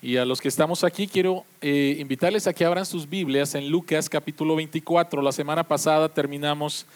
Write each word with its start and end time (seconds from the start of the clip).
Y 0.00 0.16
a 0.16 0.24
los 0.24 0.40
que 0.40 0.46
estamos 0.46 0.84
aquí, 0.84 1.08
quiero 1.08 1.44
eh, 1.60 1.96
invitarles 1.98 2.46
a 2.46 2.52
que 2.52 2.64
abran 2.64 2.86
sus 2.86 3.08
Biblias 3.08 3.56
en 3.56 3.68
Lucas 3.68 4.08
capítulo 4.08 4.54
24. 4.54 5.20
La 5.22 5.32
semana 5.32 5.64
pasada 5.64 6.08
terminamos 6.08 6.86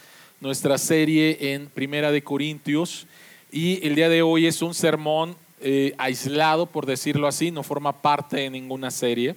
nuestra 0.40 0.78
serie 0.78 1.52
en 1.52 1.66
Primera 1.66 2.12
de 2.12 2.22
Corintios 2.22 3.08
y 3.50 3.84
el 3.84 3.96
día 3.96 4.08
de 4.08 4.22
hoy 4.22 4.46
es 4.46 4.62
un 4.62 4.72
sermón 4.72 5.34
eh, 5.60 5.94
aislado, 5.98 6.66
por 6.66 6.86
decirlo 6.86 7.26
así, 7.26 7.50
no 7.50 7.64
forma 7.64 8.02
parte 8.02 8.36
de 8.36 8.50
ninguna 8.50 8.92
serie. 8.92 9.34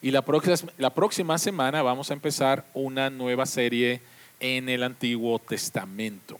Y 0.00 0.12
la 0.12 0.22
próxima, 0.22 0.70
la 0.78 0.90
próxima 0.90 1.38
semana 1.38 1.82
vamos 1.82 2.12
a 2.12 2.14
empezar 2.14 2.66
una 2.72 3.10
nueva 3.10 3.46
serie 3.46 4.00
en 4.38 4.68
el 4.68 4.84
Antiguo 4.84 5.40
Testamento. 5.40 6.38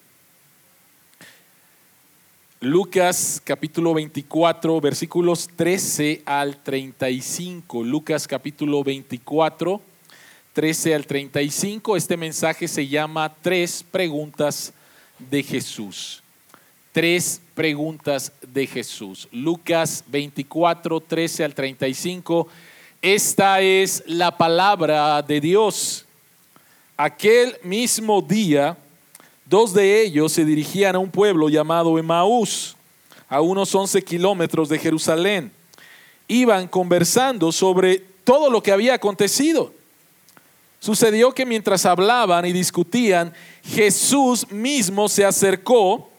Lucas 2.67 3.41
capítulo 3.45 3.95
24, 3.95 4.81
versículos 4.81 5.49
13 5.55 6.23
al 6.27 6.61
35. 6.65 7.85
Lucas 7.85 8.27
capítulo 8.27 8.83
24, 8.83 9.81
13 10.53 10.95
al 10.97 11.07
35. 11.07 11.97
Este 11.97 12.17
mensaje 12.17 12.67
se 12.67 12.89
llama 12.89 13.33
Tres 13.41 13.85
preguntas 13.89 14.73
de 15.31 15.45
Jesús. 15.45 16.25
Tres 16.91 17.41
preguntas 17.55 18.33
de 18.43 18.67
Jesús. 18.67 19.29
Lucas 19.31 20.03
24, 20.09 21.01
13 21.01 21.45
al 21.45 21.55
35. 21.55 22.49
Esta 23.01 23.61
es 23.61 24.03
la 24.09 24.37
palabra 24.37 25.23
de 25.23 25.41
Dios. 25.41 26.05
Aquel 26.97 27.59
mismo 27.63 28.21
día 28.21 28.77
Dos 29.47 29.73
de 29.73 30.03
ellos 30.03 30.33
se 30.33 30.45
dirigían 30.45 30.97
a 30.97 30.99
un 30.99 31.09
pueblo 31.09 31.49
llamado 31.49 31.99
Emaús, 32.01 32.77
a 33.29 33.41
unos 33.41 33.73
11 33.73 34.03
kilómetros 34.03 34.69
de 34.69 34.79
Jerusalén. 34.79 35.53
Iban 36.27 36.67
conversando 36.67 37.53
sobre 37.53 38.03
todo 38.25 38.51
lo 38.51 38.61
que 38.61 38.73
había 38.73 38.95
acontecido. 38.95 39.73
Sucedió 40.81 41.33
que 41.33 41.47
mientras 41.47 41.87
hablaban 41.87 42.45
y 42.45 42.53
discutían, 42.53 43.33
Jesús 43.63 44.51
mismo 44.51 45.09
se 45.09 45.25
acercó 45.25 46.11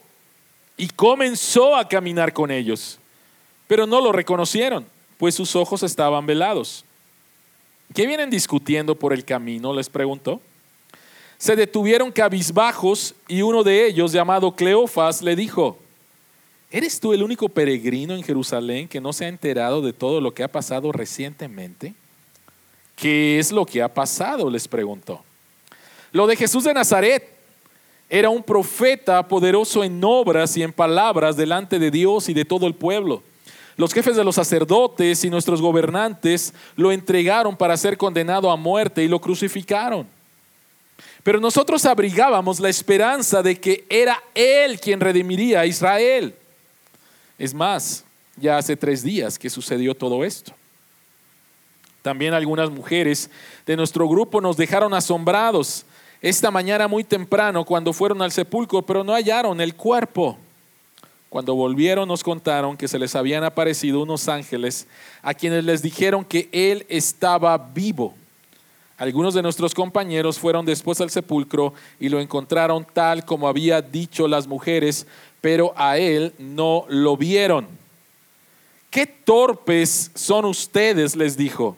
y 0.78 0.88
comenzó 0.88 1.76
a 1.76 1.86
caminar 1.86 2.32
con 2.32 2.50
ellos. 2.50 2.98
Pero 3.66 3.86
no 3.86 4.00
lo 4.00 4.10
reconocieron, 4.10 4.86
pues 5.18 5.34
sus 5.34 5.54
ojos 5.54 5.82
estaban 5.82 6.24
velados. 6.24 6.82
¿Qué 7.94 8.06
vienen 8.06 8.30
discutiendo 8.30 8.94
por 8.94 9.12
el 9.12 9.26
camino? 9.26 9.74
les 9.74 9.90
preguntó 9.90 10.40
se 11.38 11.54
detuvieron 11.54 12.10
cabizbajos 12.10 13.14
y 13.28 13.42
uno 13.42 13.62
de 13.62 13.86
ellos, 13.86 14.10
llamado 14.12 14.50
Cleofas, 14.52 15.22
le 15.22 15.36
dijo, 15.36 15.78
¿eres 16.68 16.98
tú 16.98 17.12
el 17.12 17.22
único 17.22 17.48
peregrino 17.48 18.14
en 18.14 18.24
Jerusalén 18.24 18.88
que 18.88 19.00
no 19.00 19.12
se 19.12 19.24
ha 19.24 19.28
enterado 19.28 19.80
de 19.80 19.92
todo 19.92 20.20
lo 20.20 20.34
que 20.34 20.42
ha 20.42 20.48
pasado 20.48 20.90
recientemente? 20.90 21.94
¿Qué 22.96 23.38
es 23.38 23.52
lo 23.52 23.64
que 23.64 23.80
ha 23.80 23.88
pasado? 23.88 24.50
les 24.50 24.66
preguntó. 24.66 25.22
Lo 26.10 26.26
de 26.26 26.36
Jesús 26.36 26.64
de 26.64 26.74
Nazaret. 26.74 27.36
Era 28.10 28.30
un 28.30 28.42
profeta 28.42 29.28
poderoso 29.28 29.84
en 29.84 30.02
obras 30.02 30.56
y 30.56 30.62
en 30.62 30.72
palabras 30.72 31.36
delante 31.36 31.78
de 31.78 31.90
Dios 31.90 32.30
y 32.30 32.34
de 32.34 32.46
todo 32.46 32.66
el 32.66 32.74
pueblo. 32.74 33.22
Los 33.76 33.92
jefes 33.92 34.16
de 34.16 34.24
los 34.24 34.34
sacerdotes 34.34 35.22
y 35.24 35.30
nuestros 35.30 35.60
gobernantes 35.60 36.54
lo 36.74 36.90
entregaron 36.90 37.54
para 37.54 37.76
ser 37.76 37.98
condenado 37.98 38.50
a 38.50 38.56
muerte 38.56 39.04
y 39.04 39.08
lo 39.08 39.20
crucificaron. 39.20 40.06
Pero 41.28 41.40
nosotros 41.40 41.84
abrigábamos 41.84 42.58
la 42.58 42.70
esperanza 42.70 43.42
de 43.42 43.60
que 43.60 43.84
era 43.90 44.18
Él 44.34 44.80
quien 44.80 44.98
redimiría 44.98 45.60
a 45.60 45.66
Israel. 45.66 46.34
Es 47.38 47.52
más, 47.52 48.02
ya 48.36 48.56
hace 48.56 48.78
tres 48.78 49.02
días 49.02 49.38
que 49.38 49.50
sucedió 49.50 49.94
todo 49.94 50.24
esto. 50.24 50.54
También 52.00 52.32
algunas 52.32 52.70
mujeres 52.70 53.28
de 53.66 53.76
nuestro 53.76 54.08
grupo 54.08 54.40
nos 54.40 54.56
dejaron 54.56 54.94
asombrados 54.94 55.84
esta 56.22 56.50
mañana 56.50 56.88
muy 56.88 57.04
temprano 57.04 57.62
cuando 57.62 57.92
fueron 57.92 58.22
al 58.22 58.32
sepulcro, 58.32 58.80
pero 58.80 59.04
no 59.04 59.12
hallaron 59.12 59.60
el 59.60 59.74
cuerpo. 59.74 60.38
Cuando 61.28 61.54
volvieron 61.54 62.08
nos 62.08 62.24
contaron 62.24 62.74
que 62.74 62.88
se 62.88 62.98
les 62.98 63.14
habían 63.14 63.44
aparecido 63.44 64.00
unos 64.00 64.28
ángeles 64.28 64.86
a 65.20 65.34
quienes 65.34 65.62
les 65.62 65.82
dijeron 65.82 66.24
que 66.24 66.48
Él 66.52 66.86
estaba 66.88 67.58
vivo. 67.58 68.14
Algunos 68.98 69.32
de 69.32 69.42
nuestros 69.42 69.74
compañeros 69.74 70.40
fueron 70.40 70.66
después 70.66 71.00
al 71.00 71.10
sepulcro 71.10 71.72
y 72.00 72.08
lo 72.08 72.20
encontraron 72.20 72.84
tal 72.92 73.24
como 73.24 73.46
había 73.46 73.80
dicho 73.80 74.26
las 74.26 74.48
mujeres, 74.48 75.06
pero 75.40 75.72
a 75.76 75.98
él 75.98 76.34
no 76.38 76.84
lo 76.88 77.16
vieron. 77.16 77.68
Qué 78.90 79.06
torpes 79.06 80.10
son 80.14 80.46
ustedes, 80.46 81.14
les 81.14 81.36
dijo, 81.36 81.76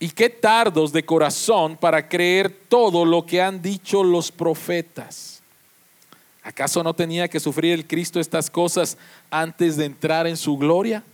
y 0.00 0.10
qué 0.10 0.30
tardos 0.30 0.92
de 0.92 1.04
corazón 1.04 1.76
para 1.76 2.08
creer 2.08 2.50
todo 2.68 3.04
lo 3.04 3.24
que 3.24 3.40
han 3.40 3.62
dicho 3.62 4.02
los 4.02 4.32
profetas. 4.32 5.40
¿Acaso 6.42 6.82
no 6.82 6.94
tenía 6.94 7.28
que 7.28 7.38
sufrir 7.38 7.74
el 7.74 7.86
Cristo 7.86 8.18
estas 8.18 8.50
cosas 8.50 8.96
antes 9.30 9.76
de 9.76 9.84
entrar 9.84 10.26
en 10.26 10.36
su 10.36 10.56
gloria? 10.56 11.04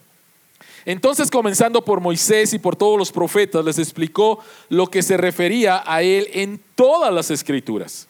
Entonces, 0.87 1.31
comenzando 1.31 1.83
por 1.83 2.01
Moisés 2.01 2.53
y 2.53 2.59
por 2.59 2.77
todos 2.77 2.99
los 2.99 3.11
profetas, 3.11 3.65
les 3.65 3.79
explicó 3.79 4.41
lo 4.69 4.87
que 4.89 5.03
se 5.03 5.17
refería 5.17 5.83
a 5.87 6.03
él 6.03 6.29
en 6.33 6.61
todas 6.75 7.13
las 7.13 7.31
escrituras. 7.31 8.07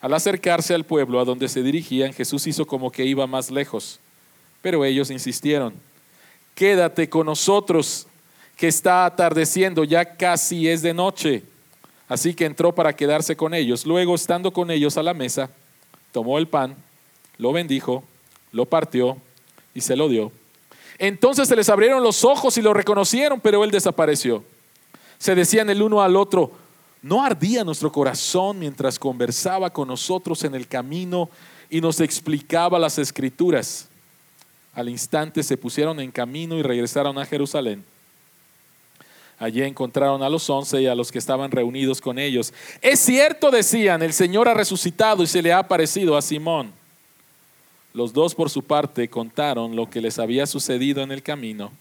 Al 0.00 0.12
acercarse 0.12 0.74
al 0.74 0.84
pueblo 0.84 1.20
a 1.20 1.24
donde 1.24 1.48
se 1.48 1.62
dirigían, 1.62 2.12
Jesús 2.12 2.46
hizo 2.46 2.66
como 2.66 2.90
que 2.90 3.04
iba 3.04 3.26
más 3.26 3.50
lejos, 3.50 3.98
pero 4.60 4.84
ellos 4.84 5.10
insistieron, 5.10 5.74
quédate 6.54 7.08
con 7.08 7.26
nosotros, 7.26 8.06
que 8.56 8.68
está 8.68 9.06
atardeciendo, 9.06 9.84
ya 9.84 10.16
casi 10.16 10.68
es 10.68 10.82
de 10.82 10.92
noche. 10.92 11.42
Así 12.08 12.34
que 12.34 12.44
entró 12.44 12.74
para 12.74 12.94
quedarse 12.94 13.36
con 13.36 13.54
ellos. 13.54 13.86
Luego, 13.86 14.14
estando 14.14 14.52
con 14.52 14.70
ellos 14.70 14.98
a 14.98 15.02
la 15.02 15.14
mesa, 15.14 15.48
tomó 16.12 16.36
el 16.38 16.46
pan, 16.46 16.76
lo 17.38 17.52
bendijo, 17.52 18.04
lo 18.52 18.66
partió 18.66 19.16
y 19.72 19.80
se 19.80 19.96
lo 19.96 20.08
dio 20.08 20.32
entonces 21.00 21.48
se 21.48 21.56
les 21.56 21.70
abrieron 21.70 22.02
los 22.02 22.26
ojos 22.26 22.58
y 22.58 22.62
lo 22.62 22.74
reconocieron, 22.74 23.40
pero 23.40 23.64
él 23.64 23.70
desapareció. 23.70 24.44
Se 25.16 25.34
decían 25.34 25.70
el 25.70 25.80
uno 25.80 26.02
al 26.02 26.14
otro, 26.14 26.52
¿no 27.00 27.24
ardía 27.24 27.64
nuestro 27.64 27.90
corazón 27.90 28.58
mientras 28.58 28.98
conversaba 28.98 29.70
con 29.70 29.88
nosotros 29.88 30.44
en 30.44 30.54
el 30.54 30.68
camino 30.68 31.30
y 31.70 31.80
nos 31.80 32.00
explicaba 32.00 32.78
las 32.78 32.98
escrituras? 32.98 33.88
Al 34.74 34.90
instante 34.90 35.42
se 35.42 35.56
pusieron 35.56 35.98
en 36.00 36.10
camino 36.10 36.58
y 36.58 36.62
regresaron 36.62 37.16
a 37.18 37.24
Jerusalén. 37.24 37.82
Allí 39.38 39.62
encontraron 39.62 40.22
a 40.22 40.28
los 40.28 40.50
once 40.50 40.82
y 40.82 40.86
a 40.86 40.94
los 40.94 41.10
que 41.10 41.18
estaban 41.18 41.50
reunidos 41.50 42.02
con 42.02 42.18
ellos. 42.18 42.52
Es 42.82 43.00
cierto, 43.00 43.50
decían, 43.50 44.02
el 44.02 44.12
Señor 44.12 44.50
ha 44.50 44.54
resucitado 44.54 45.22
y 45.22 45.26
se 45.26 45.40
le 45.40 45.50
ha 45.50 45.60
aparecido 45.60 46.14
a 46.14 46.20
Simón. 46.20 46.78
Los 47.92 48.12
dos 48.12 48.34
por 48.34 48.50
su 48.50 48.62
parte 48.62 49.08
contaron 49.08 49.74
lo 49.74 49.90
que 49.90 50.00
les 50.00 50.18
había 50.18 50.46
sucedido 50.46 51.02
en 51.02 51.10
el 51.10 51.22
camino 51.22 51.72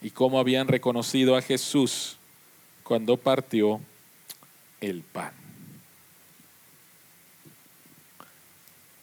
y 0.00 0.10
cómo 0.10 0.38
habían 0.38 0.68
reconocido 0.68 1.36
a 1.36 1.42
Jesús 1.42 2.16
cuando 2.82 3.16
partió 3.16 3.80
el 4.80 5.02
pan. 5.02 5.32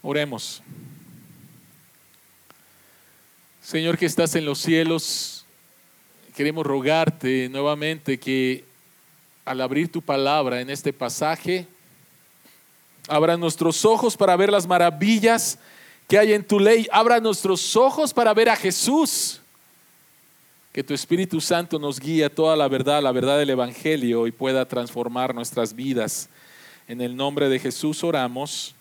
Oremos. 0.02 0.64
Señor 3.62 3.98
que 3.98 4.08
estás 4.08 4.34
en 4.36 4.46
los 4.46 4.60
cielos, 4.60 5.46
queremos 6.36 6.66
rogarte 6.66 7.50
nuevamente 7.50 8.20
que 8.20 8.66
al 9.46 9.62
abrir 9.62 9.92
tu 9.92 10.02
palabra 10.02 10.62
en 10.62 10.72
este 10.72 10.92
pasaje, 10.92 11.68
abra 13.08 13.38
nuestros 13.38 13.86
ojos 13.86 14.18
para 14.18 14.36
ver 14.36 14.52
las 14.52 14.68
maravillas 14.68 15.60
que 16.12 16.20
hay 16.20 16.34
en 16.34 16.44
tu 16.44 16.60
ley. 16.60 16.90
Abra 16.92 17.22
nuestros 17.22 17.74
ojos 17.78 18.14
para 18.14 18.34
ver 18.34 18.50
a 18.50 18.58
Jesús. 18.58 19.40
Que 20.74 20.84
tu 20.84 20.94
Espíritu 20.94 21.40
Santo 21.40 21.80
nos 21.80 22.02
guíe 22.02 22.26
a 22.26 22.30
toda 22.30 22.58
la 22.58 22.68
verdad, 22.68 23.02
la 23.02 23.14
verdad 23.14 23.38
del 23.38 23.52
Evangelio 23.52 24.28
y 24.28 24.34
pueda 24.34 24.68
transformar 24.68 25.34
nuestras 25.34 25.74
vidas. 25.74 26.28
En 26.90 27.00
el 27.00 27.16
nombre 27.16 27.48
de 27.48 27.60
Jesús 27.60 28.04
oramos. 28.04 28.76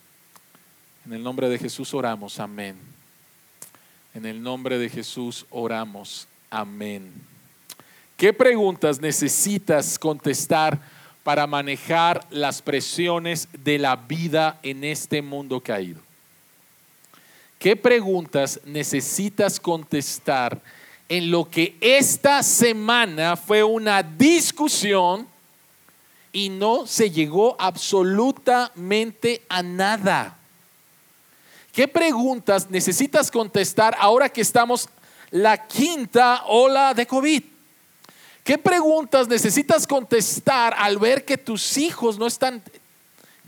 En 1.06 1.12
el 1.12 1.22
nombre 1.22 1.48
de 1.48 1.56
Jesús 1.56 1.94
oramos. 1.94 2.40
Amén. 2.40 2.76
En 4.12 4.26
el 4.26 4.42
nombre 4.42 4.76
de 4.76 4.88
Jesús 4.88 5.46
oramos. 5.50 6.26
Amén. 6.50 7.12
¿Qué 8.16 8.32
preguntas 8.32 9.00
necesitas 9.00 10.00
contestar 10.00 10.80
para 11.22 11.46
manejar 11.46 12.26
las 12.30 12.60
presiones 12.60 13.46
de 13.62 13.78
la 13.78 13.94
vida 13.94 14.58
en 14.64 14.82
este 14.82 15.22
mundo 15.22 15.60
caído? 15.60 16.09
¿Qué 17.60 17.76
preguntas 17.76 18.58
necesitas 18.64 19.60
contestar 19.60 20.58
en 21.10 21.30
lo 21.30 21.46
que 21.50 21.76
esta 21.82 22.42
semana 22.42 23.36
fue 23.36 23.62
una 23.62 24.02
discusión 24.02 25.28
y 26.32 26.48
no 26.48 26.86
se 26.86 27.10
llegó 27.10 27.56
absolutamente 27.58 29.42
a 29.46 29.62
nada? 29.62 30.38
¿Qué 31.74 31.86
preguntas 31.86 32.70
necesitas 32.70 33.30
contestar 33.30 33.94
ahora 34.00 34.30
que 34.30 34.40
estamos 34.40 34.88
la 35.30 35.66
quinta 35.66 36.44
ola 36.46 36.94
de 36.94 37.06
COVID? 37.06 37.42
¿Qué 38.42 38.56
preguntas 38.56 39.28
necesitas 39.28 39.86
contestar 39.86 40.74
al 40.78 40.96
ver 40.96 41.26
que 41.26 41.36
tus 41.36 41.76
hijos 41.76 42.18
no 42.18 42.26
están 42.26 42.62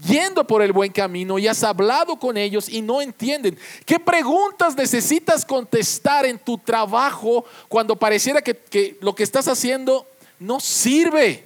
yendo 0.03 0.47
por 0.47 0.63
el 0.63 0.73
buen 0.73 0.93
camino 0.93 1.39
y 1.39 1.47
has 1.47 1.63
hablado 1.63 2.17
con 2.17 2.37
ellos 2.37 2.69
y 2.69 2.83
no 2.83 3.01
entienden? 3.01 3.59
¿Qué 3.85 4.01
preguntas 4.01 4.77
necesitas 4.77 5.45
contestar 5.45 6.27
en 6.27 6.39
tu 6.39 6.59
trabajo 6.59 7.45
cuando 7.69 7.97
pareciera 7.97 8.43
que, 8.43 8.99
lo 9.01 9.15
que 9.15 9.23
estás 9.23 9.49
haciendo 9.49 10.07
no 10.39 10.61
sirve? 10.61 11.45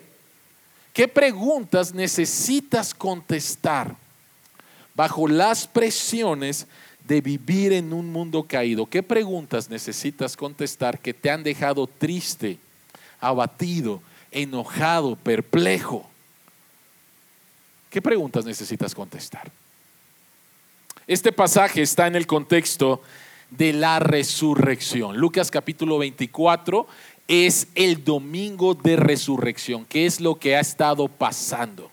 ¿Qué 0.93 1.09
preguntas 1.09 1.93
necesitas 1.93 2.95
contestar 2.95 3.95
bajo 4.95 5.29
las 5.29 5.67
presiones 5.67 6.67
de 7.07 7.21
vivir 7.21 7.73
en 7.73 7.93
un 7.93 8.11
mundo 8.11 8.45
caído? 8.45 8.87
¿Qué 8.87 9.03
preguntas 9.03 9.69
necesitas 9.69 10.37
contestar 10.37 10.99
que 10.99 11.13
te 11.13 11.31
han 11.31 11.43
dejado 11.43 11.87
triste, 11.87 12.59
abatido, 13.21 14.01
enojado, 14.31 15.17
perplejo? 15.17 16.09
¿Qué 17.91 18.03
preguntas 18.03 18.45
necesitas 18.45 18.95
contestar? 18.95 19.51
Este 21.07 21.33
pasaje 21.33 21.83
está 21.83 22.07
en 22.07 22.17
el 22.17 22.27
contexto 22.27 23.03
de 23.51 23.73
la 23.73 23.99
resurrección. 24.01 25.17
Lucas 25.17 25.51
capítulo 25.51 25.99
24 25.99 26.87
es 27.29 27.69
el 27.75 28.05
domingo 28.05 28.75
de 28.75 28.97
resurrección, 28.97 29.85
que 29.85 30.07
es 30.07 30.21
lo 30.21 30.37
que 30.37 30.57
ha 30.57 30.61
estado 30.61 31.09
pasando. 31.09 31.91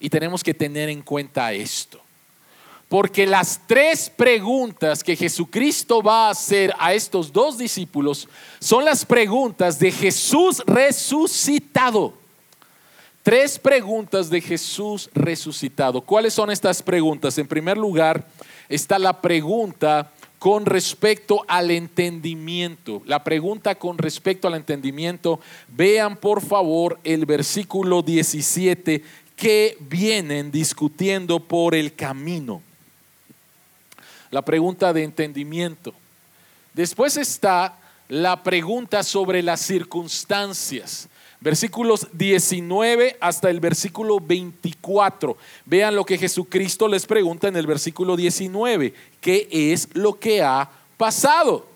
Y 0.00 0.10
tenemos 0.10 0.42
que 0.42 0.54
tener 0.54 0.88
en 0.88 1.02
cuenta 1.02 1.52
esto. 1.52 2.00
Porque 2.88 3.26
las 3.26 3.60
tres 3.66 4.08
preguntas 4.08 5.04
que 5.04 5.14
Jesucristo 5.14 6.02
va 6.02 6.28
a 6.28 6.30
hacer 6.30 6.72
a 6.78 6.94
estos 6.94 7.30
dos 7.30 7.58
discípulos 7.58 8.26
son 8.58 8.84
las 8.86 9.04
preguntas 9.04 9.78
de 9.78 9.92
Jesús 9.92 10.62
resucitado. 10.66 12.14
Tres 13.28 13.58
preguntas 13.58 14.30
de 14.30 14.40
Jesús 14.40 15.10
resucitado. 15.12 16.00
¿Cuáles 16.00 16.32
son 16.32 16.50
estas 16.50 16.82
preguntas? 16.82 17.36
En 17.36 17.46
primer 17.46 17.76
lugar, 17.76 18.26
está 18.70 18.98
la 18.98 19.20
pregunta 19.20 20.10
con 20.38 20.64
respecto 20.64 21.44
al 21.46 21.70
entendimiento. 21.70 23.02
La 23.04 23.22
pregunta 23.22 23.74
con 23.74 23.98
respecto 23.98 24.48
al 24.48 24.54
entendimiento, 24.54 25.40
vean 25.68 26.16
por 26.16 26.40
favor 26.40 26.98
el 27.04 27.26
versículo 27.26 28.00
17 28.00 29.04
que 29.36 29.76
vienen 29.78 30.50
discutiendo 30.50 31.38
por 31.38 31.74
el 31.74 31.92
camino. 31.94 32.62
La 34.30 34.40
pregunta 34.40 34.94
de 34.94 35.04
entendimiento. 35.04 35.92
Después 36.72 37.18
está 37.18 37.76
la 38.08 38.42
pregunta 38.42 39.02
sobre 39.02 39.42
las 39.42 39.60
circunstancias 39.60 41.08
versículos 41.40 42.08
19 42.12 43.16
hasta 43.20 43.50
el 43.50 43.60
versículo 43.60 44.20
24. 44.20 45.36
Vean 45.66 45.94
lo 45.94 46.04
que 46.04 46.18
Jesucristo 46.18 46.88
les 46.88 47.06
pregunta 47.06 47.48
en 47.48 47.56
el 47.56 47.66
versículo 47.66 48.16
19, 48.16 48.94
¿qué 49.20 49.48
es 49.50 49.88
lo 49.94 50.18
que 50.18 50.42
ha 50.42 50.68
pasado? 50.96 51.66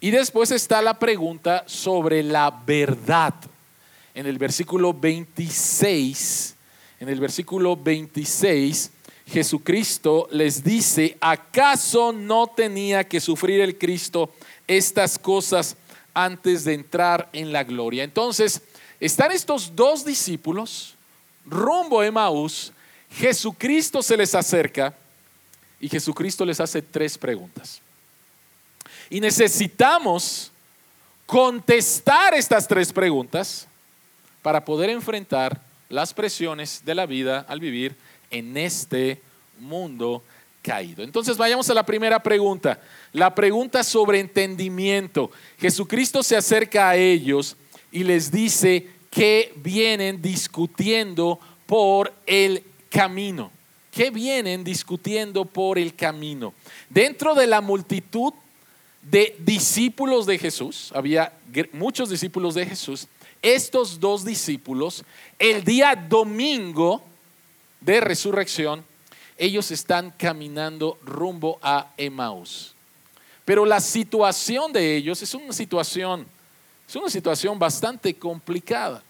Y 0.00 0.10
después 0.10 0.50
está 0.50 0.82
la 0.82 0.98
pregunta 0.98 1.64
sobre 1.66 2.22
la 2.22 2.50
verdad. 2.66 3.34
En 4.14 4.26
el 4.26 4.36
versículo 4.36 4.92
26, 4.92 6.54
en 7.00 7.08
el 7.08 7.18
versículo 7.18 7.76
26, 7.76 8.90
Jesucristo 9.26 10.28
les 10.32 10.62
dice, 10.62 11.16
¿acaso 11.20 12.12
no 12.12 12.48
tenía 12.48 13.04
que 13.04 13.20
sufrir 13.20 13.60
el 13.60 13.78
Cristo 13.78 14.34
estas 14.66 15.18
cosas 15.18 15.76
antes 16.14 16.64
de 16.64 16.74
entrar 16.74 17.28
en 17.32 17.52
la 17.52 17.64
gloria? 17.64 18.04
Entonces, 18.04 18.62
están 19.00 19.32
estos 19.32 19.74
dos 19.74 20.04
discípulos 20.04 20.94
rumbo 21.44 22.00
a 22.00 22.06
Emaús, 22.06 22.72
Jesucristo 23.10 24.02
se 24.02 24.16
les 24.16 24.34
acerca 24.34 24.94
y 25.80 25.88
Jesucristo 25.88 26.44
les 26.44 26.60
hace 26.60 26.80
tres 26.80 27.18
preguntas. 27.18 27.80
Y 29.10 29.20
necesitamos 29.20 30.50
contestar 31.26 32.34
estas 32.34 32.66
tres 32.66 32.92
preguntas 32.92 33.66
para 34.42 34.64
poder 34.64 34.90
enfrentar 34.90 35.60
las 35.88 36.14
presiones 36.14 36.82
de 36.84 36.94
la 36.94 37.06
vida 37.06 37.44
al 37.48 37.60
vivir 37.60 37.94
en 38.30 38.56
este 38.56 39.20
mundo 39.58 40.22
caído. 40.62 41.02
Entonces 41.02 41.36
vayamos 41.36 41.68
a 41.68 41.74
la 41.74 41.84
primera 41.84 42.22
pregunta, 42.22 42.80
la 43.12 43.34
pregunta 43.34 43.82
sobre 43.84 44.20
entendimiento. 44.20 45.30
Jesucristo 45.58 46.22
se 46.22 46.36
acerca 46.36 46.88
a 46.88 46.96
ellos 46.96 47.56
y 47.90 48.04
les 48.04 48.30
dice 48.30 48.88
que 49.10 49.52
vienen 49.56 50.22
discutiendo 50.22 51.38
por 51.66 52.12
el 52.26 52.62
camino. 52.88 53.50
Que 53.90 54.10
vienen 54.10 54.64
discutiendo 54.64 55.44
por 55.44 55.78
el 55.78 55.94
camino. 55.94 56.54
Dentro 56.88 57.34
de 57.34 57.46
la 57.46 57.60
multitud 57.60 58.32
de 59.02 59.36
discípulos 59.40 60.24
de 60.26 60.38
Jesús, 60.38 60.90
había 60.94 61.32
muchos 61.72 62.08
discípulos 62.08 62.54
de 62.54 62.64
Jesús, 62.64 63.08
estos 63.42 63.98
dos 63.98 64.24
discípulos, 64.24 65.04
el 65.38 65.64
día 65.64 65.96
domingo 65.96 67.02
de 67.80 68.00
resurrección, 68.00 68.84
ellos 69.44 69.70
están 69.70 70.12
caminando 70.12 70.98
rumbo 71.04 71.58
a 71.62 71.92
Emmaus. 71.96 72.74
Pero 73.44 73.64
la 73.64 73.80
situación 73.80 74.72
de 74.72 74.96
ellos 74.96 75.20
es 75.22 75.34
una 75.34 75.52
situación 75.52 76.26
es 76.92 76.96
una 76.96 77.08
situación 77.08 77.58
bastante 77.58 78.12
complicada. 78.12 79.02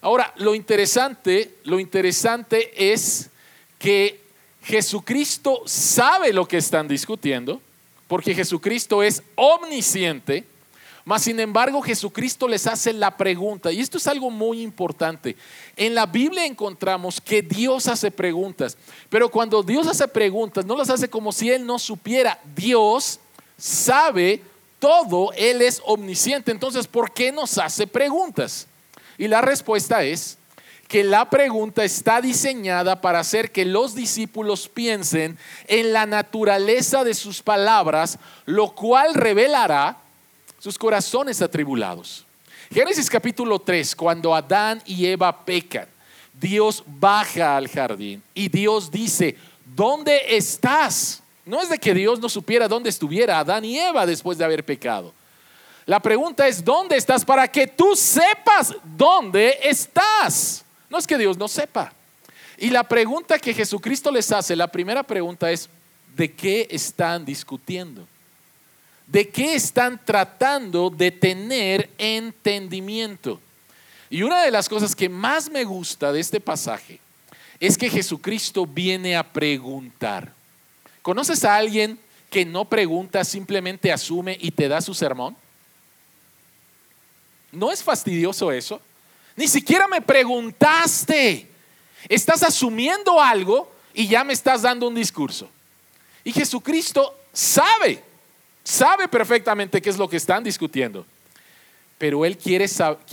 Ahora, 0.00 0.34
lo 0.36 0.52
interesante, 0.52 1.54
lo 1.62 1.78
interesante 1.78 2.72
es 2.92 3.30
que 3.78 4.20
Jesucristo 4.64 5.62
sabe 5.64 6.32
lo 6.32 6.48
que 6.48 6.56
están 6.56 6.88
discutiendo, 6.88 7.60
porque 8.08 8.34
Jesucristo 8.34 9.00
es 9.00 9.22
omnisciente, 9.36 10.42
mas 11.04 11.22
sin 11.22 11.38
embargo 11.38 11.82
Jesucristo 11.82 12.48
les 12.48 12.66
hace 12.66 12.92
la 12.92 13.16
pregunta, 13.16 13.70
y 13.70 13.80
esto 13.80 13.98
es 13.98 14.06
algo 14.06 14.30
muy 14.30 14.62
importante. 14.62 15.36
En 15.76 15.94
la 15.94 16.06
Biblia 16.06 16.46
encontramos 16.46 17.20
que 17.20 17.42
Dios 17.42 17.88
hace 17.88 18.10
preguntas, 18.10 18.76
pero 19.10 19.28
cuando 19.28 19.62
Dios 19.62 19.86
hace 19.86 20.08
preguntas, 20.08 20.64
no 20.64 20.76
las 20.76 20.88
hace 20.88 21.08
como 21.08 21.30
si 21.30 21.50
Él 21.50 21.66
no 21.66 21.78
supiera. 21.78 22.40
Dios 22.56 23.20
sabe 23.58 24.40
todo, 24.78 25.32
Él 25.32 25.60
es 25.62 25.82
omnisciente. 25.84 26.50
Entonces, 26.50 26.86
¿por 26.86 27.12
qué 27.12 27.32
nos 27.32 27.58
hace 27.58 27.86
preguntas? 27.86 28.66
Y 29.18 29.28
la 29.28 29.40
respuesta 29.40 30.02
es 30.04 30.38
que 30.88 31.04
la 31.04 31.28
pregunta 31.28 31.84
está 31.84 32.20
diseñada 32.20 33.00
para 33.00 33.20
hacer 33.20 33.50
que 33.52 33.64
los 33.64 33.94
discípulos 33.94 34.68
piensen 34.68 35.38
en 35.66 35.92
la 35.92 36.06
naturaleza 36.06 37.04
de 37.04 37.14
sus 37.14 37.42
palabras, 37.42 38.18
lo 38.44 38.74
cual 38.74 39.14
revelará 39.14 40.03
sus 40.64 40.78
corazones 40.78 41.42
atribulados. 41.42 42.24
Génesis 42.72 43.10
capítulo 43.10 43.58
3, 43.58 43.94
cuando 43.94 44.34
Adán 44.34 44.82
y 44.86 45.04
Eva 45.04 45.44
pecan, 45.44 45.86
Dios 46.32 46.82
baja 46.86 47.58
al 47.58 47.68
jardín 47.68 48.22
y 48.32 48.48
Dios 48.48 48.90
dice, 48.90 49.36
¿dónde 49.76 50.34
estás? 50.34 51.22
No 51.44 51.60
es 51.60 51.68
de 51.68 51.76
que 51.76 51.92
Dios 51.92 52.18
no 52.18 52.30
supiera 52.30 52.66
dónde 52.66 52.88
estuviera 52.88 53.40
Adán 53.40 53.66
y 53.66 53.78
Eva 53.78 54.06
después 54.06 54.38
de 54.38 54.46
haber 54.46 54.64
pecado. 54.64 55.12
La 55.84 56.00
pregunta 56.00 56.48
es, 56.48 56.64
¿dónde 56.64 56.96
estás? 56.96 57.26
Para 57.26 57.46
que 57.46 57.66
tú 57.66 57.94
sepas 57.94 58.74
dónde 58.96 59.58
estás. 59.64 60.64
No 60.88 60.96
es 60.96 61.06
que 61.06 61.18
Dios 61.18 61.36
no 61.36 61.46
sepa. 61.46 61.92
Y 62.56 62.70
la 62.70 62.84
pregunta 62.84 63.38
que 63.38 63.52
Jesucristo 63.52 64.10
les 64.10 64.32
hace, 64.32 64.56
la 64.56 64.68
primera 64.68 65.02
pregunta 65.02 65.50
es, 65.50 65.68
¿de 66.16 66.32
qué 66.32 66.66
están 66.70 67.26
discutiendo? 67.26 68.08
¿De 69.06 69.28
qué 69.28 69.54
están 69.54 70.00
tratando 70.04 70.90
de 70.90 71.10
tener 71.10 71.90
entendimiento? 71.98 73.40
Y 74.10 74.22
una 74.22 74.42
de 74.42 74.50
las 74.50 74.68
cosas 74.68 74.94
que 74.94 75.08
más 75.08 75.50
me 75.50 75.64
gusta 75.64 76.12
de 76.12 76.20
este 76.20 76.40
pasaje 76.40 77.00
es 77.60 77.76
que 77.76 77.90
Jesucristo 77.90 78.66
viene 78.66 79.16
a 79.16 79.22
preguntar. 79.22 80.32
¿Conoces 81.02 81.44
a 81.44 81.56
alguien 81.56 81.98
que 82.30 82.44
no 82.44 82.64
pregunta, 82.64 83.24
simplemente 83.24 83.92
asume 83.92 84.36
y 84.40 84.50
te 84.50 84.68
da 84.68 84.80
su 84.80 84.94
sermón? 84.94 85.36
¿No 87.52 87.70
es 87.70 87.82
fastidioso 87.82 88.50
eso? 88.50 88.80
Ni 89.36 89.48
siquiera 89.48 89.86
me 89.86 90.00
preguntaste. 90.00 91.48
Estás 92.08 92.42
asumiendo 92.42 93.20
algo 93.20 93.72
y 93.92 94.08
ya 94.08 94.24
me 94.24 94.32
estás 94.32 94.62
dando 94.62 94.88
un 94.88 94.94
discurso. 94.94 95.48
Y 96.24 96.32
Jesucristo 96.32 97.16
sabe, 97.32 98.02
sabe 98.64 99.06
perfectamente 99.06 99.80
qué 99.80 99.90
es 99.90 99.98
lo 99.98 100.08
que 100.08 100.16
están 100.16 100.42
discutiendo. 100.42 101.06
Pero 101.98 102.24
Él 102.24 102.36
quiere, 102.36 102.66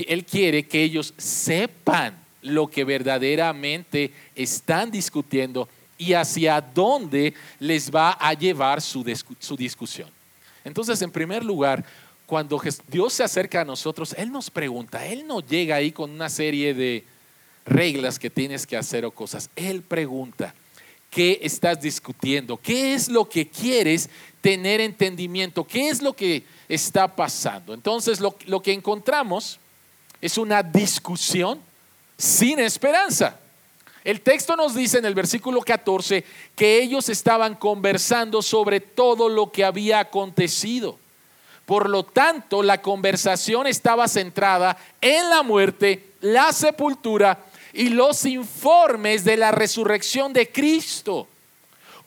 él 0.08 0.26
quiere 0.26 0.68
que 0.68 0.84
ellos 0.84 1.14
sepan 1.18 2.18
lo 2.42 2.68
que 2.68 2.84
verdaderamente 2.84 4.12
están 4.36 4.90
discutiendo 4.90 5.70
y 5.98 6.14
hacia 6.14 6.60
dónde 6.60 7.36
les 7.60 7.94
va 7.94 8.18
a 8.20 8.34
llevar 8.34 8.82
su, 8.82 9.04
discusión. 9.04 10.10
Entonces, 10.64 11.00
en 11.04 11.12
primer 11.12 11.46
lugar, 11.46 11.86
cuando 12.26 12.60
Dios 12.88 13.14
se 13.14 13.24
acerca 13.24 13.62
a 13.62 13.66
nosotros, 13.66 14.16
Él 14.18 14.32
nos 14.32 14.50
pregunta, 14.50 15.06
Él 15.06 15.28
no 15.28 15.42
llega 15.42 15.76
ahí 15.76 15.92
con 15.92 16.10
una 16.10 16.30
serie 16.30 16.74
de 16.74 17.06
reglas 17.66 18.18
que 18.18 18.32
tienes 18.32 18.66
que 18.66 18.78
hacer 18.78 19.06
o 19.06 19.12
cosas. 19.12 19.52
Él 19.56 19.84
pregunta, 19.84 20.56
¿qué 21.12 21.40
estás 21.44 21.80
discutiendo? 21.80 22.58
¿Qué 22.58 22.96
es 22.96 23.08
lo 23.08 23.30
que 23.30 23.48
quieres 23.48 24.10
tener 24.42 24.82
entendimiento? 24.82 25.64
¿Qué 25.64 25.90
es 25.90 26.02
lo 26.02 26.14
que 26.14 26.44
está 26.68 27.16
pasando? 27.16 27.74
Entonces, 27.74 28.20
lo, 28.20 28.36
lo 28.48 28.62
que 28.62 28.74
encontramos 28.74 29.60
es 30.20 30.38
una 30.38 30.62
discusión 30.62 31.60
sin 32.18 32.60
esperanza. 32.60 33.38
El 34.04 34.22
texto 34.22 34.56
nos 34.56 34.74
dice 34.74 34.98
en 34.98 35.06
el 35.06 35.14
versículo 35.14 35.62
14 35.62 36.26
que 36.56 36.82
ellos 36.82 37.08
estaban 37.10 37.56
conversando 37.56 38.42
sobre 38.42 38.80
todo 38.80 39.30
lo 39.30 39.52
que 39.52 39.64
había 39.64 40.00
acontecido. 40.00 40.98
Por 41.66 41.90
lo 41.90 42.04
tanto, 42.04 42.64
la 42.64 42.82
conversación 42.82 43.68
estaba 43.68 44.08
centrada 44.08 44.78
en 45.00 45.30
la 45.30 45.44
muerte, 45.44 46.14
la 46.22 46.52
sepultura 46.52 47.46
y 47.74 47.90
los 47.90 48.26
informes 48.26 49.24
de 49.24 49.38
la 49.38 49.52
resurrección 49.52 50.34
de 50.34 50.50
Cristo. 50.52 51.28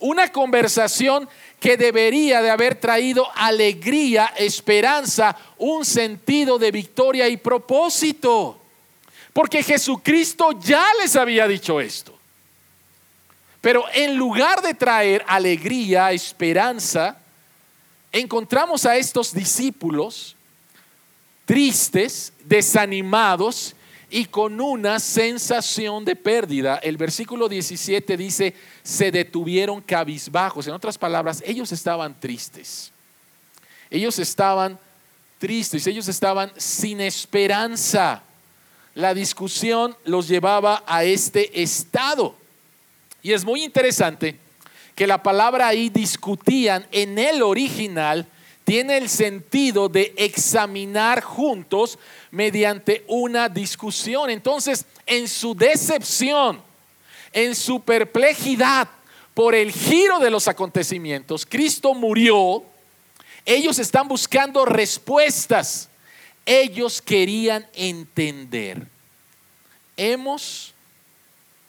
Una 0.01 0.31
conversación 0.33 1.29
que 1.65 1.79
debería 1.79 2.43
de 2.43 2.51
haber 2.51 2.75
traído 2.75 3.27
alegría, 3.35 4.35
esperanza, 4.37 5.35
un 5.57 5.83
sentido 5.83 6.59
de 6.59 6.71
victoria 6.71 7.27
y 7.27 7.39
propósito. 7.39 8.61
Porque 9.33 9.63
Jesucristo 9.63 10.51
ya 10.61 10.85
les 11.01 11.17
había 11.17 11.49
dicho 11.49 11.81
esto. 11.81 12.15
Pero 13.63 13.87
en 13.95 14.15
lugar 14.15 14.61
de 14.61 14.75
traer 14.75 15.25
alegría, 15.27 16.13
esperanza, 16.13 17.17
encontramos 18.13 18.85
a 18.85 18.99
estos 18.99 19.33
discípulos 19.33 20.37
tristes, 21.47 22.35
desanimados 22.45 23.75
y 24.15 24.27
con 24.27 24.61
una 24.61 25.01
sensación 25.01 26.05
de 26.05 26.15
pérdida. 26.15 26.77
El 26.77 26.97
versículo 26.97 27.49
17 27.49 28.17
dice, 28.17 28.55
se 28.85 29.11
detuvieron 29.11 29.81
cabizbajos. 29.81 30.69
En 30.69 30.73
otras 30.73 30.97
palabras, 30.97 31.43
ellos 31.45 31.73
estaban 31.73 32.15
tristes. 32.21 32.93
Ellos 33.91 34.17
estaban 34.21 34.79
tristes, 35.39 35.85
ellos 35.89 36.07
estaban 36.07 36.53
sin 36.57 37.01
esperanza. 37.01 38.23
La 38.95 39.15
discusión 39.15 39.97
los 40.05 40.29
llevaba 40.29 40.85
a 40.87 41.03
este 41.03 41.61
estado. 41.61 42.37
Y 43.21 43.33
es 43.33 43.45
muy 43.45 43.65
interesante 43.65 44.39
que 44.95 45.09
la 45.09 45.25
palabra 45.25 45.67
ahí 45.67 45.89
discutían 45.89 46.87
en 46.93 47.19
el 47.19 47.43
original 47.43 48.29
tiene 48.65 48.97
el 48.97 49.11
sentido 49.11 49.89
de 49.89 50.15
examinar 50.17 51.23
juntos 51.23 51.99
mediante 52.31 53.05
una 53.07 53.49
discusión. 53.49 54.31
Entonces, 54.31 54.87
en 55.07 55.29
su 55.29 55.55
decepción, 55.55 56.63
en 57.33 57.55
su 57.55 57.81
perplejidad 57.81 58.89
por 59.35 59.55
el 59.55 59.71
giro 59.71 60.19
de 60.19 60.31
los 60.31 60.49
acontecimientos, 60.49 61.45
Cristo 61.45 61.93
murió, 61.93 62.65
ellos 63.45 63.79
están 63.79 64.09
buscando 64.09 64.65
respuestas. 64.65 65.91
Ellos 66.47 67.01
querían 67.03 67.67
entender. 67.75 68.87
Hemos 69.97 70.75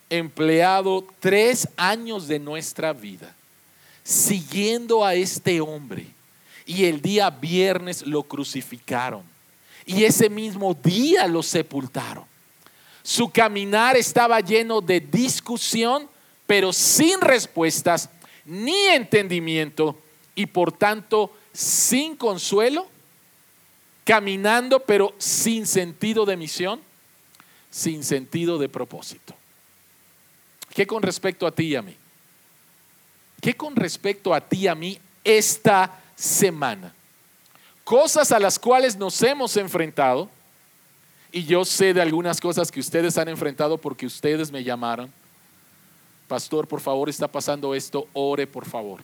empleado 0.09 1.05
tres 1.19 1.67
años 1.75 2.27
de 2.27 2.39
nuestra 2.39 2.93
vida 2.93 3.35
siguiendo 4.03 5.03
a 5.03 5.15
este 5.15 5.59
hombre 5.59 6.14
y 6.65 6.85
el 6.85 7.01
día 7.01 7.29
viernes 7.29 8.05
lo 8.05 8.23
crucificaron. 8.23 9.23
Y 9.85 10.03
ese 10.03 10.29
mismo 10.29 10.73
día 10.73 11.27
lo 11.27 11.43
sepultaron. 11.43 12.25
Su 13.03 13.29
caminar 13.29 13.95
estaba 13.95 14.39
lleno 14.39 14.81
de 14.81 14.99
discusión, 14.99 16.09
pero 16.47 16.73
sin 16.73 17.21
respuestas 17.21 18.09
ni 18.45 18.87
entendimiento 18.87 19.99
y 20.33 20.47
por 20.47 20.71
tanto 20.71 21.31
sin 21.53 22.15
consuelo, 22.15 22.87
caminando 24.03 24.79
pero 24.79 25.13
sin 25.17 25.67
sentido 25.67 26.25
de 26.25 26.35
misión, 26.35 26.81
sin 27.69 28.03
sentido 28.03 28.57
de 28.57 28.69
propósito. 28.69 29.35
¿Qué 30.73 30.85
con 30.85 31.03
respecto 31.03 31.47
a 31.47 31.51
ti 31.51 31.67
y 31.67 31.75
a 31.75 31.81
mí? 31.81 31.95
¿Qué 33.39 33.55
con 33.55 33.75
respecto 33.75 34.33
a 34.33 34.41
ti 34.41 34.61
y 34.61 34.67
a 34.67 34.75
mí 34.75 34.99
esta 35.23 36.01
semana. 36.15 36.93
Cosas 37.83 38.31
a 38.31 38.39
las 38.39 38.57
cuales 38.57 38.97
nos 38.97 39.21
hemos 39.21 39.55
enfrentado, 39.57 40.29
y 41.35 41.43
yo 41.43 41.65
sé 41.65 41.93
de 41.93 42.01
algunas 42.01 42.39
cosas 42.39 42.71
que 42.71 42.79
ustedes 42.79 43.17
han 43.17 43.27
enfrentado 43.27 43.77
porque 43.77 44.05
ustedes 44.05 44.51
me 44.53 44.63
llamaron. 44.63 45.11
Pastor, 46.29 46.65
por 46.65 46.79
favor, 46.79 47.09
está 47.09 47.27
pasando 47.27 47.75
esto, 47.75 48.07
ore 48.13 48.47
por 48.47 48.65
favor. 48.65 49.01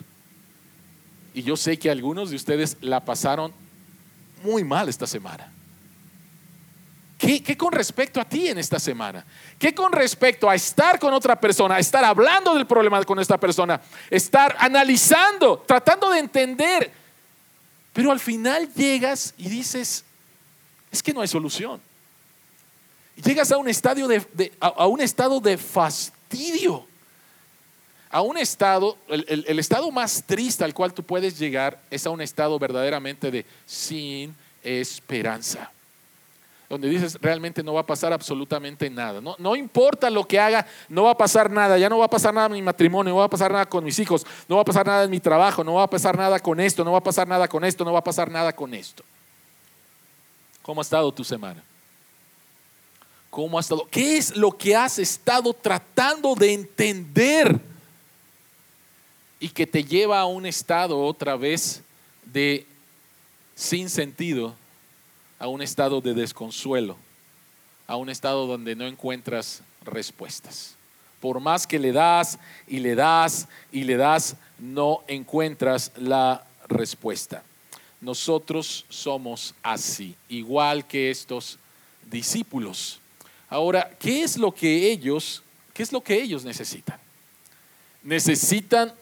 Y 1.34 1.44
yo 1.44 1.58
sé 1.58 1.78
que 1.78 1.92
algunos 1.92 2.30
de 2.30 2.38
ustedes 2.38 2.78
la 2.80 3.04
pasaron 3.04 3.54
muy 4.44 4.64
mal 4.64 4.88
esta 4.88 5.06
semana. 5.06 5.52
¿Qué, 7.18 7.44
¿Qué, 7.44 7.58
con 7.58 7.74
respecto 7.74 8.22
a 8.22 8.26
ti 8.26 8.48
en 8.48 8.58
esta 8.58 8.80
semana? 8.80 9.26
¿Qué 9.60 9.76
con 9.76 9.92
respecto 9.92 10.50
a 10.50 10.56
estar 10.56 11.00
con 11.00 11.14
otra 11.14 11.40
persona, 11.40 11.76
a 11.76 11.80
estar 11.80 12.06
hablando 12.06 12.56
del 12.56 12.66
problema 12.66 13.04
con 13.04 13.20
esta 13.20 13.38
persona, 13.38 13.82
estar 14.10 14.56
analizando, 14.58 15.66
tratando 15.68 16.10
de 16.10 16.20
entender 16.20 17.01
pero 17.94 18.12
al 18.12 18.20
final 18.20 18.74
llegas 18.74 19.34
y 19.38 19.50
dices, 19.50 20.04
es 20.92 21.04
que 21.04 21.14
no 21.14 21.22
hay 21.22 21.28
solución. 21.28 21.82
Llegas 23.24 23.52
a 23.52 23.58
un, 23.58 23.68
estadio 23.68 24.08
de, 24.08 24.52
a, 24.60 24.88
un 24.88 25.02
estado 25.02 25.40
de 25.40 25.58
fastidio, 25.58 26.88
a 28.10 28.22
un 28.22 28.38
estado, 28.38 28.98
el, 29.08 29.46
el 29.48 29.60
estado 29.60 29.92
más 29.92 30.24
triste 30.26 30.64
al 30.64 30.74
cual 30.74 30.94
tú 30.94 31.04
puedes 31.04 31.38
llegar 31.38 31.82
es 31.92 32.06
a 32.06 32.10
un 32.10 32.22
estado 32.22 32.58
verdaderamente 32.58 33.30
de 33.30 33.46
sin 33.66 34.36
esperanza 34.64 35.72
donde 36.72 36.88
dices 36.88 37.18
realmente 37.22 37.64
no 37.64 37.74
va 37.74 37.82
a 37.82 37.86
pasar 37.86 38.14
absolutamente 38.14 38.90
nada. 38.90 39.20
No, 39.20 39.36
no 39.40 39.58
importa 39.58 40.10
lo 40.10 40.26
que 40.26 40.40
haga, 40.40 40.66
no 40.88 41.04
va 41.04 41.12
a 41.12 41.18
pasar 41.18 41.52
nada. 41.52 41.78
Ya 41.78 41.90
no 41.90 41.98
va 41.98 42.06
a 42.06 42.10
pasar 42.10 42.34
nada 42.34 42.48
en 42.48 42.54
mi 42.54 42.62
matrimonio, 42.62 43.12
no 43.12 43.20
va 43.20 43.26
a 43.26 43.30
pasar 43.30 43.52
nada 43.52 43.66
con 43.66 43.84
mis 43.84 44.00
hijos, 44.00 44.26
no 44.48 44.56
va 44.56 44.62
a 44.62 44.66
pasar 44.66 44.86
nada 44.86 45.04
en 45.04 45.10
mi 45.10 45.20
trabajo, 45.20 45.66
no 45.66 45.74
va 45.74 45.84
a 45.84 45.90
pasar 45.90 46.18
nada 46.18 46.40
con 46.40 46.62
esto, 46.62 46.86
no 46.86 46.94
va 46.94 47.00
a 47.00 47.04
pasar 47.04 47.28
nada 47.28 47.50
con 47.50 47.66
esto, 47.66 47.84
no 47.84 47.92
va 47.92 48.00
a 48.00 48.04
pasar 48.06 48.32
nada 48.32 48.54
con 48.54 48.74
esto. 48.74 49.04
¿Cómo 50.62 50.80
ha 50.80 50.84
estado 50.84 51.14
tu 51.14 51.26
semana? 51.26 51.62
¿Cómo 53.30 53.58
ha 53.58 53.62
estado? 53.62 53.86
¿Qué 53.92 54.16
es 54.16 54.38
lo 54.38 54.58
que 54.58 54.74
has 54.74 54.98
estado 54.98 55.54
tratando 55.54 56.36
de 56.36 56.54
entender? 56.54 57.60
Y 59.42 59.50
que 59.50 59.68
te 59.68 59.84
lleva 59.84 60.22
a 60.22 60.26
un 60.26 60.46
estado 60.46 60.98
otra 61.02 61.36
vez 61.36 61.82
de 62.24 62.66
sin 63.56 63.90
sentido 63.90 64.56
a 65.42 65.48
un 65.48 65.64
estado 65.64 66.02
de 66.02 66.14
desconsuelo, 66.14 66.98
a 67.88 67.96
un 67.96 68.12
estado 68.12 68.46
donde 68.46 68.76
no 68.76 68.86
encuentras 68.86 69.64
respuestas. 69.84 70.76
Por 71.20 71.40
más 71.40 71.66
que 71.66 71.80
le 71.80 71.92
das 71.92 72.38
y 72.68 72.78
le 72.78 72.94
das 72.94 73.48
y 73.72 73.84
le 73.84 73.98
das, 73.98 74.36
no 74.60 75.04
encuentras 75.08 75.92
la 75.98 76.46
respuesta. 76.68 77.42
Nosotros 78.02 78.86
somos 78.88 79.56
así, 79.64 80.16
igual 80.30 80.86
que 80.86 81.10
estos 81.10 81.58
discípulos. 82.12 83.00
Ahora, 83.50 83.90
¿qué 84.00 84.22
es 84.22 84.38
lo 84.38 84.54
que 84.54 84.92
ellos, 84.92 85.42
qué 85.74 85.82
es 85.82 85.92
lo 85.92 86.02
que 86.02 86.22
ellos 86.22 86.46
necesitan? 86.46 87.00
¿Necesitan 88.04 88.94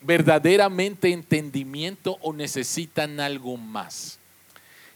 verdaderamente 0.00 1.10
entendimiento 1.10 2.18
o 2.20 2.32
necesitan 2.32 3.18
algo 3.18 3.56
más? 3.56 4.20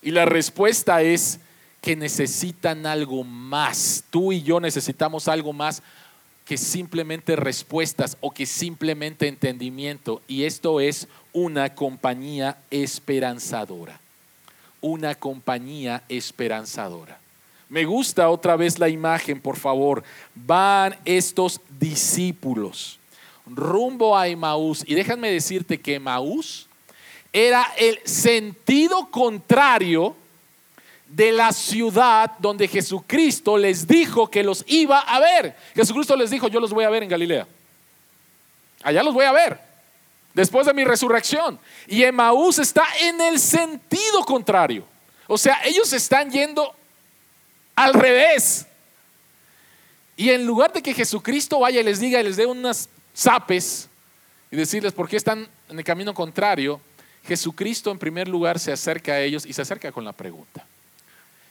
Y 0.07 0.13
la 0.13 0.25
respuesta 0.25 1.03
es 1.03 1.41
que 1.83 1.97
necesitan 1.97 2.87
algo 2.87 3.25
más. 3.25 4.05
Tú 4.09 4.33
y 4.33 4.41
yo 4.41 4.61
necesitamos 4.61 5.27
algo 5.27 5.53
más 5.53 5.83
que 6.45 6.57
simplemente 6.57 7.35
respuestas 7.35 8.17
o 8.21 8.31
que 8.31 8.47
simplemente 8.47 9.27
entendimiento. 9.27 10.23
Y 10.29 10.45
esto 10.45 10.79
es 10.79 11.09
una 11.33 11.75
compañía 11.75 12.57
esperanzadora. 12.71 13.99
Una 14.81 15.17
compañía 15.17 16.05
esperanzadora. 16.09 17.19
Me 17.69 17.85
gusta 17.85 18.31
otra 18.31 18.55
vez 18.55 18.79
la 18.79 18.89
imagen, 18.89 19.41
por 19.41 19.57
favor. 19.57 20.05
Van 20.37 20.95
estos 21.05 21.61
discípulos 21.81 23.01
rumbo 23.45 24.17
a 24.17 24.29
Emaús. 24.29 24.85
Y 24.87 24.95
déjame 24.95 25.33
decirte 25.33 25.81
que 25.81 25.95
Emaús 25.97 26.66
era 27.37 27.71
el 27.77 28.01
sentido 28.07 29.11
contrario 29.11 30.17
de 31.07 31.33
la 31.33 31.53
ciudad 31.53 32.33
donde 32.39 32.67
Jesucristo 32.67 33.59
les 33.59 33.87
dijo 33.87 34.31
que 34.31 34.43
los 34.43 34.65
iba 34.67 35.01
a 35.01 35.21
ver. 35.21 35.55
Jesucristo 35.75 36.17
les 36.17 36.31
dijo, 36.31 36.49
yo 36.49 36.61
los 36.61 36.73
voy 36.73 36.87
a 36.87 36.89
ver 36.89 37.03
en 37.03 37.11
Galilea. 37.11 37.47
Allá 38.83 39.03
los 39.03 39.13
voy 39.13 39.27
a 39.27 39.33
ver. 39.33 39.61
después 40.33 40.67
de 40.67 40.73
mi 40.73 40.85
resurrección. 40.85 41.59
Y 41.87 42.05
Emaús 42.05 42.59
está 42.59 42.85
en 43.03 43.21
el 43.21 43.39
sentido 43.39 44.25
contrario. 44.25 44.87
O 45.27 45.37
sea, 45.37 45.61
ellos 45.63 45.93
están 45.93 46.31
yendo 46.31 46.75
al 47.75 47.93
revés. 47.93 48.65
Y 50.17 50.31
en 50.31 50.47
lugar 50.47 50.73
de 50.73 50.83
que 50.83 50.95
Jesucristo 50.95 51.61
vaya 51.61 51.81
y 51.81 51.85
les 51.85 52.01
diga 52.01 52.19
y 52.19 52.25
les 52.25 52.37
dé 52.37 52.47
unas 52.47 52.89
zapes 53.15 53.91
y 54.51 54.57
decirles 54.57 54.95
por 54.95 55.07
qué 55.07 55.19
están 55.19 55.47
en 55.69 55.79
el 55.79 55.85
camino 55.85 56.15
contrario, 56.15 56.81
Jesucristo 57.27 57.91
en 57.91 57.99
primer 57.99 58.29
lugar 58.29 58.59
se 58.59 58.73
acerca 58.73 59.13
a 59.13 59.21
ellos 59.21 59.45
y 59.45 59.53
se 59.53 59.63
acerca 59.63 59.91
con 59.91 60.05
la 60.05 60.13
pregunta. 60.13 60.65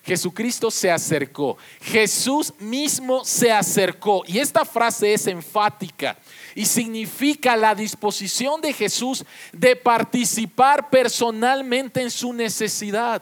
Jesucristo 0.05 0.69
se 0.69 0.91
acercó. 0.91 1.57
Jesús 1.81 2.53
mismo 2.59 3.25
se 3.25 3.51
acercó. 3.51 4.23
Y 4.27 4.37
esta 4.37 4.63
frase 4.63 5.13
es 5.13 5.25
enfática 5.25 6.15
y 6.53 6.65
significa 6.65 7.57
la 7.57 7.73
disposición 7.73 8.61
de 8.61 8.71
Jesús 8.71 9.25
de 9.51 9.75
participar 9.75 10.89
personalmente 10.89 12.01
en 12.01 12.11
su 12.11 12.31
necesidad. 12.31 13.21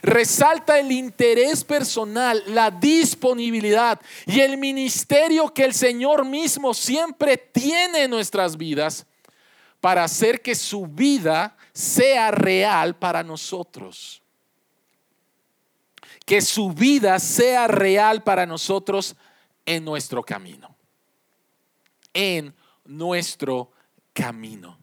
Resalta 0.00 0.78
el 0.78 0.90
interés 0.92 1.62
personal, 1.62 2.42
la 2.46 2.70
disponibilidad 2.70 4.00
y 4.26 4.40
el 4.40 4.56
ministerio 4.56 5.52
que 5.52 5.64
el 5.64 5.74
Señor 5.74 6.24
mismo 6.24 6.72
siempre 6.72 7.36
tiene 7.36 8.04
en 8.04 8.10
nuestras 8.10 8.56
vidas 8.56 9.04
para 9.80 10.04
hacer 10.04 10.42
que 10.42 10.54
su 10.54 10.86
vida 10.86 11.56
sea 11.72 12.30
real 12.30 12.96
para 12.96 13.22
nosotros 13.22 14.22
que 16.28 16.42
su 16.42 16.74
vida 16.74 17.18
sea 17.20 17.66
real 17.68 18.22
para 18.22 18.44
nosotros 18.44 19.16
en 19.64 19.82
nuestro 19.82 20.22
camino. 20.22 20.76
En 22.12 22.54
nuestro 22.84 23.72
camino. 24.12 24.78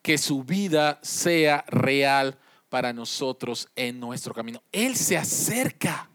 Que 0.00 0.16
su 0.16 0.44
vida 0.44 0.98
sea 1.02 1.62
real 1.68 2.38
para 2.70 2.94
nosotros 2.94 3.68
en 3.76 4.00
nuestro 4.00 4.32
camino. 4.32 4.62
Él 4.72 4.96
se 4.96 5.18
acerca. 5.18 6.08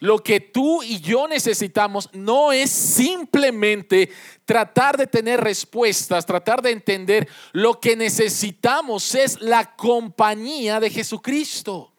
Lo 0.00 0.18
que 0.18 0.40
tú 0.40 0.82
y 0.82 0.98
yo 0.98 1.28
necesitamos 1.28 2.10
no 2.12 2.50
es 2.50 2.70
simplemente 2.70 4.10
tratar 4.50 4.96
de 4.96 5.06
tener 5.06 5.40
respuestas, 5.40 6.26
tratar 6.26 6.60
de 6.60 6.72
entender. 6.72 7.28
Lo 7.52 7.78
que 7.78 7.94
necesitamos 7.94 9.14
es 9.14 9.40
la 9.40 9.76
compañía 9.76 10.80
de 10.80 10.90
Jesucristo 10.90 11.92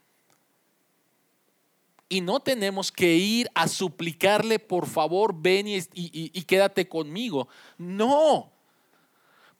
y 2.10 2.20
no 2.20 2.42
tenemos 2.42 2.92
que 2.92 3.16
ir 3.16 3.50
a 3.56 3.70
suplicarle, 3.70 4.60
por 4.60 4.86
favor, 4.86 5.34
ven 5.34 5.66
y, 5.66 6.42
quédate 6.42 6.90
conmigo. 6.90 7.48
No, 7.78 8.52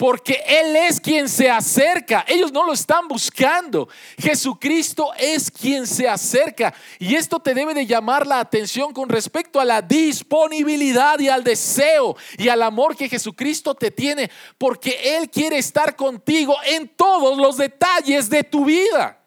porque 0.02 0.44
Él 0.48 0.76
es 0.76 1.00
quien 1.00 1.30
se 1.30 1.48
acerca. 1.48 2.26
Ellos 2.28 2.52
no 2.52 2.66
lo 2.66 2.74
están 2.74 3.08
buscando. 3.08 3.88
Jesucristo 4.18 5.12
es 5.16 5.52
quien 5.52 5.86
se 5.86 6.10
acerca. 6.10 6.74
Y 6.98 7.14
esto 7.14 7.40
te 7.40 7.54
debe 7.54 7.76
de 7.76 7.86
llamar 7.86 8.26
la 8.26 8.40
atención 8.40 8.94
con 8.94 9.10
respecto 9.10 9.60
a 9.60 9.64
la 9.66 9.80
disponibilidad 9.84 11.20
y 11.20 11.30
al 11.30 11.44
deseo 11.44 12.18
y 12.40 12.50
al 12.50 12.64
amor 12.64 12.96
que 12.96 13.10
Jesucristo 13.10 13.76
te 13.76 13.92
tiene. 13.92 14.32
Porque 14.58 15.18
Él 15.18 15.30
quiere 15.30 15.60
estar 15.60 15.96
contigo 15.96 16.56
en 16.66 16.88
todos 16.88 17.38
los 17.38 17.58
detalles 17.58 18.28
de 18.28 18.44
tu 18.44 18.66
vida. 18.66 19.22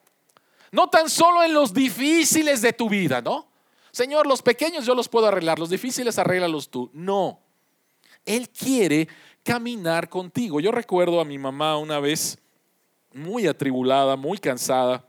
No 0.73 0.91
tan 0.91 1.09
solo 1.09 1.45
en 1.45 1.55
los 1.55 1.73
difíciles 1.73 2.63
de 2.63 2.73
tu 2.73 2.89
vida, 2.89 3.23
¿no? 3.23 3.47
Señor, 3.93 4.27
los 4.27 4.43
pequeños 4.43 4.85
yo 4.85 4.97
los 4.97 5.09
puedo 5.09 5.29
arreglar, 5.29 5.57
los 5.61 5.71
difíciles 5.71 6.19
arréglalos 6.19 6.69
tú. 6.69 6.91
No. 6.93 7.45
Él 8.27 8.49
quiere 8.49 9.07
caminar 9.45 10.09
contigo. 10.09 10.59
Yo 10.59 10.73
recuerdo 10.73 11.21
a 11.21 11.25
mi 11.25 11.39
mamá 11.39 11.77
una 11.77 12.01
vez 12.01 12.39
muy 13.13 13.47
atribulada, 13.47 14.17
muy 14.17 14.39
cansada, 14.39 15.07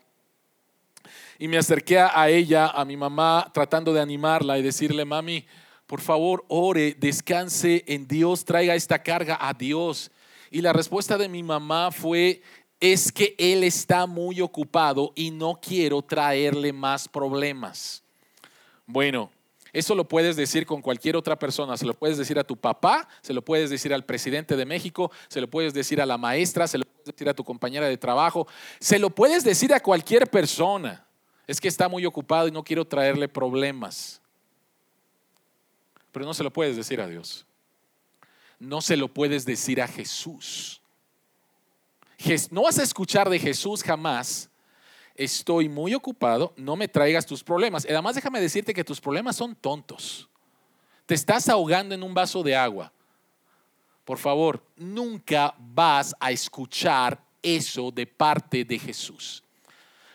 y 1.39 1.47
me 1.47 1.57
acerqué 1.57 1.99
a 1.99 2.29
ella, 2.29 2.67
a 2.67 2.85
mi 2.85 2.95
mamá, 2.95 3.49
tratando 3.53 3.93
de 3.93 4.01
animarla 4.01 4.57
y 4.57 4.61
decirle, 4.61 5.03
mami, 5.03 5.45
por 5.85 6.01
favor, 6.01 6.45
ore, 6.47 6.95
descanse 6.97 7.83
en 7.87 8.07
Dios, 8.07 8.45
traiga 8.45 8.75
esta 8.75 9.01
carga 9.01 9.37
a 9.39 9.53
Dios. 9.53 10.11
Y 10.49 10.61
la 10.61 10.71
respuesta 10.71 11.17
de 11.17 11.27
mi 11.27 11.43
mamá 11.43 11.91
fue, 11.91 12.41
es 12.79 13.11
que 13.11 13.35
Él 13.37 13.63
está 13.63 14.05
muy 14.05 14.41
ocupado 14.41 15.11
y 15.15 15.31
no 15.31 15.59
quiero 15.61 16.01
traerle 16.01 16.71
más 16.71 17.07
problemas. 17.07 18.01
Bueno, 18.85 19.29
eso 19.75 19.93
lo 19.93 20.07
puedes 20.07 20.37
decir 20.37 20.65
con 20.65 20.81
cualquier 20.81 21.17
otra 21.17 21.37
persona. 21.37 21.75
Se 21.75 21.85
lo 21.85 21.93
puedes 21.93 22.17
decir 22.17 22.39
a 22.39 22.45
tu 22.45 22.55
papá, 22.55 23.09
se 23.21 23.33
lo 23.33 23.43
puedes 23.43 23.69
decir 23.69 23.93
al 23.93 24.05
presidente 24.05 24.55
de 24.55 24.65
México, 24.65 25.11
se 25.27 25.41
lo 25.41 25.49
puedes 25.49 25.73
decir 25.73 25.99
a 25.99 26.05
la 26.05 26.17
maestra, 26.17 26.65
se 26.65 26.77
lo 26.77 26.85
puedes 26.85 27.07
decir 27.07 27.27
a 27.27 27.33
tu 27.33 27.43
compañera 27.43 27.89
de 27.89 27.97
trabajo, 27.97 28.47
se 28.79 28.99
lo 28.99 29.09
puedes 29.09 29.43
decir 29.43 29.73
a 29.73 29.81
cualquier 29.81 30.29
persona. 30.29 31.05
Es 31.45 31.59
que 31.59 31.67
está 31.67 31.89
muy 31.89 32.05
ocupado 32.05 32.47
y 32.47 32.51
no 32.51 32.63
quiero 32.63 32.85
traerle 32.85 33.27
problemas. 33.27 34.21
Pero 36.13 36.25
no 36.25 36.33
se 36.33 36.43
lo 36.43 36.53
puedes 36.53 36.77
decir 36.77 37.01
a 37.01 37.07
Dios. 37.07 37.45
No 38.57 38.79
se 38.79 38.95
lo 38.95 39.09
puedes 39.09 39.43
decir 39.43 39.81
a 39.81 39.89
Jesús. 39.89 40.81
No 42.49 42.63
vas 42.63 42.79
a 42.79 42.83
escuchar 42.83 43.29
de 43.29 43.39
Jesús 43.39 43.83
jamás. 43.83 44.49
Estoy 45.15 45.69
muy 45.69 45.93
ocupado, 45.93 46.53
no 46.57 46.75
me 46.75 46.87
traigas 46.87 47.25
tus 47.25 47.43
problemas. 47.43 47.85
Además, 47.89 48.15
déjame 48.15 48.41
decirte 48.41 48.73
que 48.73 48.83
tus 48.83 48.99
problemas 48.99 49.37
son 49.37 49.55
tontos. 49.55 50.29
Te 51.05 51.15
estás 51.15 51.47
ahogando 51.47 51.95
en 51.95 52.03
un 52.03 52.13
vaso 52.13 52.43
de 52.43 52.55
agua. 52.55 52.91
Por 54.03 54.17
favor, 54.17 54.63
nunca 54.75 55.55
vas 55.57 56.13
a 56.19 56.31
escuchar 56.31 57.19
eso 57.41 57.91
de 57.91 58.05
parte 58.05 58.65
de 58.65 58.77
Jesús. 58.77 59.41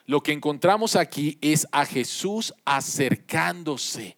Lo 0.07 0.21
que 0.21 0.33
encontramos 0.33 0.97
aquí 0.97 1.39
es 1.41 1.67
a 1.73 1.87
Jesús 1.87 2.53
acercándose 2.65 4.17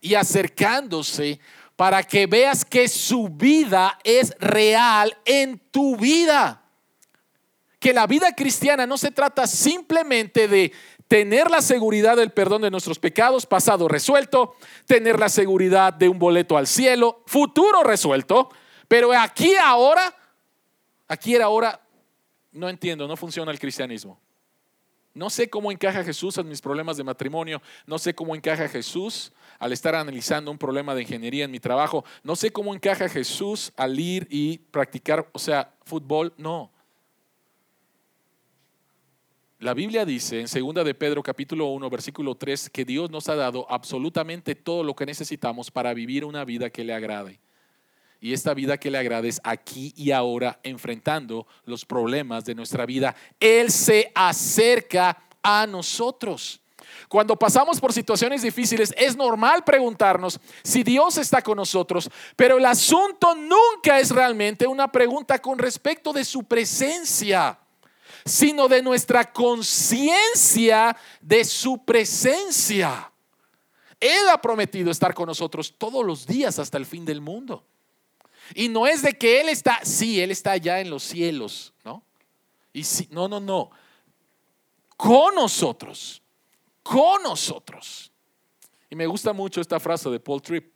y 0.00 0.14
acercándose 0.14 1.40
para 1.76 2.02
que 2.02 2.26
veas 2.26 2.64
que 2.64 2.88
su 2.88 3.28
vida 3.28 3.98
es 4.04 4.34
real 4.38 5.16
en 5.24 5.58
tu 5.70 5.96
vida 5.96 6.59
que 7.80 7.92
la 7.94 8.06
vida 8.06 8.32
cristiana 8.36 8.86
no 8.86 8.98
se 8.98 9.10
trata 9.10 9.46
simplemente 9.46 10.46
de 10.46 10.72
tener 11.08 11.50
la 11.50 11.62
seguridad 11.62 12.16
del 12.16 12.30
perdón 12.30 12.62
de 12.62 12.70
nuestros 12.70 13.00
pecados, 13.00 13.46
pasado 13.46 13.88
resuelto, 13.88 14.54
tener 14.86 15.18
la 15.18 15.28
seguridad 15.28 15.92
de 15.92 16.08
un 16.08 16.20
boleto 16.20 16.56
al 16.56 16.68
cielo, 16.68 17.24
futuro 17.26 17.82
resuelto, 17.82 18.50
pero 18.86 19.12
aquí 19.12 19.54
ahora, 19.56 20.14
aquí 21.08 21.34
era 21.34 21.46
ahora, 21.46 21.80
no 22.52 22.68
entiendo, 22.68 23.08
no 23.08 23.16
funciona 23.16 23.50
el 23.50 23.58
cristianismo. 23.58 24.20
No 25.12 25.28
sé 25.28 25.50
cómo 25.50 25.72
encaja 25.72 26.04
Jesús 26.04 26.38
en 26.38 26.48
mis 26.48 26.60
problemas 26.60 26.96
de 26.96 27.02
matrimonio, 27.02 27.60
no 27.86 27.98
sé 27.98 28.14
cómo 28.14 28.36
encaja 28.36 28.68
Jesús 28.68 29.32
al 29.58 29.72
estar 29.72 29.94
analizando 29.94 30.50
un 30.50 30.58
problema 30.58 30.94
de 30.94 31.02
ingeniería 31.02 31.44
en 31.44 31.50
mi 31.50 31.58
trabajo, 31.58 32.04
no 32.22 32.36
sé 32.36 32.52
cómo 32.52 32.74
encaja 32.74 33.08
Jesús 33.08 33.72
al 33.76 33.98
ir 33.98 34.28
y 34.30 34.58
practicar, 34.58 35.28
o 35.32 35.38
sea, 35.38 35.74
fútbol, 35.84 36.32
no. 36.36 36.70
La 39.60 39.74
Biblia 39.74 40.06
dice 40.06 40.40
en 40.40 40.46
2 40.46 40.86
de 40.86 40.94
Pedro 40.94 41.22
capítulo 41.22 41.66
1 41.66 41.90
versículo 41.90 42.34
3 42.34 42.70
que 42.70 42.86
Dios 42.86 43.10
nos 43.10 43.28
ha 43.28 43.34
dado 43.34 43.66
absolutamente 43.68 44.54
todo 44.54 44.82
lo 44.82 44.96
que 44.96 45.04
necesitamos 45.04 45.70
para 45.70 45.92
vivir 45.92 46.24
una 46.24 46.46
vida 46.46 46.70
que 46.70 46.82
le 46.82 46.94
agrade. 46.94 47.40
Y 48.22 48.32
esta 48.32 48.54
vida 48.54 48.78
que 48.78 48.90
le 48.90 48.96
agrade 48.96 49.28
es 49.28 49.38
aquí 49.44 49.92
y 49.98 50.12
ahora 50.12 50.58
enfrentando 50.62 51.46
los 51.66 51.84
problemas 51.84 52.46
de 52.46 52.54
nuestra 52.54 52.86
vida. 52.86 53.14
Él 53.38 53.70
se 53.70 54.10
acerca 54.14 55.24
a 55.42 55.66
nosotros. 55.66 56.62
Cuando 57.06 57.36
pasamos 57.36 57.78
por 57.80 57.92
situaciones 57.92 58.40
difíciles, 58.40 58.94
es 58.96 59.14
normal 59.14 59.62
preguntarnos 59.62 60.40
si 60.62 60.82
Dios 60.82 61.18
está 61.18 61.42
con 61.42 61.58
nosotros, 61.58 62.08
pero 62.34 62.56
el 62.56 62.64
asunto 62.64 63.34
nunca 63.34 64.00
es 64.00 64.10
realmente 64.10 64.66
una 64.66 64.90
pregunta 64.90 65.38
con 65.38 65.58
respecto 65.58 66.14
de 66.14 66.24
su 66.24 66.44
presencia 66.44 67.58
sino 68.24 68.68
de 68.68 68.82
nuestra 68.82 69.32
conciencia 69.32 70.96
de 71.20 71.44
su 71.44 71.84
presencia. 71.84 73.10
Él 73.98 74.28
ha 74.30 74.40
prometido 74.40 74.90
estar 74.90 75.12
con 75.12 75.26
nosotros 75.26 75.74
todos 75.76 76.04
los 76.04 76.26
días 76.26 76.58
hasta 76.58 76.78
el 76.78 76.86
fin 76.86 77.04
del 77.04 77.20
mundo. 77.20 77.64
Y 78.54 78.68
no 78.68 78.86
es 78.86 79.02
de 79.02 79.12
que 79.12 79.40
Él 79.40 79.48
está, 79.48 79.80
sí, 79.84 80.20
Él 80.20 80.30
está 80.30 80.52
allá 80.52 80.80
en 80.80 80.90
los 80.90 81.02
cielos, 81.02 81.72
¿no? 81.84 82.02
Y 82.72 82.84
sí, 82.84 83.08
no, 83.10 83.28
no, 83.28 83.40
no. 83.40 83.70
Con 84.96 85.34
nosotros, 85.34 86.22
con 86.82 87.22
nosotros. 87.22 88.10
Y 88.88 88.96
me 88.96 89.06
gusta 89.06 89.32
mucho 89.32 89.60
esta 89.60 89.78
frase 89.78 90.08
de 90.10 90.18
Paul 90.18 90.42
Tripp. 90.42 90.72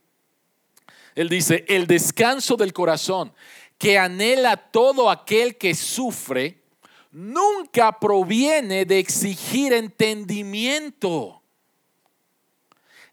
Él 1.15 1.29
dice, 1.29 1.65
el 1.67 1.87
descanso 1.87 2.55
del 2.55 2.73
corazón 2.73 3.33
que 3.77 3.97
anhela 3.97 4.57
todo 4.57 5.09
aquel 5.09 5.57
que 5.57 5.73
sufre 5.75 6.61
nunca 7.15 7.97
proviene 7.97 8.83
de 8.83 8.99
exigir 8.99 9.71
entendimiento. 9.71 11.41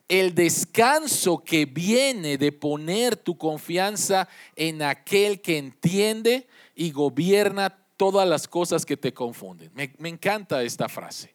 el 0.09 0.35
descanso 0.35 1.41
que 1.43 1.65
viene 1.65 2.37
de 2.37 2.51
poner 2.51 3.15
tu 3.15 3.37
confianza 3.37 4.27
en 4.55 4.81
aquel 4.81 5.41
que 5.41 5.57
entiende 5.57 6.45
y 6.75 6.91
gobierna 6.91 7.69
todas 7.95 8.27
las 8.27 8.47
cosas 8.47 8.85
que 8.85 8.97
te 8.97 9.13
confunden. 9.13 9.71
Me, 9.73 10.09
encanta 10.09 10.61
esta 10.61 10.89
frase. 10.89 11.33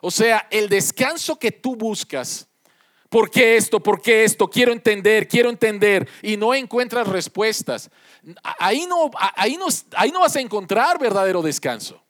O 0.00 0.10
sea, 0.10 0.48
el 0.50 0.70
descanso 0.70 1.38
que 1.38 1.52
tú 1.52 1.76
buscas 1.76 2.48
¿Por 3.12 3.30
qué 3.30 3.58
esto? 3.58 3.78
¿Por 3.78 4.00
qué 4.00 4.24
esto? 4.24 4.48
Quiero 4.48 4.72
entender, 4.72 5.28
quiero 5.28 5.50
entender. 5.50 6.08
Y 6.22 6.38
no 6.38 6.54
encuentras 6.54 7.06
respuestas. 7.06 7.90
Ahí 8.58 8.86
no, 8.86 9.10
ahí 9.36 9.58
no, 9.58 9.66
ahí 9.94 10.10
no 10.10 10.20
vas 10.20 10.34
a 10.34 10.40
encontrar 10.40 10.98
verdadero 10.98 11.42
descanso. 11.42 12.02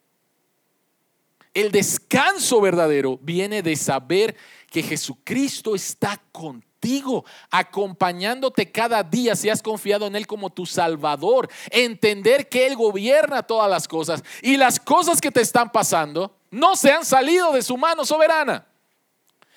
El 1.53 1.73
descanso 1.73 2.61
verdadero 2.61 3.19
viene 3.21 3.63
de 3.63 3.75
saber 3.75 4.37
que 4.71 4.81
Jesucristo 4.81 5.75
está 5.75 6.23
contigo, 6.31 7.25
acompañándote 7.51 8.71
cada 8.71 9.03
día 9.03 9.35
si 9.35 9.49
has 9.49 9.61
confiado 9.61 10.07
en 10.07 10.15
Él 10.15 10.29
como 10.29 10.51
tu 10.51 10.67
Salvador. 10.67 11.49
Entender 11.71 12.49
que 12.49 12.65
Él 12.65 12.77
gobierna 12.77 13.43
todas 13.43 13.69
las 13.69 13.89
cosas 13.89 14.23
y 14.41 14.57
las 14.57 14.79
cosas 14.79 15.21
que 15.21 15.33
te 15.33 15.41
están 15.41 15.73
pasando 15.73 16.37
no 16.53 16.77
se 16.77 16.93
han 16.93 17.05
salido 17.05 17.51
de 17.51 17.63
su 17.63 17.77
mano 17.77 18.05
soberana. 18.05 18.69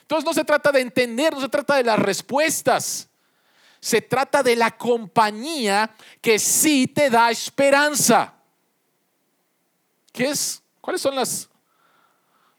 Entonces 0.06 0.24
no 0.24 0.34
se 0.36 0.46
trata 0.46 0.72
de 0.72 0.82
entender, 0.82 1.34
no 1.34 1.42
se 1.42 1.50
trata 1.50 1.78
de 1.78 1.84
las 1.84 1.98
respuestas. 1.98 3.10
Se 3.80 4.02
trata 4.02 4.44
de 4.44 4.56
la 4.56 4.70
compañía 4.78 5.90
que 6.22 6.38
sí 6.38 6.86
te 6.86 7.10
da 7.10 7.32
esperanza. 7.32 8.36
¿Qué 10.12 10.26
es? 10.26 10.62
¿Cuáles 10.80 11.02
son 11.02 11.16
las, 11.16 11.50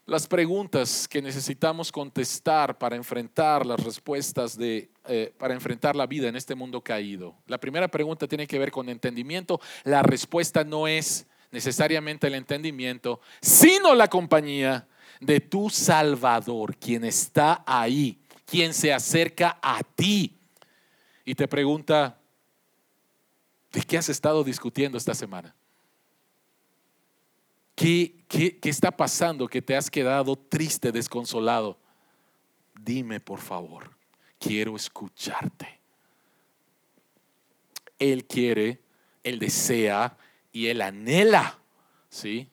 las 0.05 0.27
preguntas 0.27 1.07
que 1.07 1.21
necesitamos 1.21 1.89
contestar 1.89 2.77
para 2.77 2.97
enfrentar 2.97 3.65
las 3.65 3.81
respuestas 3.81 4.57
de, 4.57 4.89
eh, 5.05 5.33
para 5.37 5.53
enfrentar 5.53 5.95
la 5.95 6.05
vida 6.05 6.27
en 6.27 6.35
este 6.35 6.53
mundo 6.53 6.81
caído? 6.81 7.33
La 7.47 7.57
primera 7.57 7.87
pregunta 7.87 8.27
tiene 8.27 8.45
que 8.45 8.59
ver 8.59 8.71
con 8.71 8.89
entendimiento. 8.89 9.61
La 9.85 10.03
respuesta 10.03 10.65
no 10.65 10.85
es 10.85 11.25
necesariamente 11.51 12.27
el 12.27 12.35
entendimiento, 12.35 13.21
sino 13.41 13.95
la 13.95 14.09
compañía 14.09 14.85
de 15.19 15.39
tu 15.39 15.69
Salvador, 15.69 16.75
quien 16.77 17.03
está 17.05 17.63
ahí, 17.65 18.19
quien 18.45 18.73
se 18.73 18.93
acerca 18.93 19.59
a 19.61 19.81
ti 19.83 20.37
y 21.25 21.35
te 21.35 21.47
pregunta, 21.47 22.17
¿de 23.73 23.81
qué 23.81 23.97
has 23.97 24.07
estado 24.07 24.43
discutiendo 24.43 24.97
esta 24.97 25.13
semana? 25.13 25.53
¿Qué, 27.75 28.23
qué, 28.27 28.57
qué 28.57 28.69
está 28.69 28.91
pasando 28.91 29.47
que 29.47 29.61
te 29.61 29.75
has 29.75 29.91
quedado 29.91 30.35
triste, 30.37 30.91
desconsolado? 30.91 31.77
Dime, 32.81 33.19
por 33.19 33.39
favor, 33.39 33.91
quiero 34.39 34.75
escucharte. 34.75 35.79
Él 37.99 38.25
quiere, 38.25 38.81
Él 39.23 39.39
desea 39.39 40.17
y 40.51 40.67
Él 40.67 40.81
anhela, 40.81 41.59
¿sí? 42.09 42.49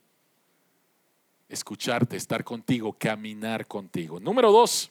Escucharte, 1.49 2.17
estar 2.17 2.45
contigo, 2.45 2.93
caminar 2.93 3.67
contigo. 3.67 4.21
Número 4.21 4.51
dos, 4.51 4.91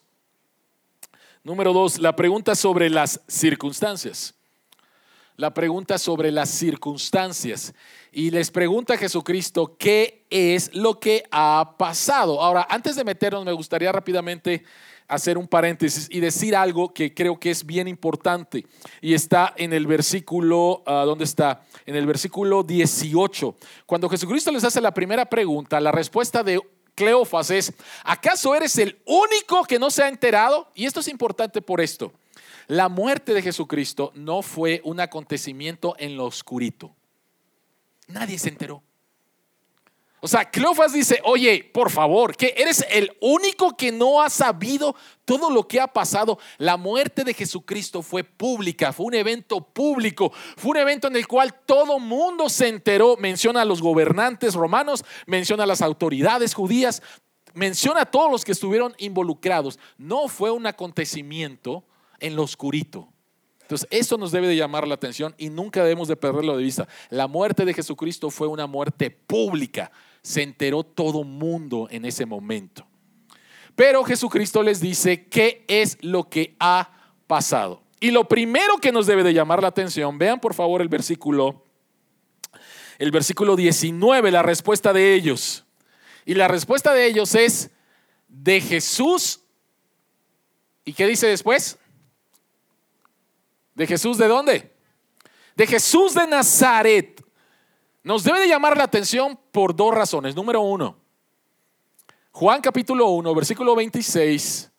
número 1.43 1.73
dos, 1.73 1.99
la 1.99 2.15
pregunta 2.15 2.55
sobre 2.55 2.89
las 2.89 3.21
circunstancias. 3.27 4.35
La 5.35 5.51
pregunta 5.51 5.97
sobre 5.97 6.31
las 6.31 6.49
circunstancias. 6.49 7.73
Y 8.11 8.29
les 8.29 8.51
pregunta 8.51 8.93
a 8.93 8.97
Jesucristo, 8.97 9.75
¿qué 9.79 10.25
es 10.29 10.73
lo 10.75 10.99
que 10.99 11.23
ha 11.31 11.75
pasado? 11.77 12.39
Ahora, 12.39 12.67
antes 12.69 12.95
de 12.95 13.03
meternos, 13.03 13.43
me 13.43 13.51
gustaría 13.51 13.91
rápidamente 13.91 14.63
hacer 15.07 15.37
un 15.37 15.47
paréntesis 15.47 16.07
y 16.11 16.19
decir 16.19 16.55
algo 16.55 16.93
que 16.93 17.15
creo 17.15 17.39
que 17.39 17.49
es 17.49 17.65
bien 17.65 17.87
importante. 17.87 18.65
Y 19.01 19.15
está 19.15 19.53
en 19.57 19.73
el 19.73 19.87
versículo, 19.87 20.83
ah, 20.85 21.03
¿dónde 21.05 21.23
está? 21.23 21.63
En 21.87 21.95
el 21.95 22.05
versículo 22.05 22.61
18. 22.61 23.55
Cuando 23.87 24.09
Jesucristo 24.09 24.51
les 24.51 24.63
hace 24.63 24.81
la 24.81 24.93
primera 24.93 25.25
pregunta, 25.25 25.79
la 25.79 25.91
respuesta 25.91 26.43
de 26.43 26.61
Cleofas 26.93 27.49
es, 27.49 27.73
¿acaso 28.03 28.53
eres 28.53 28.77
el 28.77 28.99
único 29.05 29.63
que 29.63 29.79
no 29.79 29.89
se 29.89 30.03
ha 30.03 30.09
enterado? 30.09 30.67
Y 30.75 30.85
esto 30.85 30.99
es 30.99 31.07
importante 31.07 31.59
por 31.59 31.81
esto. 31.81 32.13
La 32.67 32.89
muerte 32.89 33.33
de 33.33 33.41
Jesucristo 33.41 34.11
no 34.15 34.41
fue 34.41 34.81
un 34.83 34.99
acontecimiento 34.99 35.95
en 35.99 36.17
lo 36.17 36.25
oscurito. 36.25 36.95
Nadie 38.07 38.37
se 38.39 38.49
enteró. 38.49 38.83
O 40.25 40.27
sea, 40.29 40.49
Cleofas 40.49 40.93
dice, 40.93 41.19
oye, 41.25 41.69
por 41.73 41.91
favor, 41.91 42.37
que 42.37 42.53
eres 42.55 42.85
el 42.89 43.11
único 43.19 43.75
que 43.75 43.91
no 43.91 44.21
ha 44.21 44.29
sabido 44.29 44.95
todo 45.25 45.49
lo 45.49 45.67
que 45.67 45.81
ha 45.81 45.87
pasado. 45.87 46.39
La 46.57 46.77
muerte 46.77 47.25
de 47.25 47.33
Jesucristo 47.33 48.01
fue 48.01 48.23
pública, 48.23 48.93
fue 48.93 49.07
un 49.07 49.15
evento 49.15 49.59
público, 49.59 50.31
fue 50.55 50.71
un 50.71 50.77
evento 50.77 51.09
en 51.09 51.17
el 51.17 51.27
cual 51.27 51.53
todo 51.65 51.99
mundo 51.99 52.47
se 52.47 52.69
enteró. 52.69 53.17
Menciona 53.17 53.63
a 53.63 53.65
los 53.65 53.81
gobernantes 53.81 54.53
romanos, 54.53 55.03
menciona 55.25 55.63
a 55.63 55.67
las 55.67 55.81
autoridades 55.81 56.53
judías, 56.53 57.03
menciona 57.53 58.03
a 58.03 58.09
todos 58.09 58.31
los 58.31 58.45
que 58.45 58.53
estuvieron 58.53 58.95
involucrados. 58.99 59.77
No 59.97 60.29
fue 60.29 60.51
un 60.51 60.65
acontecimiento 60.67 61.83
en 62.19 62.35
lo 62.35 62.43
oscurito. 62.43 63.09
Entonces, 63.61 63.87
eso 63.91 64.17
nos 64.17 64.31
debe 64.31 64.47
de 64.47 64.55
llamar 64.55 64.87
la 64.87 64.95
atención 64.95 65.33
y 65.37 65.49
nunca 65.49 65.83
debemos 65.83 66.07
de 66.07 66.15
perderlo 66.15 66.57
de 66.57 66.63
vista. 66.63 66.87
La 67.09 67.27
muerte 67.27 67.65
de 67.65 67.73
Jesucristo 67.73 68.29
fue 68.29 68.47
una 68.47 68.67
muerte 68.67 69.09
pública 69.09 69.91
se 70.23 70.41
enteró 70.41 70.83
todo 70.83 71.23
mundo 71.23 71.87
en 71.91 72.05
ese 72.05 72.25
momento. 72.25 72.87
Pero 73.75 74.03
Jesucristo 74.03 74.63
les 74.63 74.79
dice 74.79 75.27
qué 75.27 75.65
es 75.67 75.97
lo 76.01 76.29
que 76.29 76.55
ha 76.59 76.91
pasado. 77.27 77.83
Y 77.99 78.11
lo 78.11 78.27
primero 78.27 78.77
que 78.77 78.91
nos 78.91 79.05
debe 79.05 79.23
de 79.23 79.33
llamar 79.33 79.61
la 79.61 79.67
atención, 79.67 80.17
vean 80.17 80.39
por 80.39 80.53
favor 80.53 80.81
el 80.81 80.89
versículo, 80.89 81.65
el 82.97 83.11
versículo 83.11 83.55
19, 83.55 84.31
la 84.31 84.43
respuesta 84.43 84.93
de 84.93 85.13
ellos. 85.13 85.65
Y 86.25 86.35
la 86.35 86.47
respuesta 86.47 86.93
de 86.93 87.05
ellos 87.05 87.35
es 87.35 87.71
de 88.27 88.61
Jesús. 88.61 89.41
¿Y 90.85 90.93
qué 90.93 91.05
dice 91.05 91.27
después? 91.27 91.77
¿De 93.75 93.87
Jesús 93.87 94.17
de 94.17 94.27
dónde? 94.27 94.71
De 95.55 95.67
Jesús 95.67 96.13
de 96.13 96.27
Nazaret 96.27 97.23
nos 98.03 98.23
debe 98.23 98.41
de 98.41 98.47
llamar 98.47 98.77
la 98.77 98.83
atención 98.83 99.39
por 99.51 99.75
dos 99.75 99.93
razones. 99.93 100.35
Número 100.35 100.61
uno, 100.61 100.97
Juan 102.31 102.61
capítulo 102.61 103.09
1, 103.09 103.35
versículo 103.35 103.75
26, 103.75 104.71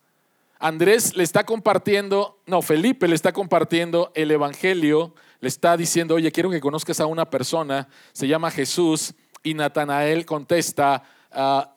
Andrés 0.59 1.17
le 1.17 1.23
está 1.23 1.45
compartiendo, 1.45 2.41
no, 2.47 2.63
Felipe 2.63 3.07
le 3.07 3.15
está 3.15 3.33
compartiendo 3.33 4.11
el 4.15 4.31
Evangelio, 4.31 5.15
le 5.41 5.49
está 5.49 5.77
diciendo, 5.77 6.17
oye, 6.17 6.33
quiero 6.33 6.51
que 6.51 6.61
conozcas 6.61 7.01
a 7.01 7.07
una 7.07 7.31
persona, 7.31 7.89
se 8.13 8.27
llama 8.27 8.51
Jesús, 8.51 9.15
y 9.43 9.55
Natanael 9.55 10.27
contesta, 10.27 11.05
ah, 11.31 11.77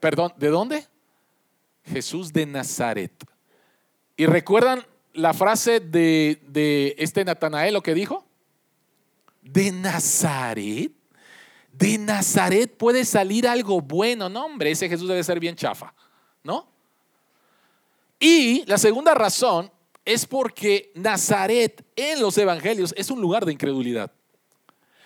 perdón, 0.00 0.34
¿de 0.36 0.48
dónde? 0.48 0.86
Jesús 1.84 2.32
de 2.32 2.44
Nazaret. 2.46 3.12
¿Y 4.16 4.26
recuerdan 4.26 4.84
la 5.14 5.32
frase 5.32 5.80
de, 5.80 6.40
de 6.48 6.94
este 6.98 7.24
Natanael, 7.24 7.74
lo 7.74 7.82
que 7.82 7.94
dijo? 7.94 8.26
de 9.44 9.70
Nazaret. 9.70 10.90
De 11.72 11.98
Nazaret 11.98 12.74
puede 12.76 13.04
salir 13.04 13.46
algo 13.46 13.80
bueno. 13.80 14.28
No, 14.28 14.46
hombre, 14.46 14.70
ese 14.70 14.88
Jesús 14.88 15.08
debe 15.08 15.22
ser 15.22 15.38
bien 15.38 15.54
chafa, 15.54 15.94
¿no? 16.42 16.66
Y 18.18 18.64
la 18.66 18.78
segunda 18.78 19.12
razón 19.14 19.70
es 20.04 20.24
porque 20.26 20.92
Nazaret 20.94 21.84
en 21.96 22.20
los 22.20 22.38
evangelios 22.38 22.94
es 22.96 23.10
un 23.10 23.20
lugar 23.20 23.44
de 23.44 23.52
incredulidad. 23.52 24.10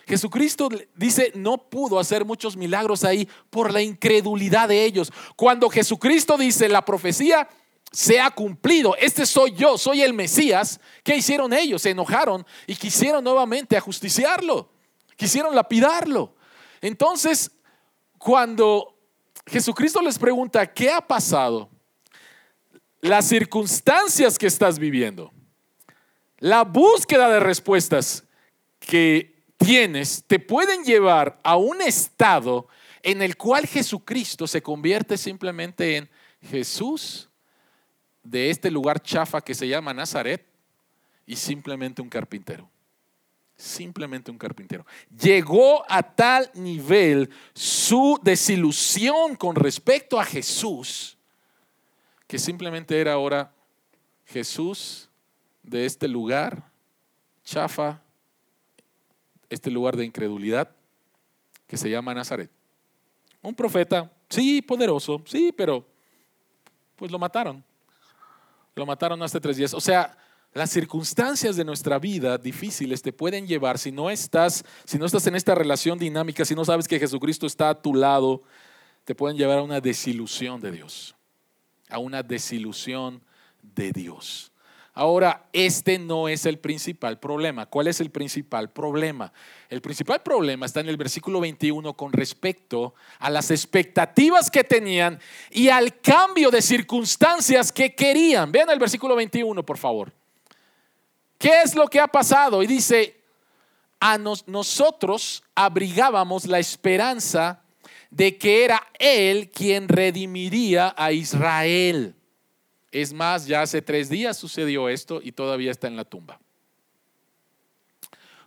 Jesucristo 0.06 0.68
dice, 0.94 1.32
no 1.34 1.58
pudo 1.58 1.98
hacer 1.98 2.24
muchos 2.24 2.56
milagros 2.56 3.04
ahí 3.04 3.28
por 3.50 3.72
la 3.72 3.82
incredulidad 3.82 4.68
de 4.68 4.84
ellos. 4.84 5.12
Cuando 5.36 5.68
Jesucristo 5.68 6.38
dice, 6.38 6.68
la 6.68 6.84
profecía 6.84 7.48
se 7.90 8.20
ha 8.20 8.30
cumplido. 8.30 8.96
Este 8.96 9.26
soy 9.26 9.52
yo, 9.52 9.78
soy 9.78 10.02
el 10.02 10.12
Mesías. 10.12 10.80
¿Qué 11.02 11.16
hicieron 11.16 11.52
ellos? 11.52 11.82
Se 11.82 11.90
enojaron 11.90 12.46
y 12.66 12.76
quisieron 12.76 13.24
nuevamente 13.24 13.76
ajusticiarlo. 13.76 14.70
Quisieron 15.16 15.54
lapidarlo. 15.54 16.34
Entonces, 16.80 17.50
cuando 18.18 18.96
Jesucristo 19.46 20.00
les 20.02 20.18
pregunta, 20.18 20.66
¿qué 20.72 20.90
ha 20.90 21.00
pasado? 21.00 21.70
Las 23.00 23.26
circunstancias 23.26 24.38
que 24.38 24.46
estás 24.46 24.78
viviendo, 24.78 25.32
la 26.38 26.64
búsqueda 26.64 27.28
de 27.30 27.40
respuestas 27.40 28.24
que 28.80 29.44
tienes, 29.56 30.24
te 30.26 30.38
pueden 30.38 30.84
llevar 30.84 31.40
a 31.42 31.56
un 31.56 31.80
estado 31.80 32.68
en 33.02 33.22
el 33.22 33.36
cual 33.36 33.66
Jesucristo 33.66 34.46
se 34.46 34.62
convierte 34.62 35.16
simplemente 35.16 35.96
en 35.96 36.10
Jesús 36.42 37.27
de 38.30 38.50
este 38.50 38.70
lugar 38.70 39.02
chafa 39.02 39.40
que 39.40 39.54
se 39.54 39.68
llama 39.68 39.94
Nazaret 39.94 40.44
y 41.26 41.36
simplemente 41.36 42.02
un 42.02 42.08
carpintero. 42.08 42.68
Simplemente 43.56 44.30
un 44.30 44.38
carpintero. 44.38 44.86
Llegó 45.20 45.84
a 45.90 46.02
tal 46.02 46.50
nivel 46.54 47.28
su 47.54 48.20
desilusión 48.22 49.34
con 49.36 49.56
respecto 49.56 50.20
a 50.20 50.24
Jesús 50.24 51.18
que 52.28 52.38
simplemente 52.38 53.00
era 53.00 53.14
ahora 53.14 53.50
Jesús 54.26 55.08
de 55.62 55.86
este 55.86 56.06
lugar, 56.06 56.70
chafa, 57.42 58.02
este 59.48 59.70
lugar 59.70 59.96
de 59.96 60.04
incredulidad 60.04 60.70
que 61.66 61.78
se 61.78 61.88
llama 61.88 62.14
Nazaret. 62.14 62.50
Un 63.40 63.54
profeta, 63.54 64.12
sí, 64.28 64.60
poderoso, 64.60 65.22
sí, 65.24 65.52
pero 65.56 65.86
pues 66.96 67.10
lo 67.10 67.18
mataron. 67.18 67.64
Lo 68.78 68.86
mataron 68.86 69.20
hace 69.22 69.40
tres 69.40 69.56
días. 69.56 69.74
O 69.74 69.80
sea, 69.80 70.16
las 70.54 70.70
circunstancias 70.70 71.56
de 71.56 71.64
nuestra 71.64 71.98
vida 71.98 72.38
difíciles 72.38 73.02
te 73.02 73.12
pueden 73.12 73.46
llevar, 73.46 73.76
si 73.76 73.90
no 73.90 74.08
estás, 74.08 74.64
si 74.84 74.98
no 74.98 75.06
estás 75.06 75.26
en 75.26 75.34
esta 75.34 75.54
relación 75.54 75.98
dinámica, 75.98 76.44
si 76.44 76.54
no 76.54 76.64
sabes 76.64 76.86
que 76.86 77.00
Jesucristo 77.00 77.46
está 77.46 77.70
a 77.70 77.82
tu 77.82 77.92
lado, 77.92 78.42
te 79.04 79.16
pueden 79.16 79.36
llevar 79.36 79.58
a 79.58 79.62
una 79.62 79.80
desilusión 79.80 80.60
de 80.60 80.70
Dios, 80.70 81.16
a 81.88 81.98
una 81.98 82.22
desilusión 82.22 83.20
de 83.62 83.90
Dios. 83.90 84.47
Ahora, 84.98 85.46
este 85.52 85.96
no 85.96 86.26
es 86.26 86.44
el 86.44 86.58
principal 86.58 87.20
problema. 87.20 87.66
¿Cuál 87.66 87.86
es 87.86 88.00
el 88.00 88.10
principal 88.10 88.72
problema? 88.72 89.32
El 89.68 89.80
principal 89.80 90.24
problema 90.24 90.66
está 90.66 90.80
en 90.80 90.88
el 90.88 90.96
versículo 90.96 91.38
21 91.38 91.94
con 91.94 92.12
respecto 92.12 92.94
a 93.20 93.30
las 93.30 93.52
expectativas 93.52 94.50
que 94.50 94.64
tenían 94.64 95.20
y 95.52 95.68
al 95.68 96.00
cambio 96.00 96.50
de 96.50 96.60
circunstancias 96.60 97.70
que 97.70 97.94
querían. 97.94 98.50
Vean 98.50 98.70
el 98.70 98.80
versículo 98.80 99.14
21, 99.14 99.64
por 99.64 99.78
favor. 99.78 100.12
¿Qué 101.38 101.62
es 101.62 101.76
lo 101.76 101.86
que 101.86 102.00
ha 102.00 102.08
pasado? 102.08 102.60
Y 102.64 102.66
dice, 102.66 103.20
a 104.00 104.18
nosotros 104.18 105.44
abrigábamos 105.54 106.44
la 106.44 106.58
esperanza 106.58 107.62
de 108.10 108.36
que 108.36 108.64
era 108.64 108.84
Él 108.98 109.48
quien 109.52 109.86
redimiría 109.86 110.92
a 110.98 111.12
Israel. 111.12 112.16
Es 112.90 113.12
más, 113.12 113.46
ya 113.46 113.62
hace 113.62 113.82
tres 113.82 114.08
días 114.08 114.36
sucedió 114.36 114.88
esto 114.88 115.20
y 115.22 115.32
todavía 115.32 115.70
está 115.70 115.86
en 115.86 115.96
la 115.96 116.04
tumba. 116.04 116.40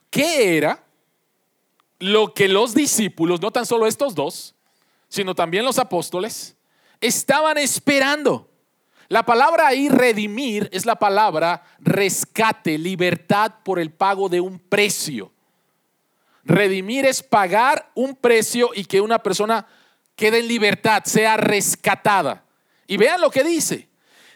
¿Qué 0.10 0.58
era 0.58 0.84
lo 2.00 2.34
que 2.34 2.48
los 2.48 2.74
discípulos, 2.74 3.42
no 3.42 3.52
tan 3.52 3.66
solo 3.66 3.88
estos 3.88 4.16
dos, 4.16 4.56
sino 5.08 5.36
también 5.36 5.64
los 5.64 5.80
apóstoles, 5.80 6.56
estaban 7.00 7.58
esperando? 7.58 8.50
La 9.08 9.24
palabra 9.24 9.68
ahí 9.68 9.90
redimir 9.90 10.70
es 10.72 10.86
la 10.86 10.96
palabra 10.96 11.64
rescate, 11.80 12.78
libertad 12.78 13.56
por 13.64 13.78
el 13.78 13.92
pago 13.92 14.30
de 14.30 14.42
un 14.42 14.58
precio. 14.58 15.32
Redimir 16.44 17.06
es 17.06 17.22
pagar 17.22 17.92
un 17.94 18.16
precio 18.16 18.72
y 18.74 18.86
que 18.86 19.02
una 19.02 19.20
persona 19.20 19.68
quede 20.16 20.40
en 20.40 20.48
libertad, 20.48 21.04
sea 21.06 21.38
rescatada. 21.38 22.46
Y 22.88 22.98
vean 22.98 23.22
lo 23.22 23.30
que 23.30 23.44
dice. 23.44 23.91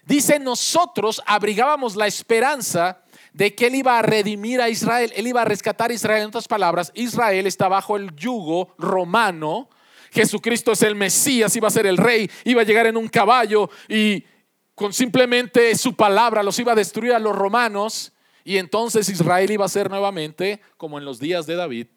Dice, 0.06 0.40
nosotros 0.40 1.22
abrigábamos 1.26 1.96
la 1.96 2.06
esperanza 2.06 3.02
de 3.34 3.54
que 3.56 3.68
Él 3.68 3.76
iba 3.76 3.98
a 3.98 4.02
redimir 4.02 4.62
a 4.62 4.70
Israel, 4.70 5.12
Él 5.16 5.28
iba 5.28 5.42
a 5.42 5.46
rescatar 5.46 5.92
a 5.92 5.94
Israel. 5.94 6.22
En 6.22 6.28
otras 6.30 6.48
palabras, 6.48 6.92
Israel 6.96 7.48
está 7.48 7.68
bajo 7.68 7.98
el 7.98 8.16
yugo 8.16 8.74
romano. 8.78 9.68
Jesucristo 10.12 10.72
es 10.72 10.82
el 10.84 10.96
Mesías, 10.96 11.56
iba 11.56 11.68
a 11.68 11.72
ser 11.72 11.88
el 11.88 11.98
rey, 11.98 12.30
iba 12.46 12.62
a 12.62 12.66
llegar 12.66 12.88
en 12.88 12.96
un 12.96 13.10
caballo 13.10 13.70
y 13.90 14.24
con 14.74 14.94
simplemente 14.94 15.76
su 15.76 15.96
palabra 15.96 16.44
los 16.44 16.58
iba 16.60 16.72
a 16.72 16.76
destruir 16.76 17.14
a 17.14 17.20
los 17.20 17.36
romanos. 17.36 18.14
Y 18.46 18.58
entonces 18.58 19.10
Israel 19.10 19.52
iba 19.52 19.66
a 19.66 19.70
ser 19.70 19.90
nuevamente 19.90 20.62
como 20.78 21.00
en 21.00 21.04
los 21.04 21.20
días 21.20 21.48
de 21.48 21.56
David, 21.56 21.88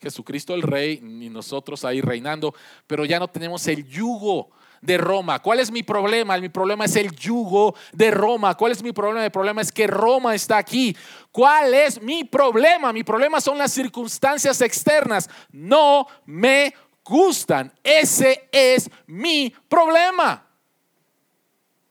Jesucristo 0.00 0.54
el 0.54 0.62
rey 0.62 0.94
y 1.02 1.28
nosotros 1.28 1.84
ahí 1.84 2.00
reinando, 2.00 2.54
pero 2.86 3.04
ya 3.04 3.18
no 3.18 3.28
tenemos 3.28 3.68
el 3.68 3.86
yugo 3.86 4.50
de 4.80 4.98
Roma. 4.98 5.40
¿Cuál 5.40 5.60
es 5.60 5.70
mi 5.70 5.82
problema? 5.82 6.38
Mi 6.38 6.48
problema 6.48 6.84
es 6.84 6.96
el 6.96 7.10
yugo 7.14 7.74
de 7.92 8.10
Roma. 8.10 8.56
¿Cuál 8.56 8.72
es 8.72 8.82
mi 8.82 8.92
problema? 8.92 9.24
Mi 9.24 9.30
problema 9.30 9.60
es 9.60 9.70
que 9.72 9.86
Roma 9.86 10.34
está 10.34 10.58
aquí. 10.58 10.96
¿Cuál 11.30 11.74
es 11.74 12.00
mi 12.00 12.24
problema? 12.24 12.92
Mi 12.92 13.04
problema 13.04 13.40
son 13.40 13.58
las 13.58 13.72
circunstancias 13.72 14.60
externas. 14.60 15.28
No 15.52 16.06
me 16.24 16.74
gustan. 17.04 17.72
Ese 17.82 18.48
es 18.52 18.90
mi 19.06 19.54
problema. 19.68 20.46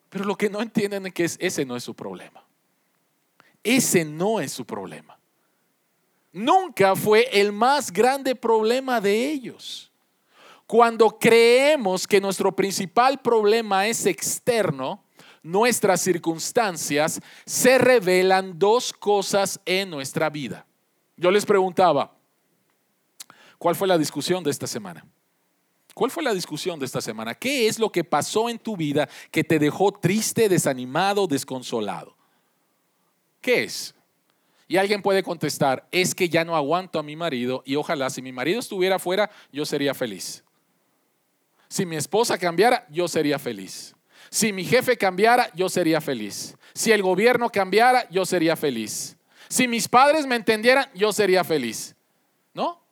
Pero 0.10 0.26
lo 0.26 0.36
que 0.36 0.50
no 0.50 0.62
entienden 0.62 1.06
es 1.06 1.14
que 1.14 1.26
ese 1.26 1.66
no 1.66 1.76
es 1.76 1.84
su 1.84 1.94
problema. 1.94 2.44
Ese 3.64 4.04
no 4.04 4.40
es 4.40 4.52
su 4.52 4.66
problema. 4.66 5.20
Nunca 6.32 6.96
fue 6.96 7.28
el 7.32 7.52
más 7.52 7.92
grande 7.92 8.36
problema 8.36 9.02
de 9.02 9.30
ellos. 9.30 9.89
Cuando 10.70 11.18
creemos 11.18 12.06
que 12.06 12.22
nuestro 12.22 12.56
principal 12.56 13.20
problema 13.22 13.88
es 13.88 14.06
externo, 14.06 15.04
nuestras 15.42 16.00
circunstancias, 16.00 17.20
se 17.44 17.80
revelan 17.80 18.60
dos 18.60 18.94
cosas 18.94 19.60
en 19.66 19.90
nuestra 19.90 20.30
vida. 20.30 20.68
Yo 21.18 21.32
les 21.32 21.44
preguntaba, 21.44 22.16
¿cuál 23.58 23.76
fue 23.76 23.88
la 23.88 23.98
discusión 23.98 24.44
de 24.44 24.52
esta 24.52 24.68
semana? 24.68 25.04
¿Cuál 25.96 26.12
fue 26.12 26.22
la 26.22 26.36
discusión 26.36 26.78
de 26.78 26.86
esta 26.86 27.02
semana? 27.02 27.34
¿Qué 27.34 27.68
es 27.68 27.80
lo 27.80 27.92
que 27.92 28.04
pasó 28.04 28.48
en 28.48 28.60
tu 28.60 28.78
vida 28.78 29.10
que 29.32 29.44
te 29.44 29.58
dejó 29.58 29.92
triste, 29.92 30.50
desanimado, 30.50 31.26
desconsolado? 31.26 32.16
¿Qué 33.42 33.64
es? 33.64 33.96
Y 34.68 34.78
alguien 34.78 35.02
puede 35.02 35.24
contestar, 35.24 35.88
es 35.92 36.14
que 36.14 36.30
ya 36.30 36.46
no 36.46 36.56
aguanto 36.56 37.00
a 37.00 37.04
mi 37.04 37.16
marido 37.16 37.64
y 37.66 37.76
ojalá 37.76 38.12
si 38.12 38.22
mi 38.22 38.32
marido 38.32 38.60
estuviera 38.60 39.00
fuera, 39.00 39.32
yo 39.52 39.66
sería 39.66 39.96
feliz. 39.96 40.44
Si 41.70 41.86
mi 41.86 41.96
esposa 41.96 42.38
cambiara, 42.38 42.86
yo 42.90 43.08
sería 43.08 43.38
feliz. 43.38 43.96
Si 44.30 44.52
mi 44.52 44.66
jefe 44.66 44.98
cambiara, 44.98 45.50
yo 45.54 45.70
sería 45.70 46.02
feliz. 46.02 46.56
Si 46.74 46.92
el 46.92 47.02
gobierno 47.02 47.50
cambiara, 47.50 48.08
yo 48.10 48.26
sería 48.26 48.56
feliz. 48.56 49.16
Si 49.48 49.68
mis 49.68 49.88
padres 49.88 50.26
me 50.26 50.36
entendieran, 50.36 50.90
yo 50.94 51.14
sería 51.14 51.44
feliz. 51.44 51.96
¿No? 52.54 52.84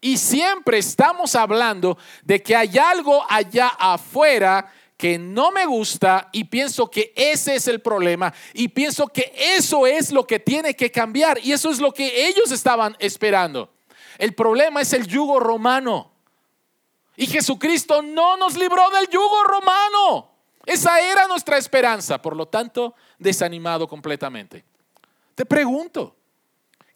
Y 0.00 0.18
siempre 0.18 0.78
estamos 0.78 1.34
hablando 1.34 1.96
de 2.22 2.42
que 2.42 2.54
hay 2.54 2.76
algo 2.78 3.24
allá 3.28 3.68
afuera 3.78 4.72
que 4.96 5.18
no 5.18 5.50
me 5.50 5.66
gusta 5.66 6.28
y 6.32 6.44
pienso 6.44 6.90
que 6.90 7.12
ese 7.14 7.56
es 7.56 7.68
el 7.68 7.80
problema 7.80 8.32
y 8.54 8.68
pienso 8.68 9.06
que 9.08 9.32
eso 9.56 9.86
es 9.86 10.10
lo 10.10 10.26
que 10.26 10.40
tiene 10.40 10.74
que 10.74 10.90
cambiar 10.90 11.38
y 11.42 11.52
eso 11.52 11.70
es 11.70 11.80
lo 11.80 11.92
que 11.92 12.28
ellos 12.28 12.50
estaban 12.50 12.96
esperando. 12.98 13.74
El 14.18 14.34
problema 14.34 14.80
es 14.80 14.92
el 14.92 15.06
yugo 15.06 15.38
romano. 15.38 16.15
Y 17.16 17.26
Jesucristo 17.26 18.02
no 18.02 18.36
nos 18.36 18.56
libró 18.56 18.90
del 18.90 19.08
yugo 19.08 19.44
romano. 19.44 20.30
Esa 20.66 21.00
era 21.00 21.26
nuestra 21.26 21.56
esperanza. 21.56 22.20
Por 22.20 22.36
lo 22.36 22.46
tanto, 22.46 22.94
desanimado 23.18 23.88
completamente. 23.88 24.64
Te 25.34 25.46
pregunto, 25.46 26.16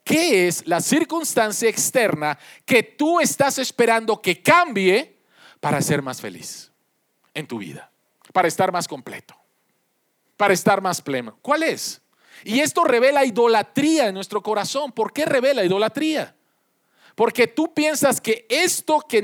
¿qué 0.05 0.49
es 0.49 0.67
la 0.67 0.81
circunstancia 0.81 1.69
externa 1.69 2.39
que 2.67 2.83
tú 2.83 3.21
estás 3.21 3.59
esperando 3.59 4.21
que 4.21 4.43
cambie 4.43 5.21
para 5.61 5.81
ser 5.81 6.03
más 6.03 6.21
feliz 6.21 6.71
en 7.33 7.47
tu 7.47 7.59
vida? 7.59 7.91
Para 8.33 8.49
estar 8.49 8.73
más 8.73 8.87
completo, 8.87 9.35
para 10.37 10.53
estar 10.55 10.81
más 10.81 11.01
pleno. 11.01 11.39
¿Cuál 11.41 11.63
es? 11.63 12.03
Y 12.45 12.61
esto 12.61 12.85
revela 12.85 13.25
idolatría 13.25 14.09
en 14.09 14.15
nuestro 14.15 14.43
corazón. 14.43 14.93
¿Por 14.93 15.13
qué 15.13 15.27
revela 15.27 15.65
idolatría? 15.65 16.35
Porque 17.21 17.47
tú 17.47 17.75
piensas 17.75 18.19
que 18.19 18.47
esto 18.49 18.99
que, 19.07 19.21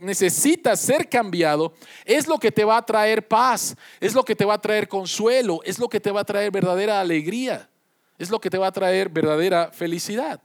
necesita 0.00 0.74
ser 0.74 1.06
cambiado 1.06 1.74
es 2.06 2.26
lo 2.26 2.38
que 2.38 2.50
te 2.50 2.64
va 2.64 2.78
a 2.78 2.86
traer 2.86 3.28
paz, 3.28 3.76
es 4.00 4.14
lo 4.14 4.24
que 4.24 4.34
te 4.34 4.46
va 4.46 4.54
a 4.54 4.58
traer 4.58 4.88
consuelo, 4.88 5.60
es 5.62 5.78
lo 5.78 5.86
que 5.86 6.00
te 6.00 6.10
va 6.10 6.22
a 6.22 6.24
traer 6.24 6.50
verdadera 6.50 6.98
alegría, 6.98 7.68
es 8.16 8.30
lo 8.30 8.40
que 8.40 8.48
te 8.48 8.56
va 8.56 8.68
a 8.68 8.72
traer 8.72 9.10
verdadera 9.10 9.70
felicidad. 9.70 10.40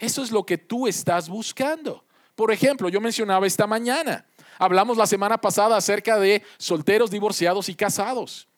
Eso 0.00 0.20
es 0.20 0.32
lo 0.32 0.44
que 0.44 0.58
tú 0.58 0.88
estás 0.88 1.28
buscando. 1.28 2.04
Por 2.34 2.50
ejemplo, 2.50 2.88
yo 2.88 3.00
mencionaba 3.00 3.46
esta 3.46 3.68
mañana, 3.68 4.26
hablamos 4.58 4.96
la 4.96 5.06
semana 5.06 5.40
pasada 5.40 5.76
acerca 5.76 6.18
de 6.18 6.42
solteros, 6.58 7.12
divorciados 7.12 7.68
y 7.68 7.76
casados. 7.76 8.48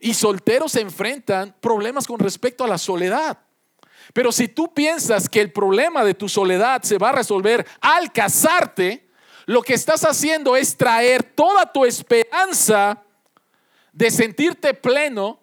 Y 0.00 0.14
solteros 0.14 0.72
se 0.72 0.80
enfrentan 0.80 1.54
problemas 1.60 2.04
con 2.04 2.18
respecto 2.18 2.64
a 2.64 2.66
la 2.66 2.78
soledad. 2.78 3.38
Pero 4.12 4.32
si 4.32 4.48
tú 4.48 4.72
piensas 4.72 5.28
que 5.28 5.40
el 5.40 5.52
problema 5.52 6.04
de 6.04 6.14
tu 6.14 6.28
soledad 6.28 6.82
se 6.82 6.98
va 6.98 7.10
a 7.10 7.12
resolver 7.12 7.66
al 7.80 8.12
casarte, 8.12 9.08
lo 9.46 9.62
que 9.62 9.74
estás 9.74 10.04
haciendo 10.04 10.56
es 10.56 10.76
traer 10.76 11.22
toda 11.22 11.72
tu 11.72 11.84
esperanza 11.84 13.02
de 13.92 14.10
sentirte 14.10 14.74
pleno, 14.74 15.40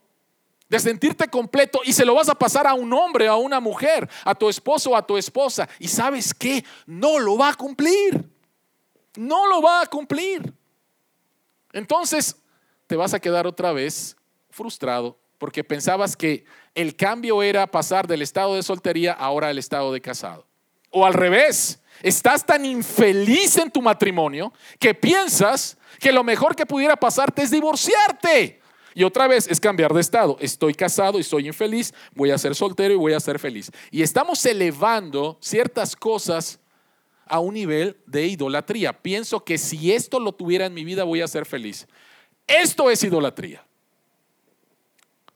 de 0.70 0.80
sentirte 0.80 1.28
completo 1.28 1.82
y 1.84 1.94
se 1.94 2.06
lo 2.06 2.16
vas 2.16 2.30
a 2.30 2.36
pasar 2.36 2.68
a 2.68 2.74
un 2.74 2.92
hombre, 2.94 3.28
a 3.28 3.36
una 3.36 3.60
mujer, 3.60 4.10
a 4.24 4.34
tu 4.34 4.50
esposo 4.50 4.92
o 4.92 4.96
a 4.96 5.06
tu 5.06 5.18
esposa. 5.18 5.68
Y 5.80 5.88
sabes 5.88 6.34
qué, 6.34 6.64
no 6.86 7.20
lo 7.20 7.38
va 7.38 7.50
a 7.50 7.54
cumplir. 7.54 8.30
No 9.16 9.48
lo 9.48 9.62
va 9.62 9.82
a 9.82 9.86
cumplir. 9.86 10.54
Entonces 11.72 12.36
te 12.88 12.96
vas 12.96 13.14
a 13.14 13.20
quedar 13.20 13.48
otra 13.48 13.72
vez 13.74 14.16
frustrado 14.50 15.18
porque 15.38 15.64
pensabas 15.64 16.16
que 16.16 16.46
el 16.74 16.96
cambio 16.96 17.44
era 17.44 17.68
pasar 17.68 18.08
del 18.08 18.22
estado 18.22 18.56
de 18.56 18.64
soltería 18.64 19.14
ahora 19.14 19.50
al 19.50 19.58
estado 19.58 19.94
de 19.94 20.02
casado. 20.02 20.46
O 20.92 21.06
al 21.06 21.14
revés, 21.14 21.82
estás 22.02 22.46
tan 22.46 22.66
infeliz 22.66 23.58
en 23.58 23.72
tu 23.72 23.82
matrimonio 23.82 24.54
que 24.80 24.94
piensas 24.94 25.78
que 26.00 26.12
lo 26.12 26.24
mejor 26.24 26.56
que 26.56 26.66
pudiera 26.66 26.96
pasarte 26.96 27.44
es 27.44 27.52
divorciarte. 27.52 28.62
Y 28.94 29.04
otra 29.04 29.28
vez 29.28 29.48
es 29.50 29.60
cambiar 29.60 29.94
de 29.94 30.00
estado. 30.00 30.38
Estoy 30.40 30.74
casado 30.74 31.20
y 31.20 31.24
soy 31.24 31.48
infeliz, 31.48 31.94
voy 32.14 32.32
a 32.32 32.38
ser 32.38 32.56
soltero 32.56 32.94
y 32.94 32.98
voy 32.98 33.12
a 33.12 33.20
ser 33.20 33.40
feliz. 33.40 33.70
Y 33.92 34.02
estamos 34.02 34.46
elevando 34.46 35.38
ciertas 35.42 35.98
cosas 35.98 36.60
a 37.26 37.40
un 37.40 37.56
nivel 37.56 37.98
de 38.06 38.26
idolatría. 38.26 38.94
Pienso 38.94 39.44
que 39.44 39.58
si 39.58 39.92
esto 39.92 40.20
lo 40.20 40.32
tuviera 40.32 40.66
en 40.66 40.74
mi 40.74 40.86
vida 40.86 41.04
voy 41.04 41.22
a 41.22 41.28
ser 41.28 41.46
feliz. 41.46 41.88
Esto 42.48 42.90
es 42.90 43.04
idolatría. 43.04 43.66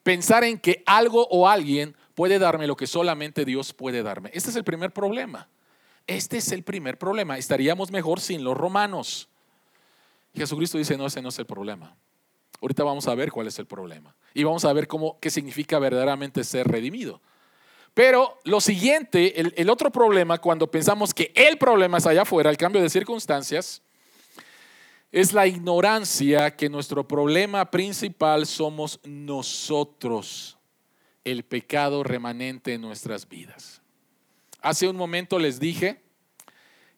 Pensar 0.09 0.43
en 0.43 0.57
que 0.57 0.81
algo 0.87 1.27
o 1.29 1.47
alguien 1.47 1.95
puede 2.15 2.39
darme 2.39 2.65
lo 2.65 2.75
que 2.75 2.87
solamente 2.87 3.45
Dios 3.45 3.73
puede 3.73 4.01
darme. 4.01 4.31
Este 4.33 4.49
es 4.49 4.55
el 4.55 4.63
primer 4.63 4.91
problema. 4.91 5.47
Este 6.07 6.37
es 6.37 6.51
el 6.51 6.63
primer 6.63 6.97
problema. 6.97 7.37
Estaríamos 7.37 7.91
mejor 7.91 8.19
sin 8.19 8.43
los 8.43 8.57
romanos. 8.57 9.29
Jesucristo 10.33 10.79
dice, 10.79 10.97
no, 10.97 11.05
ese 11.05 11.21
no 11.21 11.29
es 11.29 11.37
el 11.37 11.45
problema. 11.45 11.95
Ahorita 12.59 12.83
vamos 12.83 13.07
a 13.07 13.13
ver 13.13 13.31
cuál 13.31 13.45
es 13.45 13.59
el 13.59 13.67
problema. 13.67 14.15
Y 14.33 14.43
vamos 14.43 14.65
a 14.65 14.73
ver 14.73 14.87
cómo, 14.87 15.19
qué 15.19 15.29
significa 15.29 15.77
verdaderamente 15.77 16.43
ser 16.43 16.67
redimido. 16.67 17.21
Pero 17.93 18.39
lo 18.45 18.61
siguiente, 18.61 19.39
el, 19.39 19.53
el, 19.57 19.69
otro 19.69 19.91
problema, 19.91 20.39
cuando 20.39 20.71
pensamos 20.71 21.13
que 21.13 21.31
el 21.35 21.59
problema 21.59 21.99
es 21.99 22.07
allá 22.07 22.23
afuera, 22.23 22.49
el 22.49 22.57
cambio 22.57 22.81
de 22.81 22.89
circunstancias, 22.89 23.83
es 25.11 25.33
la 25.33 25.47
ignorancia 25.47 26.55
que 26.55 26.69
nuestro 26.69 27.07
problema 27.07 27.71
principal 27.71 28.45
somos 28.45 28.99
nosotros, 29.03 30.57
el 31.23 31.43
pecado 31.43 32.03
remanente 32.03 32.73
en 32.73 32.81
nuestras 32.81 33.27
vidas. 33.27 33.81
Hace 34.61 34.87
un 34.87 34.95
momento 34.95 35.39
les 35.39 35.59
dije 35.59 36.01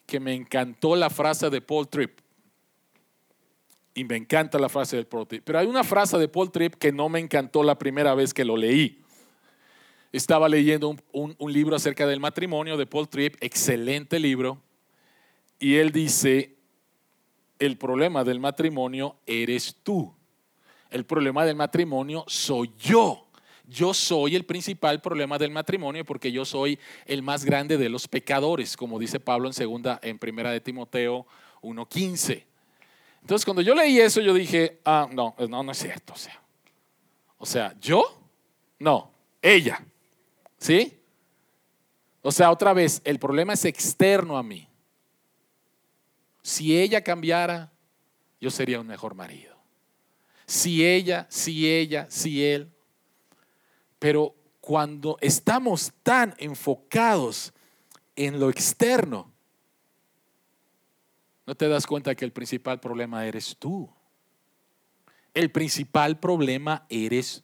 que 0.05 0.19
me 0.19 0.33
encantó 0.33 0.95
la 0.95 1.09
frase 1.09 1.49
de 1.49 1.61
Paul 1.61 1.87
Tripp 1.87 2.19
y 3.93 4.03
me 4.03 4.17
encanta 4.17 4.59
la 4.59 4.67
frase 4.67 4.97
de 4.97 5.05
Paul 5.05 5.27
Tripp. 5.27 5.43
Pero 5.45 5.59
hay 5.59 5.67
una 5.67 5.83
frase 5.83 6.17
de 6.17 6.27
Paul 6.27 6.51
Tripp 6.51 6.75
que 6.75 6.91
no 6.91 7.07
me 7.07 7.19
encantó 7.19 7.63
la 7.63 7.77
primera 7.77 8.13
vez 8.13 8.33
que 8.33 8.43
lo 8.43 8.57
leí. 8.57 9.01
Estaba 10.11 10.49
leyendo 10.49 10.89
un, 11.13 11.35
un 11.37 11.53
libro 11.53 11.75
acerca 11.75 12.05
del 12.05 12.19
matrimonio 12.19 12.75
de 12.75 12.85
Paul 12.85 13.07
Tripp, 13.07 13.35
excelente 13.39 14.19
libro, 14.19 14.61
y 15.59 15.75
él 15.75 15.91
dice, 15.91 16.57
el 17.61 17.77
problema 17.77 18.23
del 18.23 18.39
matrimonio 18.39 19.17
eres 19.27 19.77
tú. 19.83 20.11
El 20.89 21.05
problema 21.05 21.45
del 21.45 21.55
matrimonio 21.55 22.25
soy 22.27 22.73
yo. 22.79 23.27
Yo 23.67 23.93
soy 23.93 24.35
el 24.35 24.45
principal 24.45 24.99
problema 24.99 25.37
del 25.37 25.51
matrimonio 25.51 26.03
porque 26.03 26.31
yo 26.31 26.43
soy 26.43 26.79
el 27.05 27.21
más 27.21 27.45
grande 27.45 27.77
de 27.77 27.87
los 27.87 28.07
pecadores, 28.07 28.75
como 28.75 28.97
dice 28.97 29.19
Pablo 29.19 29.47
en 29.47 29.53
segunda 29.53 29.99
en 30.01 30.17
primera 30.17 30.49
de 30.51 30.59
Timoteo 30.59 31.27
1:15. 31.61 32.43
Entonces, 33.21 33.45
cuando 33.45 33.61
yo 33.61 33.75
leí 33.75 33.99
eso, 33.99 34.21
yo 34.21 34.33
dije, 34.33 34.79
ah, 34.83 35.07
no, 35.11 35.35
no, 35.47 35.61
no 35.61 35.71
es 35.71 35.77
cierto. 35.77 36.13
O 36.13 36.17
sea, 36.17 36.41
o 37.37 37.45
sea, 37.45 37.75
¿yo? 37.79 38.03
No, 38.79 39.11
ella. 39.39 39.85
¿Sí? 40.57 40.99
O 42.23 42.31
sea, 42.31 42.49
otra 42.49 42.73
vez, 42.73 43.01
el 43.05 43.19
problema 43.19 43.53
es 43.53 43.65
externo 43.65 44.35
a 44.35 44.41
mí. 44.41 44.67
Si 46.41 46.77
ella 46.77 47.01
cambiara, 47.01 47.71
yo 48.39 48.49
sería 48.49 48.79
un 48.79 48.87
mejor 48.87 49.15
marido. 49.15 49.55
Si 50.45 50.85
ella, 50.85 51.27
si 51.29 51.69
ella, 51.69 52.07
si 52.09 52.43
él. 52.43 52.71
Pero 53.99 54.35
cuando 54.59 55.17
estamos 55.21 55.93
tan 56.03 56.33
enfocados 56.37 57.53
en 58.15 58.39
lo 58.39 58.49
externo, 58.49 59.31
no 61.45 61.55
te 61.55 61.67
das 61.67 61.85
cuenta 61.85 62.15
que 62.15 62.25
el 62.25 62.31
principal 62.31 62.79
problema 62.79 63.25
eres 63.25 63.55
tú. 63.57 63.89
El 65.33 65.51
principal 65.51 66.19
problema 66.19 66.85
eres 66.89 67.43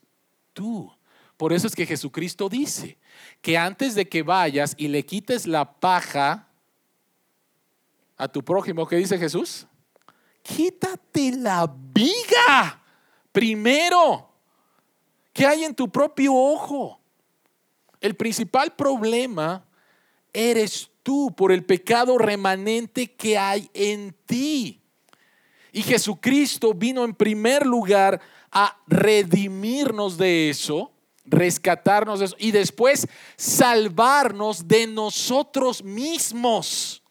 tú. 0.53 0.91
Por 1.37 1.53
eso 1.53 1.67
es 1.67 1.75
que 1.75 1.85
Jesucristo 1.85 2.49
dice 2.49 2.97
que 3.41 3.57
antes 3.57 3.95
de 3.95 4.09
que 4.09 4.23
vayas 4.23 4.73
y 4.77 4.87
le 4.87 5.05
quites 5.05 5.45
la 5.45 5.79
paja 5.79 6.46
a 8.17 8.27
tu 8.27 8.43
prójimo, 8.43 8.87
¿qué 8.87 8.95
dice 8.95 9.17
Jesús? 9.17 9.67
Quítate 10.41 11.31
la 11.33 11.71
viga 11.93 12.81
primero 13.31 14.29
que 15.33 15.45
hay 15.45 15.63
en 15.63 15.75
tu 15.75 15.91
propio 15.91 16.33
ojo. 16.33 16.99
El 18.01 18.15
principal 18.15 18.75
problema 18.75 19.65
eres 20.33 20.89
tú 21.03 21.33
por 21.35 21.51
el 21.51 21.63
pecado 21.63 22.17
remanente 22.17 23.13
que 23.13 23.37
hay 23.37 23.69
en 23.73 24.15
ti. 24.25 24.81
Y 25.71 25.83
Jesucristo 25.83 26.73
vino 26.73 27.03
en 27.03 27.13
primer 27.13 27.65
lugar 27.65 28.19
a 28.51 28.77
redimirnos 28.87 30.17
de 30.17 30.49
eso, 30.49 30.91
rescatarnos 31.25 32.19
de 32.19 32.25
eso 32.25 32.35
y 32.39 32.51
después 32.51 33.07
salvarnos 33.35 34.67
de 34.67 34.87
nosotros 34.87 35.83
mismos. 35.83 37.03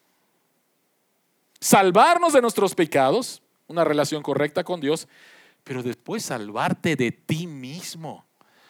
Salvarnos 1.67 2.31
de 2.31 2.41
nuestros 2.41 2.73
pecados, 2.73 3.41
una 3.67 3.83
relación 3.83 4.23
correcta 4.23 4.63
con 4.63 4.79
Dios, 4.79 5.05
pero 5.65 5.83
después 5.83 6.23
salvarte 6.23 6.95
de 6.95 7.11
ti 7.11 7.45
mismo. 7.45 8.25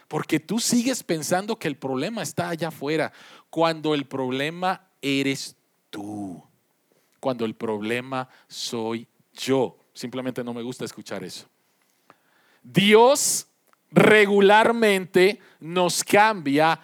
Porque 0.07 0.39
tú 0.39 0.60
sigues 0.60 1.03
pensando 1.03 1.60
que 1.60 1.67
el 1.67 1.77
problema 1.77 2.23
está 2.23 2.49
allá 2.49 2.69
afuera, 2.69 3.13
cuando 3.51 3.93
el 3.93 4.07
problema 4.07 4.88
eres 4.99 5.55
tú, 5.91 6.43
cuando 7.19 7.45
el 7.45 7.53
problema 7.53 8.29
soy 8.47 9.07
yo. 9.31 9.77
Simplemente 9.93 10.43
no 10.43 10.55
me 10.55 10.63
gusta 10.63 10.83
escuchar 10.83 11.23
eso. 11.23 11.45
Dios 12.63 13.45
regularmente 13.91 15.39
nos 15.60 16.03
cambia 16.03 16.79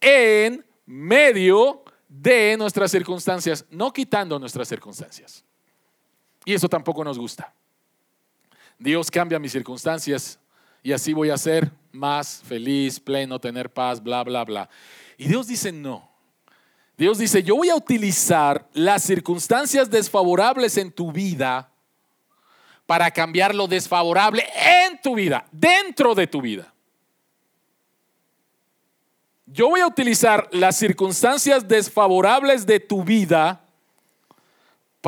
en 0.00 0.64
medio 0.86 1.84
de 2.08 2.56
nuestras 2.56 2.90
circunstancias, 2.90 3.66
no 3.68 3.92
quitando 3.92 4.38
nuestras 4.38 4.66
circunstancias. 4.66 5.44
Y 6.48 6.54
eso 6.54 6.66
tampoco 6.66 7.04
nos 7.04 7.18
gusta. 7.18 7.52
Dios 8.78 9.10
cambia 9.10 9.38
mis 9.38 9.52
circunstancias 9.52 10.38
y 10.82 10.92
así 10.92 11.12
voy 11.12 11.28
a 11.28 11.36
ser 11.36 11.70
más 11.92 12.40
feliz, 12.42 12.98
pleno, 12.98 13.38
tener 13.38 13.70
paz, 13.70 14.02
bla, 14.02 14.24
bla, 14.24 14.46
bla. 14.46 14.70
Y 15.18 15.28
Dios 15.28 15.46
dice, 15.46 15.72
no, 15.72 16.10
Dios 16.96 17.18
dice, 17.18 17.42
yo 17.42 17.54
voy 17.54 17.68
a 17.68 17.76
utilizar 17.76 18.66
las 18.72 19.02
circunstancias 19.02 19.90
desfavorables 19.90 20.78
en 20.78 20.90
tu 20.90 21.12
vida 21.12 21.70
para 22.86 23.10
cambiar 23.10 23.54
lo 23.54 23.66
desfavorable 23.66 24.42
en 24.56 24.98
tu 25.02 25.16
vida, 25.16 25.46
dentro 25.52 26.14
de 26.14 26.28
tu 26.28 26.40
vida. 26.40 26.72
Yo 29.44 29.68
voy 29.68 29.80
a 29.80 29.86
utilizar 29.86 30.48
las 30.50 30.78
circunstancias 30.78 31.68
desfavorables 31.68 32.64
de 32.64 32.80
tu 32.80 33.04
vida 33.04 33.67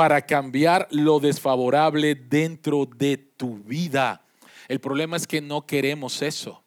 para 0.01 0.23
cambiar 0.23 0.89
lo 0.93 1.21
desfavorable 1.21 2.15
dentro 2.15 2.87
de 2.87 3.19
tu 3.19 3.59
vida. 3.59 4.25
El 4.67 4.81
problema 4.81 5.15
es 5.19 5.27
que 5.27 5.43
no 5.43 5.67
queremos 5.67 6.23
eso. 6.23 6.63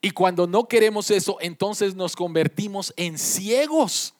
Y 0.00 0.12
cuando 0.12 0.46
no 0.46 0.68
queremos 0.68 1.10
eso, 1.10 1.38
entonces 1.40 1.96
nos 1.96 2.14
convertimos 2.14 2.94
en 2.96 3.18
ciegos. 3.18 4.14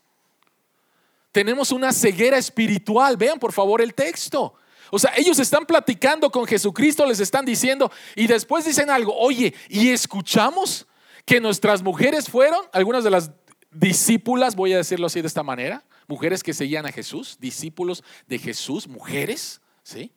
Tenemos 1.31 1.70
una 1.70 1.92
ceguera 1.92 2.37
espiritual. 2.37 3.16
Vean 3.16 3.38
por 3.38 3.53
favor 3.53 3.81
el 3.81 3.94
texto. 3.94 4.55
O 4.90 4.98
sea, 4.98 5.12
ellos 5.16 5.38
están 5.38 5.64
platicando 5.64 6.33
con 6.33 6.46
Jesucristo, 6.46 7.07
les 7.07 7.20
están 7.20 7.44
diciendo, 7.44 7.92
y 8.16 8.27
después 8.27 8.64
dicen 8.64 8.90
algo, 8.90 9.16
oye, 9.16 9.55
¿y 9.68 9.90
escuchamos 9.90 10.88
que 11.25 11.40
nuestras 11.40 11.81
mujeres 11.81 12.29
fueron, 12.29 12.66
algunas 12.72 13.05
de 13.05 13.11
las 13.11 13.31
discípulas, 13.70 14.57
voy 14.57 14.72
a 14.72 14.79
decirlo 14.79 15.07
así 15.07 15.20
de 15.20 15.29
esta 15.29 15.44
manera, 15.44 15.85
mujeres 16.12 16.42
que 16.42 16.53
seguían 16.53 16.85
a 16.85 16.92
Jesús, 16.92 17.38
discípulos 17.40 18.05
de 18.27 18.38
Jesús, 18.38 18.87
mujeres, 18.87 19.62
¿sí? 19.83 20.12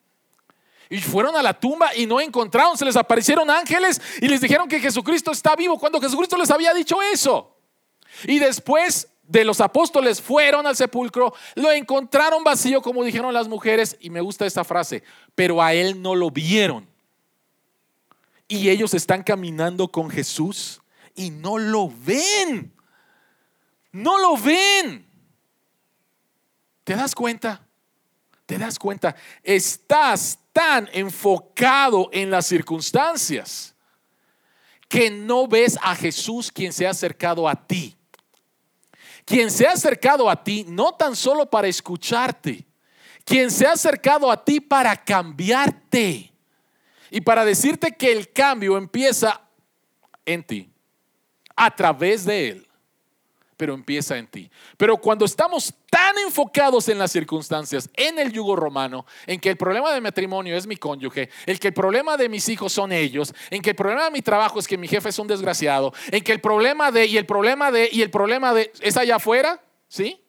Y 0.89 0.97
fueron 0.99 1.37
a 1.37 1.41
la 1.41 1.53
tumba 1.53 1.95
y 1.95 2.05
no 2.05 2.19
encontraron, 2.19 2.77
se 2.77 2.83
les 2.83 2.97
aparecieron 2.97 3.49
ángeles 3.49 4.01
y 4.21 4.27
les 4.27 4.41
dijeron 4.41 4.67
que 4.67 4.81
Jesucristo 4.81 5.31
está 5.31 5.55
vivo 5.55 5.79
cuando 5.79 6.01
Jesucristo 6.01 6.35
les 6.35 6.51
había 6.51 6.73
dicho 6.73 7.01
eso. 7.01 7.55
Y 8.25 8.39
después 8.39 9.07
de 9.23 9.45
los 9.45 9.61
apóstoles 9.61 10.21
fueron 10.21 10.67
al 10.67 10.75
sepulcro, 10.75 11.33
lo 11.55 11.71
encontraron 11.71 12.43
vacío 12.43 12.81
como 12.81 13.05
dijeron 13.05 13.33
las 13.33 13.47
mujeres 13.47 13.95
y 14.01 14.09
me 14.09 14.19
gusta 14.19 14.45
esta 14.45 14.65
frase, 14.65 15.01
pero 15.33 15.63
a 15.63 15.73
él 15.73 16.01
no 16.01 16.13
lo 16.13 16.29
vieron. 16.29 16.87
Y 18.49 18.69
ellos 18.69 18.93
están 18.93 19.23
caminando 19.23 19.87
con 19.87 20.09
Jesús 20.09 20.81
y 21.15 21.29
no 21.29 21.57
lo 21.57 21.89
ven. 21.89 22.73
No 23.93 24.19
lo 24.19 24.35
ven. 24.35 25.04
¿Te 26.85 26.95
das 26.95 27.13
cuenta? 27.15 27.67
¿Te 28.45 28.57
das 28.59 28.77
cuenta? 28.79 29.15
Estás 29.43 30.39
tan 30.53 30.87
enfocado 30.93 32.09
en 32.13 32.29
las 32.29 32.45
circunstancias 32.45 33.75
que 34.87 35.09
no 35.09 35.47
ves 35.47 35.79
a 35.81 35.95
Jesús 35.95 36.51
quien 36.51 36.71
se 36.71 36.85
ha 36.85 36.91
acercado 36.91 37.49
a 37.49 37.55
ti. 37.67 37.97
Quien 39.25 39.49
se 39.49 39.65
ha 39.65 39.71
acercado 39.71 40.29
a 40.29 40.43
ti 40.43 40.63
no 40.67 40.93
tan 40.93 41.15
solo 41.15 41.49
para 41.49 41.67
escucharte, 41.67 42.67
quien 43.23 43.49
se 43.49 43.65
ha 43.65 43.71
acercado 43.71 44.29
a 44.29 44.45
ti 44.45 44.61
para 44.61 44.95
cambiarte. 44.95 46.31
y 47.11 47.21
para 47.21 47.45
decirte 47.45 47.95
que 47.95 48.11
el 48.11 48.31
cambio 48.31 48.77
empieza 48.77 49.41
en 50.25 50.43
ti, 50.43 50.69
a 51.55 51.73
través 51.73 52.25
de 52.25 52.49
Él, 52.49 52.67
pero 53.57 53.73
empieza 53.73 54.17
en 54.17 54.27
ti. 54.27 54.49
Pero 54.77 54.97
cuando 54.97 55.25
estamos 55.25 55.73
tan 55.89 56.17
enfocados 56.19 56.89
en 56.89 56.99
las 56.99 57.11
circunstancias, 57.11 57.89
en 57.93 58.19
el 58.19 58.31
yugo 58.31 58.55
romano, 58.55 59.05
en 59.25 59.39
que 59.39 59.49
el 59.49 59.57
problema 59.57 59.93
de 59.93 60.01
matrimonio 60.01 60.57
es 60.57 60.67
mi 60.67 60.75
cónyuge, 60.75 61.29
en 61.45 61.57
que 61.57 61.69
el 61.69 61.73
problema 61.73 62.17
de 62.17 62.29
mis 62.29 62.49
hijos 62.49 62.73
son 62.73 62.91
ellos, 62.91 63.33
en 63.49 63.61
que 63.61 63.71
el 63.71 63.75
problema 63.75 64.05
de 64.05 64.11
mi 64.11 64.21
trabajo 64.21 64.59
es 64.59 64.67
que 64.67 64.77
mi 64.77 64.87
jefe 64.87 65.09
es 65.09 65.19
un 65.19 65.27
desgraciado, 65.27 65.93
en 66.11 66.23
que 66.23 66.31
el 66.31 66.41
problema 66.41 66.91
de, 66.91 67.05
y 67.05 67.17
el 67.17 67.25
problema 67.25 67.71
de, 67.71 67.89
y 67.91 68.01
el 68.01 68.11
problema 68.11 68.53
de, 68.53 68.71
es 68.81 68.97
allá 68.97 69.17
afuera, 69.17 69.61
¿sí? 69.87 70.21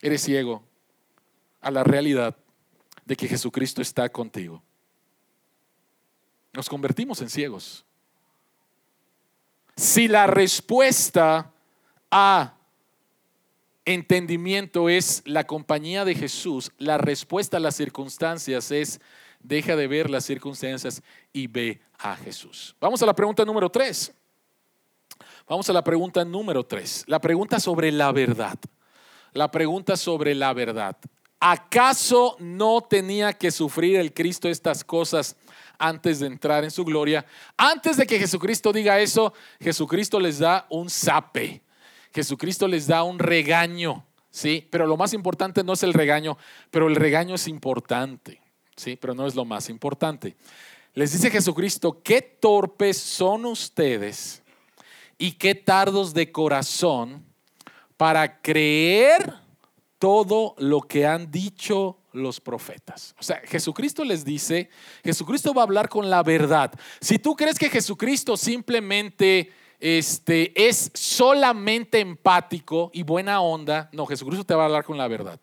Eres 0.00 0.22
ciego 0.22 0.62
a 1.60 1.70
la 1.70 1.84
realidad 1.84 2.36
de 3.04 3.16
que 3.16 3.28
Jesucristo 3.28 3.82
está 3.82 4.08
contigo. 4.08 4.62
Nos 6.52 6.68
convertimos 6.68 7.20
en 7.22 7.30
ciegos. 7.30 7.84
Si 9.76 10.08
la 10.08 10.26
respuesta 10.26 11.52
a 12.10 12.54
entendimiento 13.84 14.88
es 14.88 15.22
la 15.24 15.44
compañía 15.44 16.04
de 16.04 16.14
Jesús, 16.14 16.70
la 16.78 16.98
respuesta 16.98 17.56
a 17.56 17.60
las 17.60 17.76
circunstancias 17.76 18.70
es 18.70 19.00
deja 19.40 19.74
de 19.76 19.86
ver 19.86 20.08
las 20.08 20.24
circunstancias 20.24 21.02
y 21.32 21.46
ve 21.46 21.80
a 21.98 22.16
Jesús. 22.16 22.76
Vamos 22.80 23.02
a 23.02 23.06
la 23.06 23.14
pregunta 23.14 23.44
número 23.44 23.70
tres. 23.70 24.12
Vamos 25.48 25.68
a 25.68 25.72
la 25.72 25.82
pregunta 25.82 26.24
número 26.24 26.64
tres. 26.64 27.04
La 27.06 27.20
pregunta 27.20 27.58
sobre 27.58 27.90
la 27.90 28.12
verdad. 28.12 28.58
La 29.32 29.50
pregunta 29.50 29.96
sobre 29.96 30.34
la 30.34 30.52
verdad. 30.52 30.96
¿Acaso 31.44 32.36
no 32.38 32.82
tenía 32.82 33.32
que 33.32 33.50
sufrir 33.50 33.96
el 33.96 34.14
Cristo 34.14 34.48
estas 34.48 34.84
cosas 34.84 35.34
antes 35.76 36.20
de 36.20 36.28
entrar 36.28 36.62
en 36.62 36.70
su 36.70 36.84
gloria? 36.84 37.26
Antes 37.56 37.96
de 37.96 38.06
que 38.06 38.20
Jesucristo 38.20 38.72
diga 38.72 39.00
eso, 39.00 39.34
Jesucristo 39.60 40.20
les 40.20 40.38
da 40.38 40.68
un 40.70 40.88
zape. 40.88 41.60
Jesucristo 42.14 42.68
les 42.68 42.86
da 42.86 43.02
un 43.02 43.18
regaño, 43.18 44.06
¿sí? 44.30 44.68
Pero 44.70 44.86
lo 44.86 44.96
más 44.96 45.14
importante 45.14 45.64
no 45.64 45.72
es 45.72 45.82
el 45.82 45.94
regaño, 45.94 46.38
pero 46.70 46.86
el 46.86 46.94
regaño 46.94 47.34
es 47.34 47.48
importante, 47.48 48.40
¿sí? 48.76 48.94
Pero 48.94 49.12
no 49.12 49.26
es 49.26 49.34
lo 49.34 49.44
más 49.44 49.68
importante. 49.68 50.36
Les 50.94 51.10
dice 51.10 51.28
Jesucristo, 51.28 52.04
qué 52.04 52.22
torpes 52.22 52.98
son 52.98 53.46
ustedes 53.46 54.44
y 55.18 55.32
qué 55.32 55.56
tardos 55.56 56.14
de 56.14 56.30
corazón 56.30 57.26
para 57.96 58.40
creer 58.40 59.41
todo 60.02 60.56
lo 60.58 60.80
que 60.80 61.06
han 61.06 61.30
dicho 61.30 61.96
los 62.12 62.40
profetas. 62.40 63.14
O 63.20 63.22
sea, 63.22 63.40
Jesucristo 63.44 64.02
les 64.02 64.24
dice, 64.24 64.68
Jesucristo 65.04 65.54
va 65.54 65.62
a 65.62 65.64
hablar 65.64 65.88
con 65.88 66.10
la 66.10 66.24
verdad. 66.24 66.72
Si 67.00 67.20
tú 67.20 67.36
crees 67.36 67.56
que 67.56 67.70
Jesucristo 67.70 68.36
simplemente 68.36 69.52
este, 69.78 70.66
es 70.68 70.90
solamente 70.92 72.00
empático 72.00 72.90
y 72.92 73.04
buena 73.04 73.42
onda, 73.42 73.90
no, 73.92 74.04
Jesucristo 74.04 74.44
te 74.44 74.56
va 74.56 74.62
a 74.62 74.66
hablar 74.66 74.82
con 74.82 74.98
la 74.98 75.06
verdad. 75.06 75.38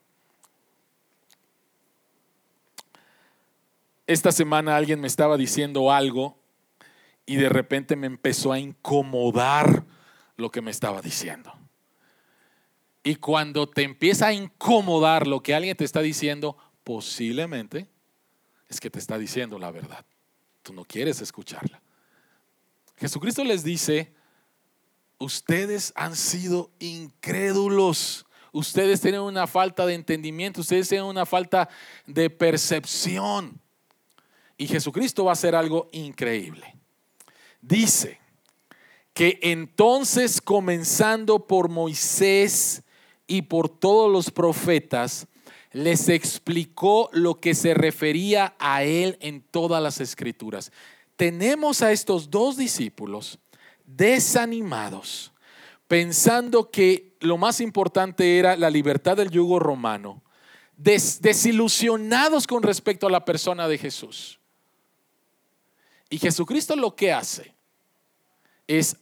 Esta 4.07 4.34
semana 4.34 4.76
alguien 4.76 4.99
me 4.99 5.07
estaba 5.07 5.38
diciendo 5.38 5.89
algo 5.89 6.38
y 7.26 7.38
de 7.38 7.47
repente 7.47 7.95
me 7.95 8.07
empezó 8.07 8.51
a 8.51 8.60
incomodar 8.60 9.86
lo 10.36 10.51
que 10.51 10.62
me 10.62 10.72
estaba 10.72 11.01
diciendo. 11.01 11.59
Y 13.10 13.16
cuando 13.16 13.68
te 13.68 13.82
empieza 13.82 14.28
a 14.28 14.34
incomodar 14.34 15.26
lo 15.26 15.41
que 15.41 15.55
alguien 15.55 15.76
te 15.76 15.84
está 15.84 15.99
diciendo, 15.99 16.55
posiblemente 16.84 17.88
es 18.68 18.80
que 18.80 18.91
te 18.91 18.99
está 18.99 19.18
diciendo 19.18 19.57
la 19.57 19.72
verdad. 19.72 20.05
Tú 20.62 20.74
no 20.74 20.86
quieres 20.86 21.20
escucharla. 21.20 21.82
Jesucristo 22.97 23.43
les 23.43 23.64
dice, 23.64 24.14
ustedes 25.18 25.91
han 25.95 26.16
sido 26.16 26.70
incrédulos. 26.78 28.28
Ustedes 28.51 29.01
tienen 29.01 29.22
una 29.22 29.47
falta 29.47 29.88
de 29.88 29.95
entendimiento, 29.95 30.62
ustedes 30.62 30.88
tienen 30.88 31.07
una 31.07 31.26
falta 31.26 31.68
de 32.05 32.30
percepción. 32.30 33.60
Y 34.55 34.68
Jesucristo 34.68 35.26
va 35.26 35.32
a 35.32 35.34
hacer 35.34 35.55
algo 35.55 35.89
increíble. 35.93 36.76
Dice 37.60 38.20
que 39.16 39.39
entonces 39.41 40.39
comenzando 40.39 41.47
por 41.47 41.70
Moisés 41.70 42.84
y 43.30 43.44
por 43.44 43.70
todos 43.70 44.12
los 44.12 44.32
profetas, 44.32 45.28
les 45.72 46.10
explicó 46.10 47.10
lo 47.14 47.40
que 47.40 47.54
se 47.54 47.74
refería 47.74 48.56
a 48.60 48.84
él 48.84 49.18
en 49.22 49.42
todas 49.42 49.82
las 49.82 50.02
escrituras. 50.02 50.72
Tenemos 51.16 51.82
a 51.82 51.92
estos 51.92 52.32
dos 52.32 52.58
discípulos 52.58 53.38
desanimados, 53.86 55.32
pensando 55.88 56.72
que 56.72 57.16
lo 57.20 57.38
más 57.38 57.62
importante 57.62 58.40
era 58.40 58.58
la 58.58 58.70
libertad 58.70 59.18
del 59.18 59.30
yugo 59.30 59.60
romano, 59.60 60.24
desilusionados 60.76 62.48
con 62.48 62.64
respecto 62.64 63.06
a 63.06 63.12
la 63.12 63.26
persona 63.26 63.68
de 63.68 63.78
Jesús. 63.78 64.40
Y 66.10 66.18
Jesucristo 66.18 66.76
lo 66.76 66.96
que 66.96 67.14
hace 67.14 67.54
es, 68.66 68.98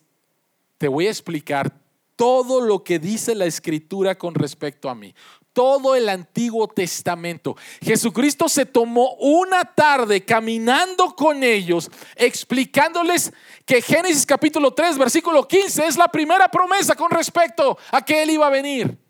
te 0.78 0.90
voy 0.90 1.08
a 1.08 1.12
explicar 1.12 1.87
todo 2.18 2.60
lo 2.60 2.84
que 2.84 3.00
dice 3.00 3.36
la 3.36 3.46
escritura 3.46 4.18
con 4.18 4.36
respecto 4.36 4.90
a 4.90 4.96
mí. 4.96 5.14
Todo 5.54 5.96
el 5.96 6.10
Antiguo 6.10 6.68
Testamento. 6.68 7.56
Jesucristo 7.82 8.50
se 8.50 8.66
tomó 8.66 9.14
una 9.16 9.64
tarde 9.64 10.26
caminando 10.26 11.16
con 11.16 11.44
ellos, 11.44 11.90
explicándoles 12.16 13.32
que 13.66 13.82
Génesis 13.82 14.26
capítulo 14.26 14.74
3, 14.74 14.98
versículo 14.98 15.48
15 15.48 15.86
es 15.86 15.98
la 15.98 16.10
primera 16.10 16.50
promesa 16.50 16.96
con 16.96 17.10
respecto 17.10 17.78
a 17.92 18.04
que 18.04 18.22
Él 18.22 18.32
iba 18.32 18.48
a 18.48 18.52
venir 18.52 19.07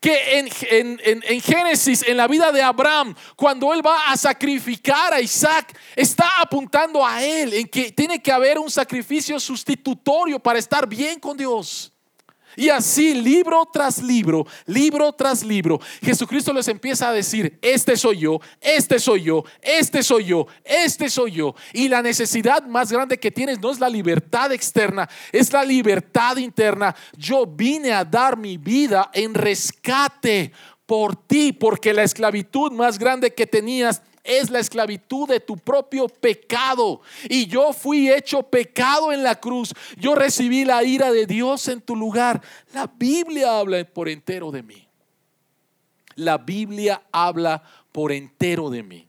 que 0.00 0.38
en, 0.38 1.00
en, 1.02 1.40
Génesis, 1.40 2.02
en 2.06 2.16
la 2.16 2.26
vida 2.26 2.52
de 2.52 2.62
Abraham, 2.62 3.14
cuando 3.36 3.72
él 3.72 3.84
va 3.84 4.10
a 4.10 4.16
sacrificar 4.16 5.12
a 5.12 5.20
Isaac, 5.20 5.78
está 5.94 6.40
apuntando 6.40 7.04
a 7.04 7.22
él, 7.22 7.54
en 7.54 7.68
que 7.68 7.92
tiene 7.92 8.22
que 8.22 8.32
haber 8.32 8.58
un 8.58 8.70
sacrificio 8.70 9.38
sustitutorio 9.40 10.38
para 10.38 10.58
estar 10.58 10.86
bien 10.86 11.18
con 11.18 11.36
Dios. 11.36 11.92
Y 12.56 12.70
así, 12.70 13.14
libro 13.14 13.68
tras 13.70 14.02
libro, 14.02 14.46
libro 14.64 15.12
tras 15.12 15.44
libro, 15.44 15.78
Jesucristo 16.02 16.52
les 16.52 16.68
empieza 16.68 17.08
a 17.08 17.12
decir, 17.12 17.58
este 17.60 17.96
soy 17.96 18.20
yo, 18.20 18.40
este 18.60 18.98
soy 18.98 19.24
yo, 19.24 19.44
este 19.62 20.02
soy 20.02 20.24
yo, 20.24 20.46
este 20.64 21.10
soy 21.10 21.32
yo. 21.32 21.54
Y 21.72 21.88
la 21.88 22.00
necesidad 22.00 22.64
más 22.64 22.90
grande 22.90 23.18
que 23.18 23.30
tienes 23.30 23.60
no 23.60 23.70
es 23.70 23.78
la 23.78 23.90
libertad 23.90 24.52
externa, 24.52 25.08
es 25.32 25.52
la 25.52 25.64
libertad 25.64 26.38
interna. 26.38 26.96
Yo 27.16 27.46
vine 27.46 27.92
a 27.92 28.04
dar 28.04 28.36
mi 28.36 28.56
vida 28.56 29.10
en 29.12 29.34
rescate 29.34 30.52
por 30.86 31.16
ti, 31.16 31.52
porque 31.52 31.92
la 31.92 32.04
esclavitud 32.04 32.72
más 32.72 32.98
grande 32.98 33.34
que 33.34 33.46
tenías 33.46 34.02
es 34.26 34.50
la 34.50 34.58
esclavitud 34.58 35.28
de 35.28 35.40
tu 35.40 35.56
propio 35.56 36.08
pecado. 36.08 37.00
Y 37.28 37.46
yo 37.46 37.72
fui 37.72 38.10
hecho 38.10 38.42
pecado 38.42 39.12
en 39.12 39.22
la 39.22 39.40
cruz. 39.40 39.72
Yo 39.96 40.14
recibí 40.14 40.64
la 40.64 40.84
ira 40.84 41.12
de 41.12 41.26
Dios 41.26 41.68
en 41.68 41.80
tu 41.80 41.96
lugar. 41.96 42.42
La 42.72 42.86
Biblia 42.86 43.58
habla 43.58 43.84
por 43.84 44.08
entero 44.08 44.50
de 44.50 44.62
mí. 44.62 44.86
La 46.16 46.38
Biblia 46.38 47.02
habla 47.12 47.62
por 47.92 48.12
entero 48.12 48.70
de 48.70 48.82
mí. 48.82 49.06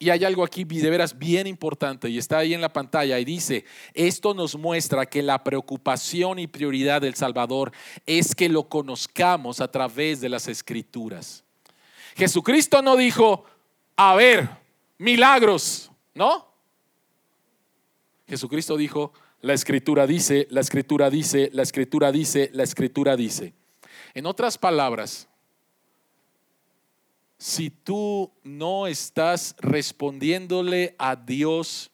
Y 0.00 0.10
hay 0.10 0.24
algo 0.24 0.44
aquí 0.44 0.62
de 0.62 0.90
veras 0.90 1.18
bien 1.18 1.48
importante 1.48 2.08
y 2.08 2.18
está 2.18 2.38
ahí 2.38 2.54
en 2.54 2.60
la 2.60 2.72
pantalla 2.72 3.18
y 3.18 3.24
dice, 3.24 3.64
esto 3.94 4.32
nos 4.32 4.56
muestra 4.56 5.06
que 5.06 5.22
la 5.22 5.42
preocupación 5.42 6.38
y 6.38 6.46
prioridad 6.46 7.00
del 7.00 7.16
Salvador 7.16 7.72
es 8.06 8.36
que 8.36 8.48
lo 8.48 8.68
conozcamos 8.68 9.60
a 9.60 9.68
través 9.68 10.20
de 10.20 10.28
las 10.28 10.46
escrituras. 10.46 11.42
Jesucristo 12.16 12.80
no 12.80 12.96
dijo, 12.96 13.44
a 13.98 14.14
ver 14.14 14.48
milagros, 14.96 15.90
¿no? 16.14 16.46
Jesucristo 18.28 18.76
dijo, 18.76 19.12
la 19.40 19.54
escritura 19.54 20.06
dice, 20.06 20.46
la 20.50 20.60
escritura 20.60 21.10
dice, 21.10 21.50
la 21.52 21.62
escritura 21.62 22.12
dice, 22.12 22.48
la 22.52 22.62
escritura 22.62 23.16
dice. 23.16 23.54
En 24.14 24.26
otras 24.26 24.56
palabras, 24.56 25.28
si 27.38 27.70
tú 27.70 28.30
no 28.44 28.86
estás 28.86 29.56
respondiéndole 29.58 30.94
a 30.98 31.16
Dios, 31.16 31.90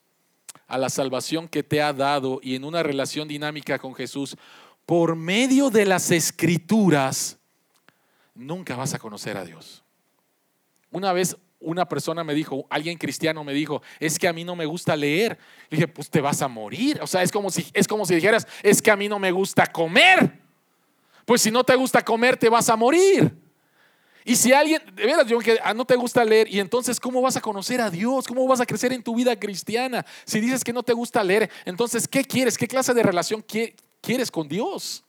a 0.66 0.76
la 0.76 0.90
salvación 0.90 1.48
que 1.48 1.62
te 1.62 1.80
ha 1.80 1.94
dado 1.94 2.38
y 2.42 2.54
en 2.54 2.64
una 2.64 2.82
relación 2.82 3.28
dinámica 3.28 3.78
con 3.78 3.94
Jesús, 3.94 4.36
por 4.84 5.16
medio 5.16 5.70
de 5.70 5.86
las 5.86 6.10
escrituras, 6.10 7.38
nunca 8.34 8.76
vas 8.76 8.92
a 8.92 8.98
conocer 8.98 9.38
a 9.38 9.44
Dios. 9.44 9.82
Una 10.90 11.14
vez 11.14 11.36
una 11.64 11.88
persona 11.88 12.22
me 12.24 12.34
dijo, 12.34 12.66
alguien 12.70 12.98
cristiano 12.98 13.42
me 13.44 13.52
dijo, 13.52 13.82
es 13.98 14.18
que 14.18 14.28
a 14.28 14.32
mí 14.32 14.44
no 14.44 14.54
me 14.56 14.66
gusta 14.66 14.96
leer. 14.96 15.38
Le 15.70 15.76
dije, 15.76 15.88
pues 15.88 16.10
te 16.10 16.20
vas 16.20 16.42
a 16.42 16.48
morir. 16.48 17.00
O 17.02 17.06
sea, 17.06 17.22
es 17.22 17.32
como 17.32 17.50
si, 17.50 17.66
es 17.72 17.88
como 17.88 18.06
si 18.06 18.14
dijeras, 18.14 18.46
es 18.62 18.80
que 18.80 18.90
a 18.90 18.96
mí 18.96 19.08
no 19.08 19.18
me 19.18 19.32
gusta 19.32 19.66
comer. 19.66 20.40
Pues 21.24 21.42
si 21.42 21.50
no 21.50 21.64
te 21.64 21.74
gusta 21.74 22.04
comer, 22.04 22.36
te 22.36 22.48
vas 22.48 22.68
a 22.68 22.76
morir. 22.76 23.34
Y 24.24 24.36
si 24.36 24.52
alguien, 24.52 24.82
de 24.94 25.04
veras, 25.04 25.26
John, 25.28 25.42
que 25.42 25.58
ah, 25.62 25.74
no 25.74 25.84
te 25.84 25.96
gusta 25.96 26.24
leer, 26.24 26.48
y 26.48 26.58
entonces, 26.58 26.98
¿cómo 26.98 27.20
vas 27.20 27.36
a 27.36 27.42
conocer 27.42 27.80
a 27.82 27.90
Dios? 27.90 28.26
¿Cómo 28.26 28.46
vas 28.46 28.60
a 28.60 28.66
crecer 28.66 28.92
en 28.92 29.02
tu 29.02 29.14
vida 29.14 29.38
cristiana? 29.38 30.04
Si 30.24 30.40
dices 30.40 30.64
que 30.64 30.72
no 30.72 30.82
te 30.82 30.94
gusta 30.94 31.22
leer, 31.22 31.50
entonces, 31.66 32.08
¿qué 32.08 32.24
quieres? 32.24 32.56
¿Qué 32.56 32.66
clase 32.66 32.94
de 32.94 33.02
relación 33.02 33.44
quieres 34.00 34.30
con 34.30 34.48
Dios? 34.48 35.04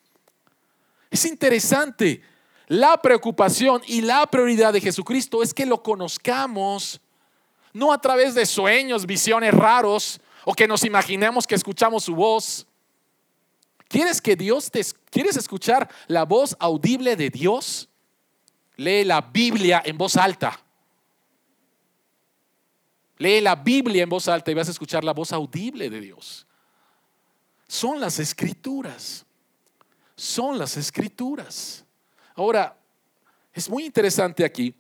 Es 1.10 1.26
interesante. 1.26 2.22
La 2.68 3.02
preocupación 3.02 3.82
y 3.86 4.02
la 4.02 4.26
prioridad 4.26 4.74
de 4.74 4.82
Jesucristo 4.82 5.44
es 5.44 5.54
que 5.54 5.66
lo 5.66 5.84
conozcamos, 5.84 7.00
no 7.74 7.94
a 7.94 8.02
través 8.02 8.34
de 8.34 8.46
sueños, 8.46 9.06
visiones 9.06 9.54
raros, 9.54 10.20
o 10.46 10.54
que 10.54 10.68
nos 10.68 10.84
imaginemos 10.84 11.46
que 11.46 11.56
escuchamos 11.56 12.04
su 12.04 12.16
voz. 12.16 12.66
¿Quieres 13.88 14.22
que 14.22 14.36
Dios 14.36 14.72
te 14.72 14.84
quieres 15.10 15.38
escuchar 15.38 15.90
la 16.08 16.26
voz 16.26 16.56
audible 16.60 17.16
de 17.16 17.30
Dios? 17.30 17.88
Lee 18.78 19.04
la 19.04 19.22
Biblia 19.22 19.82
en 19.86 19.98
voz 19.98 20.18
alta. 20.18 20.60
Lee 23.18 23.42
la 23.42 23.56
Biblia 23.56 24.04
en 24.04 24.10
voz 24.10 24.28
alta 24.28 24.52
y 24.52 24.54
vas 24.54 24.68
a 24.68 24.72
escuchar 24.72 25.04
la 25.04 25.14
voz 25.14 25.32
audible 25.32 25.90
de 25.90 26.02
Dios. 26.02 26.46
Son 27.68 28.00
las 28.00 28.20
escrituras. 28.20 29.26
Son 30.16 30.58
las 30.58 30.78
escrituras. 30.78 31.85
Ahora, 32.36 32.78
es 33.54 33.70
muy 33.70 33.86
interesante 33.86 34.44
aquí 34.44 34.76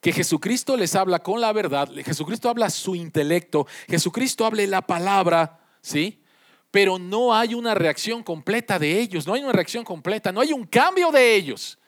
que 0.00 0.12
Jesucristo 0.12 0.76
les 0.76 0.94
habla 0.94 1.18
con 1.20 1.40
la 1.40 1.52
verdad, 1.52 1.88
Jesucristo 2.04 2.48
habla 2.48 2.70
su 2.70 2.94
intelecto, 2.94 3.66
Jesucristo 3.88 4.44
habla 4.44 4.66
la 4.66 4.82
palabra, 4.82 5.58
¿sí? 5.80 6.22
Pero 6.70 6.98
no 6.98 7.34
hay 7.34 7.54
una 7.54 7.74
reacción 7.74 8.22
completa 8.22 8.78
de 8.78 9.00
ellos, 9.00 9.26
no 9.26 9.34
hay 9.34 9.42
una 9.42 9.52
reacción 9.52 9.84
completa, 9.84 10.30
no 10.30 10.40
hay 10.40 10.52
un 10.52 10.64
cambio 10.64 11.10
de 11.10 11.34
ellos. 11.34 11.78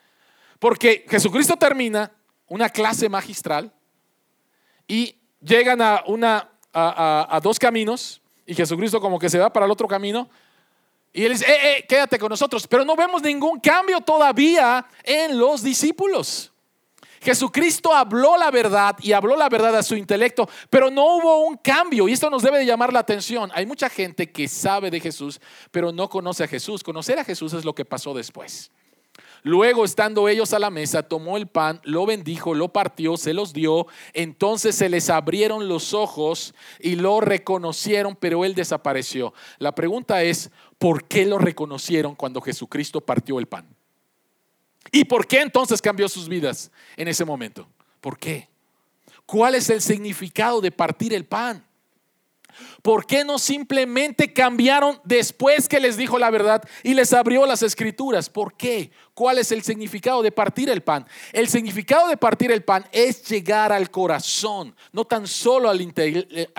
Porque 0.58 1.04
Jesucristo 1.08 1.56
termina 1.56 2.10
una 2.46 2.68
clase 2.68 3.08
magistral 3.08 3.72
y 4.88 5.16
llegan 5.40 5.80
a, 5.82 6.02
una, 6.06 6.50
a, 6.72 7.40
dos 7.42 7.58
caminos 7.58 8.20
y 8.46 8.54
Jesucristo 8.54 9.00
como 9.00 9.18
que 9.18 9.30
se 9.30 9.38
va 9.38 9.52
para 9.52 9.66
el 9.66 9.72
otro 9.72 9.86
camino 9.86 10.28
y 11.12 11.24
él 11.24 11.32
dice, 11.32 11.44
eh, 11.50 11.78
eh, 11.78 11.86
quédate 11.88 12.18
con 12.18 12.28
nosotros, 12.28 12.66
pero 12.66 12.84
no 12.84 12.94
vemos 12.94 13.22
ningún 13.22 13.58
cambio 13.58 14.00
todavía 14.00 14.86
en 15.02 15.38
los 15.38 15.62
discípulos. 15.62 16.52
Jesucristo 17.20 17.94
habló 17.94 18.38
la 18.38 18.50
verdad 18.50 18.96
y 19.02 19.12
habló 19.12 19.36
la 19.36 19.48
verdad 19.48 19.76
a 19.76 19.82
su 19.82 19.94
intelecto, 19.94 20.48
pero 20.70 20.90
no 20.90 21.16
hubo 21.16 21.46
un 21.46 21.56
cambio 21.56 22.08
y 22.08 22.12
esto 22.12 22.30
nos 22.30 22.42
debe 22.42 22.58
de 22.58 22.66
llamar 22.66 22.92
la 22.92 23.00
atención. 23.00 23.50
Hay 23.54 23.66
mucha 23.66 23.90
gente 23.90 24.30
que 24.30 24.48
sabe 24.48 24.90
de 24.90 25.00
Jesús, 25.00 25.40
pero 25.70 25.92
no 25.92 26.08
conoce 26.08 26.44
a 26.44 26.48
Jesús. 26.48 26.82
Conocer 26.82 27.18
a 27.18 27.24
Jesús 27.24 27.52
es 27.52 27.64
lo 27.64 27.74
que 27.74 27.84
pasó 27.84 28.14
después. 28.14 28.70
Luego, 29.42 29.84
estando 29.84 30.28
ellos 30.28 30.52
a 30.52 30.58
la 30.58 30.70
mesa, 30.70 31.02
tomó 31.02 31.36
el 31.36 31.46
pan, 31.46 31.80
lo 31.84 32.04
bendijo, 32.06 32.54
lo 32.54 32.68
partió, 32.68 33.16
se 33.16 33.32
los 33.32 33.52
dio. 33.52 33.86
Entonces 34.12 34.74
se 34.74 34.88
les 34.88 35.08
abrieron 35.10 35.68
los 35.68 35.94
ojos 35.94 36.54
y 36.78 36.96
lo 36.96 37.20
reconocieron, 37.20 38.16
pero 38.16 38.44
él 38.44 38.54
desapareció. 38.54 39.32
La 39.58 39.74
pregunta 39.74 40.22
es, 40.22 40.50
¿por 40.78 41.04
qué 41.04 41.26
lo 41.26 41.38
reconocieron 41.38 42.14
cuando 42.14 42.40
Jesucristo 42.40 43.00
partió 43.00 43.38
el 43.38 43.46
pan? 43.46 43.66
¿Y 44.92 45.04
por 45.04 45.26
qué 45.26 45.40
entonces 45.40 45.80
cambió 45.80 46.08
sus 46.08 46.28
vidas 46.28 46.70
en 46.96 47.08
ese 47.08 47.24
momento? 47.24 47.66
¿Por 48.00 48.18
qué? 48.18 48.48
¿Cuál 49.26 49.54
es 49.54 49.70
el 49.70 49.80
significado 49.80 50.60
de 50.60 50.72
partir 50.72 51.14
el 51.14 51.24
pan? 51.24 51.64
¿Por 52.82 53.06
qué 53.06 53.24
no 53.24 53.38
simplemente 53.38 54.32
cambiaron 54.32 55.00
después 55.04 55.68
que 55.68 55.80
les 55.80 55.96
dijo 55.96 56.18
la 56.18 56.30
verdad 56.30 56.62
y 56.82 56.94
les 56.94 57.12
abrió 57.12 57.46
las 57.46 57.62
escrituras? 57.62 58.30
¿Por 58.30 58.56
qué? 58.56 58.90
¿Cuál 59.14 59.36
es 59.38 59.52
el 59.52 59.62
significado 59.62 60.22
de 60.22 60.32
partir 60.32 60.70
el 60.70 60.82
pan? 60.82 61.06
El 61.32 61.48
significado 61.48 62.08
de 62.08 62.16
partir 62.16 62.50
el 62.50 62.62
pan 62.62 62.86
es 62.90 63.28
llegar 63.28 63.70
al 63.70 63.90
corazón, 63.90 64.74
no 64.92 65.04
tan 65.04 65.26
solo 65.26 65.68
al, 65.68 65.80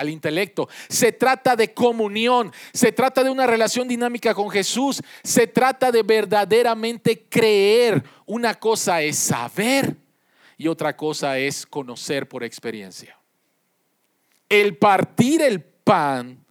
intelecto. 0.08 0.68
Se 0.88 1.10
trata 1.10 1.56
de 1.56 1.74
comunión, 1.74 2.52
se 2.72 2.92
trata 2.92 3.24
de 3.24 3.30
una 3.30 3.48
relación 3.48 3.88
dinámica 3.88 4.32
con 4.32 4.48
Jesús, 4.48 5.02
se 5.24 5.48
trata 5.48 5.90
de 5.90 6.04
verdaderamente 6.04 7.26
creer. 7.28 8.04
Una 8.26 8.54
cosa 8.54 9.02
es 9.02 9.18
saber 9.18 9.96
y 10.56 10.68
otra 10.68 10.96
cosa 10.96 11.38
es 11.38 11.66
conocer 11.66 12.28
por 12.28 12.44
experiencia. 12.44 13.18
El 14.48 14.76
partir 14.76 15.42
el 15.42 15.71
pan 15.84 16.44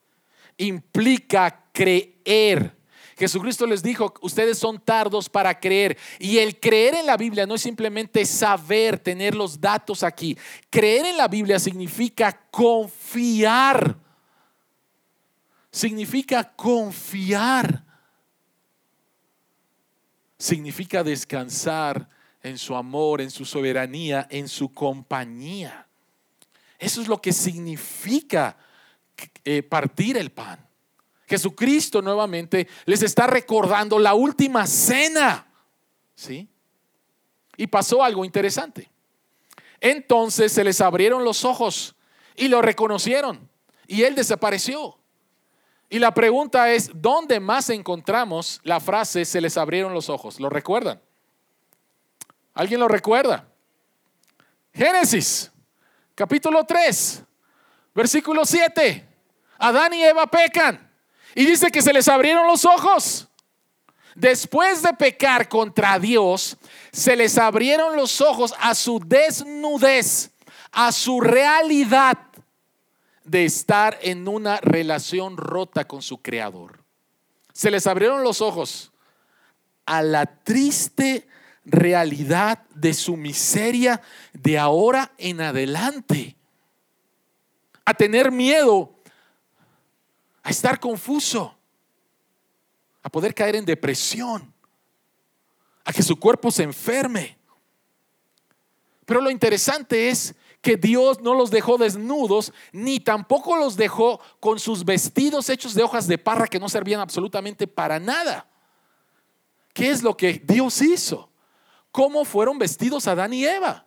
implica 0.58 1.66
creer. 1.72 2.76
Jesucristo 3.18 3.68
les 3.68 3.84
dijo, 3.84 4.14
ustedes 4.22 4.58
son 4.58 4.80
tardos 4.80 5.30
para 5.30 5.60
creer. 5.60 5.98
Y 6.18 6.40
el 6.40 6.60
creer 6.60 6.96
en 6.96 7.06
la 7.06 7.18
Biblia 7.18 7.46
no 7.46 7.54
es 7.56 7.62
simplemente 7.62 8.26
saber, 8.26 8.98
tener 8.98 9.36
los 9.36 9.62
datos 9.62 10.02
aquí. 10.02 10.38
Creer 10.70 11.06
en 11.06 11.18
la 11.18 11.28
Biblia 11.28 11.60
significa 11.60 12.48
confiar. 12.50 13.96
Significa 15.72 16.52
confiar. 16.56 17.84
Significa 20.40 21.04
descansar 21.04 22.10
en 22.42 22.58
su 22.58 22.76
amor, 22.76 23.22
en 23.22 23.30
su 23.30 23.46
soberanía, 23.46 24.26
en 24.32 24.48
su 24.48 24.74
compañía. 24.74 25.88
Eso 26.80 27.02
es 27.02 27.08
lo 27.08 27.22
que 27.22 27.32
significa 27.32 28.58
eh, 29.44 29.64
partir 29.64 30.18
el 30.18 30.32
pan. 30.32 30.68
Jesucristo 31.28 32.02
nuevamente 32.02 32.68
les 32.86 33.04
está 33.04 33.28
recordando 33.28 33.98
la 33.98 34.14
última 34.14 34.68
cena. 34.68 35.48
¿Sí? 36.14 36.48
Y 37.56 37.68
pasó 37.68 38.04
algo 38.04 38.26
interesante. 38.26 38.90
Entonces 39.80 40.52
se 40.52 40.64
les 40.64 40.82
abrieron 40.82 41.24
los 41.24 41.44
ojos 41.46 41.96
y 42.36 42.48
lo 42.48 42.62
reconocieron 42.62 43.50
y 43.88 44.04
él 44.04 44.16
desapareció. 44.16 44.98
Y 45.90 46.00
la 46.00 46.14
pregunta 46.14 46.72
es, 46.72 46.90
¿dónde 46.94 47.42
más 47.42 47.70
encontramos 47.70 48.62
la 48.64 48.80
frase 48.80 49.26
se 49.26 49.42
les 49.42 49.58
abrieron 49.58 49.94
los 49.94 50.10
ojos? 50.10 50.40
¿Lo 50.40 50.50
recuerdan? 50.50 51.02
¿Alguien 52.54 52.80
lo 52.80 52.88
recuerda? 52.88 53.48
Génesis, 54.74 55.52
capítulo 56.16 56.64
3, 56.64 57.24
versículo 57.94 58.46
7. 58.46 59.11
Adán 59.62 59.94
y 59.94 60.04
Eva 60.04 60.26
pecan. 60.28 60.92
Y 61.36 61.46
dice 61.46 61.72
que 61.72 61.82
se 61.82 61.94
les 61.94 62.08
abrieron 62.08 62.48
los 62.48 62.66
ojos. 62.66 63.28
Después 64.16 64.82
de 64.82 64.94
pecar 64.94 65.48
contra 65.48 65.98
Dios, 66.00 66.58
se 66.92 67.16
les 67.16 67.38
abrieron 67.38 67.96
los 67.96 68.20
ojos 68.20 68.54
a 68.60 68.76
su 68.76 69.00
desnudez, 69.00 70.32
a 70.72 70.92
su 70.92 71.22
realidad 71.22 72.18
de 73.24 73.46
estar 73.46 73.98
en 74.02 74.28
una 74.28 74.58
relación 74.58 75.38
rota 75.38 75.88
con 75.88 76.02
su 76.02 76.22
creador. 76.22 76.84
Se 77.54 77.72
les 77.72 77.86
abrieron 77.88 78.24
los 78.24 78.42
ojos 78.42 78.92
a 79.86 80.02
la 80.02 80.26
triste 80.26 81.28
realidad 81.64 82.64
de 82.74 82.94
su 82.94 83.16
miseria 83.16 84.02
de 84.34 84.58
ahora 84.58 85.12
en 85.18 85.40
adelante. 85.40 86.36
A 87.86 87.94
tener 87.94 88.32
miedo 88.32 88.96
a 90.44 90.50
estar 90.50 90.80
confuso, 90.80 91.56
a 93.04 93.10
poder 93.10 93.34
caer 93.34 93.56
en 93.56 93.66
depresión, 93.66 94.54
a 95.84 95.94
que 95.94 96.04
su 96.04 96.20
cuerpo 96.20 96.52
se 96.52 96.64
enferme. 96.64 97.38
Pero 99.06 99.22
lo 99.22 99.30
interesante 99.30 100.10
es 100.10 100.36
que 100.62 100.78
Dios 100.78 101.22
no 101.22 101.34
los 101.34 101.50
dejó 101.50 101.78
desnudos, 101.78 102.54
ni 102.72 103.00
tampoco 103.00 103.56
los 103.58 103.76
dejó 103.76 104.22
con 104.40 104.60
sus 104.60 104.86
vestidos 104.86 105.50
hechos 105.50 105.74
de 105.74 105.84
hojas 105.84 106.08
de 106.08 106.18
parra 106.18 106.48
que 106.48 106.60
no 106.60 106.70
servían 106.70 107.02
absolutamente 107.02 107.68
para 107.68 108.00
nada. 108.00 108.48
¿Qué 109.74 109.90
es 109.90 110.04
lo 110.04 110.16
que 110.16 110.34
Dios 110.34 110.82
hizo? 110.82 111.30
¿Cómo 111.92 112.26
fueron 112.26 112.60
vestidos 112.60 113.08
Adán 113.08 113.34
y 113.34 113.46
Eva? 113.46 113.86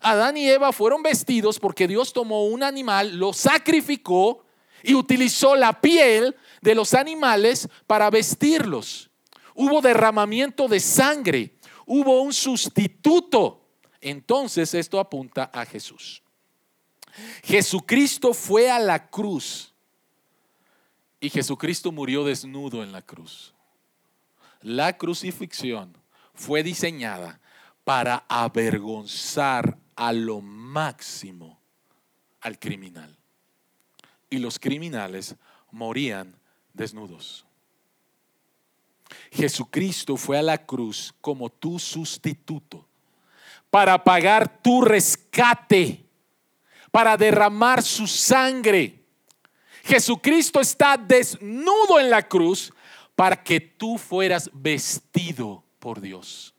Adán 0.00 0.36
y 0.36 0.48
Eva 0.48 0.72
fueron 0.72 1.02
vestidos 1.02 1.60
porque 1.60 1.86
Dios 1.86 2.12
tomó 2.12 2.46
un 2.46 2.62
animal, 2.62 3.16
lo 3.16 3.32
sacrificó 3.32 4.44
y 4.82 4.94
utilizó 4.94 5.54
la 5.54 5.80
piel 5.80 6.36
de 6.60 6.74
los 6.74 6.94
animales 6.94 7.68
para 7.86 8.10
vestirlos. 8.10 9.10
Hubo 9.54 9.80
derramamiento 9.80 10.68
de 10.68 10.80
sangre, 10.80 11.56
hubo 11.86 12.22
un 12.22 12.32
sustituto. 12.32 13.68
Entonces 14.00 14.74
esto 14.74 14.98
apunta 14.98 15.50
a 15.52 15.64
Jesús. 15.64 16.22
Jesucristo 17.42 18.32
fue 18.32 18.70
a 18.70 18.78
la 18.78 19.10
cruz 19.10 19.74
y 21.20 21.28
Jesucristo 21.28 21.92
murió 21.92 22.24
desnudo 22.24 22.82
en 22.82 22.90
la 22.90 23.02
cruz. 23.02 23.54
La 24.62 24.96
crucifixión 24.96 25.96
fue 26.34 26.62
diseñada 26.62 27.40
para 27.84 28.24
avergonzar 28.28 29.78
a 29.94 30.12
lo 30.12 30.40
máximo 30.40 31.60
al 32.40 32.58
criminal 32.58 33.21
y 34.32 34.38
los 34.38 34.58
criminales 34.58 35.36
morían 35.70 36.34
desnudos. 36.72 37.44
Jesucristo 39.30 40.16
fue 40.16 40.38
a 40.38 40.42
la 40.42 40.64
cruz 40.64 41.14
como 41.20 41.50
tu 41.50 41.78
sustituto. 41.78 42.88
para 43.68 44.04
pagar 44.04 44.60
tu 44.60 44.82
rescate, 44.82 46.04
para 46.90 47.16
derramar 47.16 47.82
su 47.82 48.06
sangre. 48.06 49.02
Jesucristo 49.82 50.60
está 50.60 50.98
desnudo 50.98 51.98
en 51.98 52.10
la 52.10 52.28
cruz 52.28 52.70
para 53.16 53.42
que 53.42 53.60
tú 53.60 53.96
fueras 53.96 54.50
vestido 54.52 55.64
por 55.78 56.02
Dios. 56.02 56.54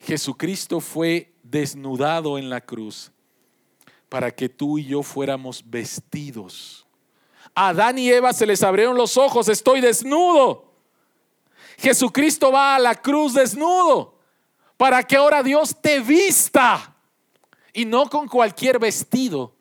Jesucristo 0.00 0.80
fue 0.80 1.32
desnudado 1.44 2.38
en 2.38 2.50
la 2.50 2.60
cruz 2.60 3.12
para 4.08 4.30
que 4.30 4.48
tú 4.48 4.78
y 4.78 4.86
yo 4.86 5.02
fuéramos 5.02 5.62
vestidos. 5.64 6.86
A 7.54 7.68
Adán 7.68 7.98
y 7.98 8.10
Eva 8.10 8.32
se 8.32 8.46
les 8.46 8.62
abrieron 8.62 8.96
los 8.96 9.16
ojos, 9.16 9.48
estoy 9.48 9.80
desnudo. 9.80 10.72
Jesucristo 11.78 12.52
va 12.52 12.76
a 12.76 12.78
la 12.78 12.94
cruz 12.94 13.34
desnudo 13.34 14.18
para 14.76 15.02
que 15.02 15.16
ahora 15.16 15.42
Dios 15.42 15.76
te 15.80 16.00
vista. 16.00 16.94
Y 17.72 17.84
no 17.84 18.08
con 18.08 18.26
cualquier 18.26 18.78
vestido, 18.78 19.54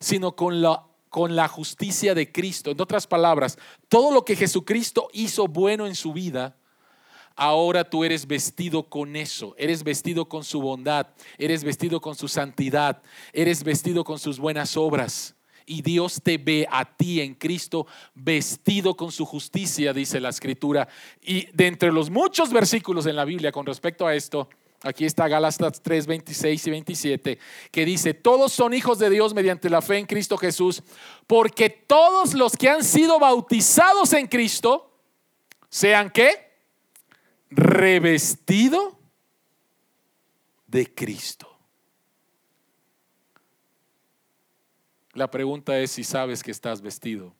sino 0.00 0.34
con 0.34 0.60
la, 0.60 0.84
con 1.08 1.36
la 1.36 1.46
justicia 1.46 2.14
de 2.14 2.32
Cristo. 2.32 2.70
En 2.70 2.80
otras 2.80 3.06
palabras, 3.06 3.56
todo 3.88 4.12
lo 4.12 4.24
que 4.24 4.34
Jesucristo 4.34 5.08
hizo 5.12 5.46
bueno 5.46 5.86
en 5.86 5.94
su 5.94 6.12
vida, 6.12 6.56
ahora 7.36 7.88
tú 7.88 8.04
eres 8.04 8.26
vestido 8.26 8.84
con 8.84 9.16
eso, 9.16 9.54
eres 9.58 9.82
vestido 9.82 10.28
con 10.28 10.44
su 10.44 10.60
bondad, 10.60 11.08
eres 11.38 11.64
vestido 11.64 12.00
con 12.00 12.14
su 12.14 12.28
santidad, 12.28 13.02
eres 13.32 13.64
vestido 13.64 14.04
con 14.04 14.18
sus 14.18 14.38
buenas 14.38 14.76
obras. 14.76 15.34
Y 15.64 15.82
Dios 15.82 16.20
te 16.22 16.38
ve 16.38 16.66
a 16.70 16.84
ti 16.84 17.20
en 17.20 17.34
Cristo 17.34 17.86
vestido 18.14 18.96
con 18.96 19.12
su 19.12 19.24
justicia, 19.24 19.92
dice 19.92 20.20
la 20.20 20.30
escritura. 20.30 20.88
Y 21.20 21.46
de 21.52 21.68
entre 21.68 21.92
los 21.92 22.10
muchos 22.10 22.52
versículos 22.52 23.06
en 23.06 23.16
la 23.16 23.24
Biblia 23.24 23.52
con 23.52 23.64
respecto 23.64 24.06
a 24.06 24.14
esto, 24.14 24.48
aquí 24.82 25.04
está 25.04 25.28
Gálatas 25.28 25.80
3, 25.80 26.06
26 26.06 26.66
y 26.66 26.70
27, 26.70 27.38
que 27.70 27.84
dice, 27.84 28.14
todos 28.14 28.52
son 28.52 28.74
hijos 28.74 28.98
de 28.98 29.10
Dios 29.10 29.34
mediante 29.34 29.70
la 29.70 29.82
fe 29.82 29.98
en 29.98 30.06
Cristo 30.06 30.36
Jesús, 30.36 30.82
porque 31.26 31.70
todos 31.70 32.34
los 32.34 32.56
que 32.56 32.68
han 32.68 32.82
sido 32.82 33.18
bautizados 33.18 34.12
en 34.12 34.26
Cristo, 34.26 34.90
sean 35.68 36.10
qué? 36.10 36.51
Revestido 37.54 38.98
de 40.66 40.92
Cristo. 40.92 41.48
La 45.12 45.30
pregunta 45.30 45.78
es 45.78 45.90
si 45.90 46.04
sabes 46.04 46.42
que 46.42 46.50
estás 46.50 46.80
vestido. 46.80 47.34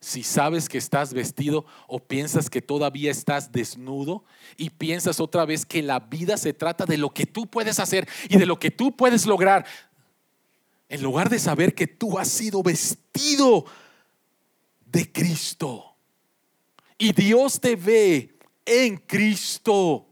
Si 0.00 0.22
sabes 0.22 0.68
que 0.68 0.78
estás 0.78 1.12
vestido 1.12 1.66
o 1.88 1.98
piensas 1.98 2.48
que 2.48 2.62
todavía 2.62 3.10
estás 3.10 3.50
desnudo 3.50 4.24
y 4.56 4.70
piensas 4.70 5.18
otra 5.18 5.44
vez 5.44 5.66
que 5.66 5.82
la 5.82 5.98
vida 5.98 6.36
se 6.36 6.52
trata 6.52 6.86
de 6.86 6.98
lo 6.98 7.10
que 7.10 7.26
tú 7.26 7.46
puedes 7.46 7.80
hacer 7.80 8.08
y 8.28 8.38
de 8.38 8.46
lo 8.46 8.60
que 8.60 8.70
tú 8.70 8.96
puedes 8.96 9.26
lograr, 9.26 9.66
en 10.88 11.02
lugar 11.02 11.28
de 11.28 11.40
saber 11.40 11.74
que 11.74 11.88
tú 11.88 12.16
has 12.16 12.28
sido 12.28 12.62
vestido 12.62 13.64
de 14.86 15.10
Cristo. 15.10 15.87
Y 16.98 17.12
Dios 17.12 17.60
te 17.60 17.76
ve 17.76 18.34
en 18.66 18.96
Cristo. 18.96 20.04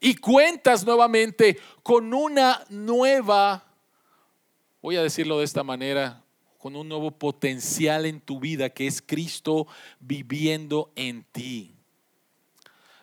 Y 0.00 0.14
cuentas 0.14 0.86
nuevamente 0.86 1.58
con 1.82 2.14
una 2.14 2.64
nueva 2.70 3.68
voy 4.80 4.96
a 4.96 5.02
decirlo 5.02 5.38
de 5.38 5.44
esta 5.44 5.62
manera, 5.62 6.24
con 6.56 6.76
un 6.76 6.88
nuevo 6.88 7.10
potencial 7.10 8.06
en 8.06 8.20
tu 8.20 8.40
vida 8.40 8.70
que 8.70 8.86
es 8.86 9.02
Cristo 9.02 9.66
viviendo 10.00 10.92
en 10.96 11.24
ti. 11.24 11.77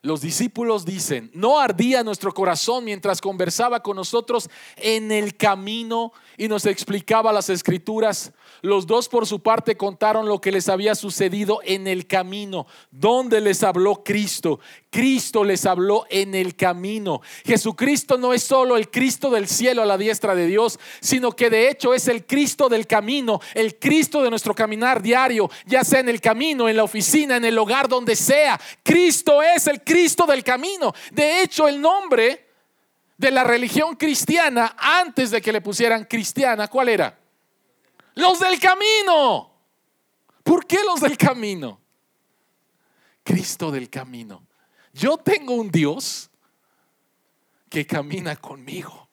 Los 0.05 0.21
discípulos 0.21 0.85
dicen, 0.85 1.31
no 1.33 1.59
ardía 1.59 2.03
nuestro 2.03 2.31
corazón 2.31 2.85
mientras 2.85 3.19
conversaba 3.19 3.81
con 3.81 3.95
nosotros 3.95 4.51
en 4.75 5.11
el 5.11 5.35
camino 5.35 6.13
y 6.37 6.47
nos 6.47 6.67
explicaba 6.67 7.33
las 7.33 7.49
escrituras. 7.49 8.31
Los 8.61 8.85
dos 8.85 9.09
por 9.09 9.25
su 9.25 9.39
parte 9.39 9.75
contaron 9.75 10.27
lo 10.27 10.39
que 10.39 10.51
les 10.51 10.69
había 10.69 10.93
sucedido 10.93 11.59
en 11.63 11.87
el 11.87 12.05
camino, 12.05 12.67
donde 12.91 13.41
les 13.41 13.63
habló 13.63 14.03
Cristo. 14.03 14.59
Cristo 14.91 15.43
les 15.43 15.65
habló 15.65 16.05
en 16.11 16.35
el 16.35 16.55
camino. 16.55 17.21
Jesucristo 17.43 18.19
no 18.19 18.31
es 18.31 18.43
solo 18.43 18.77
el 18.77 18.91
Cristo 18.91 19.31
del 19.31 19.47
cielo 19.47 19.81
a 19.81 19.87
la 19.87 19.97
diestra 19.97 20.35
de 20.35 20.45
Dios, 20.45 20.79
sino 21.01 21.31
que 21.31 21.49
de 21.49 21.69
hecho 21.69 21.95
es 21.95 22.07
el 22.07 22.27
Cristo 22.27 22.69
del 22.69 22.85
camino, 22.85 23.41
el 23.55 23.79
Cristo 23.79 24.21
de 24.21 24.29
nuestro 24.29 24.53
caminar 24.53 25.01
diario, 25.01 25.49
ya 25.65 25.83
sea 25.83 25.99
en 25.99 26.09
el 26.09 26.21
camino, 26.21 26.69
en 26.69 26.77
la 26.77 26.83
oficina, 26.83 27.37
en 27.37 27.45
el 27.45 27.57
hogar, 27.57 27.89
donde 27.89 28.15
sea. 28.15 28.59
Cristo 28.83 29.41
es 29.41 29.65
el 29.65 29.81
Cristo 29.81 29.94
del 30.27 30.43
camino. 30.43 30.93
De 31.11 31.41
hecho, 31.41 31.67
el 31.67 31.79
nombre 31.79 32.49
de 33.17 33.31
la 33.31 33.43
religión 33.43 33.95
cristiana 33.95 34.75
antes 34.77 35.31
de 35.31 35.41
que 35.41 35.53
le 35.53 35.61
pusieran 35.61 36.03
cristiana, 36.03 36.67
¿cuál 36.67 36.89
era? 36.89 37.17
Los 38.15 38.39
del 38.39 38.59
camino. 38.59 39.51
¿Por 40.43 40.65
qué 40.67 40.79
los 40.85 40.99
del 40.99 41.17
camino? 41.17 41.79
Cristo 43.23 43.71
del 43.71 43.89
camino. 43.89 44.45
Yo 44.93 45.17
tengo 45.17 45.53
un 45.53 45.71
Dios 45.71 46.29
que 47.69 47.87
camina 47.87 48.35
conmigo. 48.35 49.09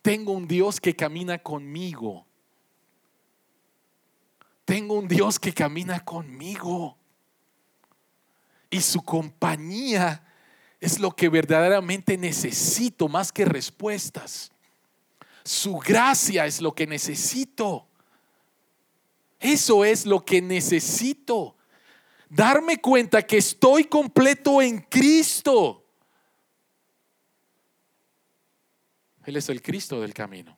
Tengo 0.00 0.32
un 0.32 0.46
Dios 0.46 0.80
que 0.80 0.94
camina 0.94 1.38
conmigo. 1.38 2.24
Tengo 4.64 4.94
un 4.94 5.08
Dios 5.08 5.38
que 5.38 5.52
camina 5.52 6.04
conmigo. 6.04 6.96
Y 8.70 8.80
su 8.80 9.02
compañía 9.02 10.24
es 10.80 10.98
lo 10.98 11.10
que 11.10 11.28
verdaderamente 11.28 12.16
necesito 12.16 13.08
más 13.08 13.32
que 13.32 13.44
respuestas. 13.44 14.50
Su 15.44 15.76
gracia 15.78 16.46
es 16.46 16.60
lo 16.60 16.74
que 16.74 16.86
necesito. 16.86 17.86
Eso 19.40 19.84
es 19.84 20.04
lo 20.04 20.24
que 20.24 20.42
necesito 20.42 21.56
darme 22.28 22.78
cuenta 22.80 23.22
que 23.22 23.38
estoy 23.38 23.84
completo 23.84 24.60
en 24.60 24.80
Cristo. 24.80 25.84
Él 29.24 29.36
es 29.36 29.48
el 29.48 29.62
Cristo 29.62 30.00
del 30.00 30.14
camino. 30.14 30.57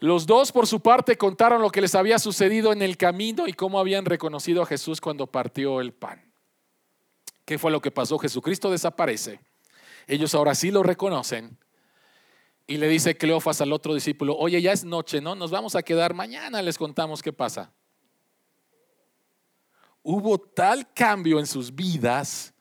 Los 0.00 0.26
dos 0.26 0.52
por 0.52 0.66
su 0.66 0.80
parte 0.80 1.16
contaron 1.16 1.62
lo 1.62 1.70
que 1.70 1.80
les 1.80 1.94
había 1.94 2.18
sucedido 2.18 2.72
en 2.72 2.82
el 2.82 2.96
camino 2.96 3.46
y 3.46 3.52
cómo 3.52 3.78
habían 3.78 4.04
reconocido 4.04 4.62
a 4.62 4.66
Jesús 4.66 5.00
cuando 5.00 5.26
partió 5.26 5.80
el 5.80 5.92
pan. 5.92 6.32
¿Qué 7.44 7.58
fue 7.58 7.70
lo 7.70 7.80
que 7.80 7.90
pasó? 7.90 8.18
Jesucristo 8.18 8.70
desaparece. 8.70 9.40
Ellos 10.06 10.34
ahora 10.34 10.54
sí 10.54 10.70
lo 10.70 10.82
reconocen. 10.82 11.58
Y 12.66 12.78
le 12.78 12.88
dice 12.88 13.16
Cleofas 13.16 13.60
al 13.60 13.72
otro 13.72 13.94
discípulo, 13.94 14.36
oye, 14.36 14.60
ya 14.60 14.72
es 14.72 14.84
noche, 14.84 15.20
¿no? 15.20 15.34
Nos 15.34 15.50
vamos 15.50 15.76
a 15.76 15.82
quedar 15.82 16.14
mañana, 16.14 16.62
les 16.62 16.78
contamos 16.78 17.22
qué 17.22 17.32
pasa 17.32 17.72
hubo 20.04 20.38
tal 20.38 20.92
cambio 20.92 21.40
en 21.40 21.46
sus 21.46 21.74
vidas 21.74 22.54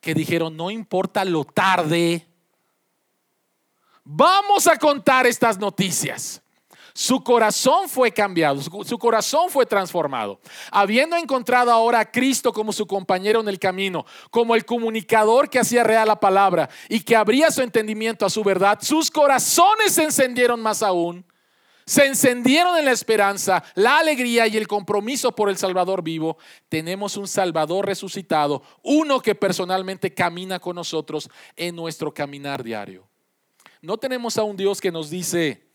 que 0.00 0.14
dijeron, 0.14 0.56
no 0.56 0.70
importa 0.70 1.24
lo 1.24 1.44
tarde, 1.44 2.26
vamos 4.04 4.66
a 4.66 4.78
contar 4.78 5.26
estas 5.26 5.58
noticias. 5.58 6.40
Su 6.96 7.24
corazón 7.24 7.88
fue 7.88 8.12
cambiado, 8.12 8.62
su, 8.62 8.98
corazón 8.98 9.50
fue 9.50 9.66
transformado. 9.66 10.38
Habiendo 10.70 11.16
encontrado 11.16 11.72
ahora 11.72 11.98
a 11.98 12.10
Cristo 12.10 12.52
como 12.52 12.72
su 12.72 12.86
compañero 12.86 13.40
en 13.40 13.48
el 13.48 13.58
camino, 13.58 14.06
como 14.30 14.54
el 14.54 14.64
comunicador 14.64 15.50
que 15.50 15.58
hacía 15.58 15.82
real 15.82 16.06
la 16.06 16.20
palabra 16.20 16.70
y 16.88 17.00
que 17.00 17.16
abría 17.16 17.50
su 17.50 17.62
entendimiento 17.62 18.24
a 18.24 18.30
su 18.30 18.44
verdad, 18.44 18.78
sus 18.80 19.10
corazones 19.10 19.92
se 19.92 20.04
encendieron 20.04 20.62
más 20.62 20.84
aún 20.84 21.26
se 21.86 22.06
encendieron 22.06 22.78
en 22.78 22.86
la 22.86 22.92
esperanza, 22.92 23.62
la 23.74 23.98
alegría 23.98 24.46
y 24.46 24.56
el 24.56 24.66
compromiso 24.66 25.32
por 25.32 25.50
el 25.50 25.58
Salvador 25.58 26.02
vivo, 26.02 26.38
tenemos 26.70 27.18
un 27.18 27.28
Salvador 27.28 27.84
resucitado, 27.84 28.62
uno 28.82 29.20
que 29.20 29.34
personalmente 29.34 30.14
camina 30.14 30.58
con 30.58 30.76
nosotros 30.76 31.28
en 31.56 31.76
nuestro 31.76 32.14
caminar 32.14 32.62
diario. 32.62 33.06
No 33.82 33.98
tenemos 33.98 34.38
a 34.38 34.44
un 34.44 34.56
Dios 34.56 34.80
que 34.80 34.90
nos 34.90 35.10
dice, 35.10 35.73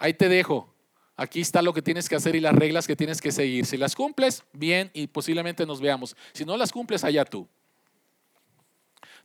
ahí 0.00 0.14
te 0.14 0.28
dejo, 0.28 0.74
aquí 1.16 1.40
está 1.40 1.62
lo 1.62 1.72
que 1.72 1.82
tienes 1.82 2.08
que 2.08 2.16
hacer 2.16 2.34
y 2.34 2.40
las 2.40 2.54
reglas 2.54 2.86
que 2.86 2.96
tienes 2.96 3.20
que 3.20 3.30
seguir. 3.30 3.66
Si 3.66 3.76
las 3.76 3.94
cumples, 3.94 4.42
bien 4.52 4.90
y 4.92 5.06
posiblemente 5.06 5.64
nos 5.64 5.80
veamos. 5.80 6.16
Si 6.32 6.44
no 6.44 6.56
las 6.56 6.72
cumples, 6.72 7.04
allá 7.04 7.24
tú. 7.24 7.46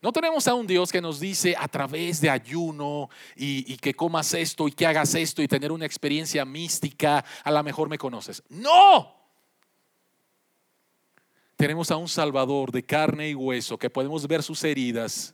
No 0.02 0.12
tenemos 0.12 0.48
a 0.48 0.54
un 0.54 0.68
Dios 0.68 0.92
que 0.92 1.02
nos 1.02 1.20
dice 1.20 1.56
a 1.58 1.68
través 1.68 2.22
de 2.22 2.30
ayuno 2.30 3.10
y, 3.36 3.78
que 3.78 3.94
comas 3.94 4.34
esto 4.34 4.68
y 4.68 4.72
que 4.72 4.86
hagas 4.86 5.16
esto 5.16 5.42
y 5.42 5.48
tener 5.48 5.72
una 5.72 5.86
experiencia 5.86 6.46
mística, 6.46 7.24
a 7.44 7.52
lo 7.52 7.64
mejor 7.64 7.90
me 7.90 7.98
conoces. 7.98 8.44
No. 8.50 9.16
Tenemos 11.56 11.90
a 11.92 11.96
un 11.96 12.10
Salvador 12.10 12.72
de 12.72 12.84
carne 12.84 13.30
y 13.30 13.36
hueso 13.36 13.78
que 13.78 13.90
podemos 13.90 14.28
ver 14.28 14.44
sus 14.44 14.64
heridas, 14.66 15.34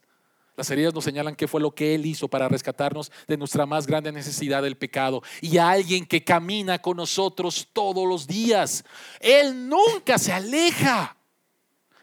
Las 0.58 0.70
heridas 0.70 0.94
nos 0.94 1.04
señalan 1.04 1.36
qué 1.36 1.48
fue 1.48 1.62
lo 1.62 1.74
que 1.74 1.96
Él 1.96 2.06
hizo 2.06 2.28
para 2.28 2.50
rescatarnos 2.50 3.12
de 3.28 3.38
nuestra 3.38 3.66
más 3.66 3.88
grande 3.88 4.12
necesidad 4.12 4.62
del 4.62 4.78
pecado. 4.78 5.24
Y 5.42 5.58
a 5.58 5.70
alguien 5.70 6.06
que 6.06 6.24
camina 6.24 6.80
con 6.80 6.98
nosotros 6.98 7.68
todos 7.72 8.08
los 8.08 8.28
días. 8.28 8.84
Él 9.20 9.68
nunca 9.70 10.18
se 10.18 10.34
aleja. 10.34 11.16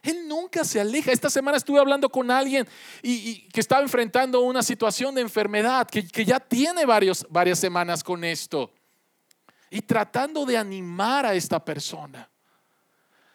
Él 0.03 0.27
nunca 0.27 0.65
se 0.65 0.81
aleja. 0.81 1.13
Esta 1.13 1.29
semana 1.29 1.59
estuve 1.59 1.79
hablando 1.79 2.09
con 2.09 2.31
alguien 2.31 2.67
y, 3.03 3.49
que 3.49 3.61
estaba 3.61 3.83
enfrentando 3.83 4.41
una 4.41 4.63
situación 4.63 5.15
de 5.15 5.21
enfermedad, 5.21 5.87
que, 5.87 6.25
ya 6.25 6.41
tiene 6.41 6.87
varios, 6.87 7.27
varias 7.29 7.59
semanas 7.59 8.03
con 8.03 8.25
esto. 8.25 8.73
Y 9.71 9.83
tratando 9.83 10.47
de 10.47 10.57
animar 10.57 11.27
a 11.27 11.35
esta 11.35 11.63
persona. 11.63 12.31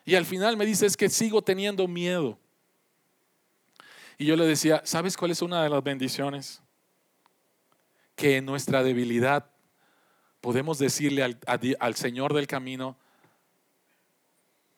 Y 0.05 0.16
al 0.16 0.26
final 0.26 0.57
me 0.57 0.66
dice, 0.66 0.88
es 0.88 0.97
que 0.97 1.07
sigo 1.09 1.43
teniendo 1.43 1.88
miedo. 1.88 2.39
Y 4.24 4.26
yo 4.26 4.38
le 4.38 4.45
decía, 4.45 4.82
¿sabes 4.86 5.17
cuál 5.17 5.32
es 5.32 5.41
una 5.41 5.61
de 5.63 5.69
las 5.69 5.84
bendiciones? 5.84 6.61
Que 8.15 8.38
en 8.38 8.45
nuestra 8.45 8.82
debilidad 8.82 9.51
podemos 10.39 10.80
decirle 10.80 11.24
al, 11.24 11.38
al 11.78 11.95
Señor 11.95 12.34
del 12.34 12.47
camino, 12.47 12.95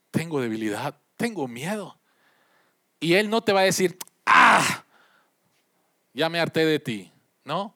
tengo 0.10 0.42
debilidad, 0.42 1.00
tengo 1.16 1.48
miedo. 1.48 1.96
Y 3.00 3.14
Él 3.14 3.30
no 3.30 3.44
te 3.44 3.54
va 3.54 3.60
a 3.60 3.66
decir, 3.66 4.00
ah, 4.26 4.84
ya 6.12 6.28
me 6.28 6.40
harté 6.40 6.66
de 6.66 6.80
ti. 6.80 7.12
No. 7.44 7.76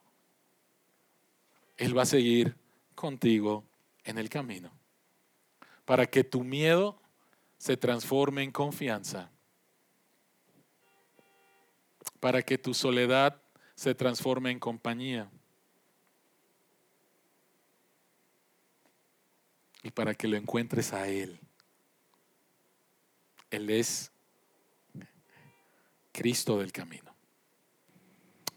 Él 1.77 1.95
va 1.95 2.01
a 2.01 2.07
seguir 2.07 2.57
contigo 2.95 3.63
en 4.05 4.17
el 4.17 4.27
camino 4.27 4.71
para 5.85 6.07
que 6.07 6.23
tu 6.23 6.43
miedo 6.43 6.99
se 7.59 7.77
transforme 7.77 8.41
en 8.41 8.51
confianza 8.51 9.29
para 12.19 12.41
que 12.41 12.57
tu 12.57 12.73
soledad 12.73 13.41
se 13.75 13.95
transforme 13.95 14.51
en 14.51 14.59
compañía. 14.59 15.29
Y 19.83 19.91
para 19.91 20.13
que 20.13 20.27
lo 20.27 20.35
encuentres 20.35 20.91
a 20.91 21.07
Él. 21.07 21.39
Él 23.49 23.69
es 23.69 24.11
Cristo 26.11 26.59
del 26.59 26.71
camino. 26.71 27.15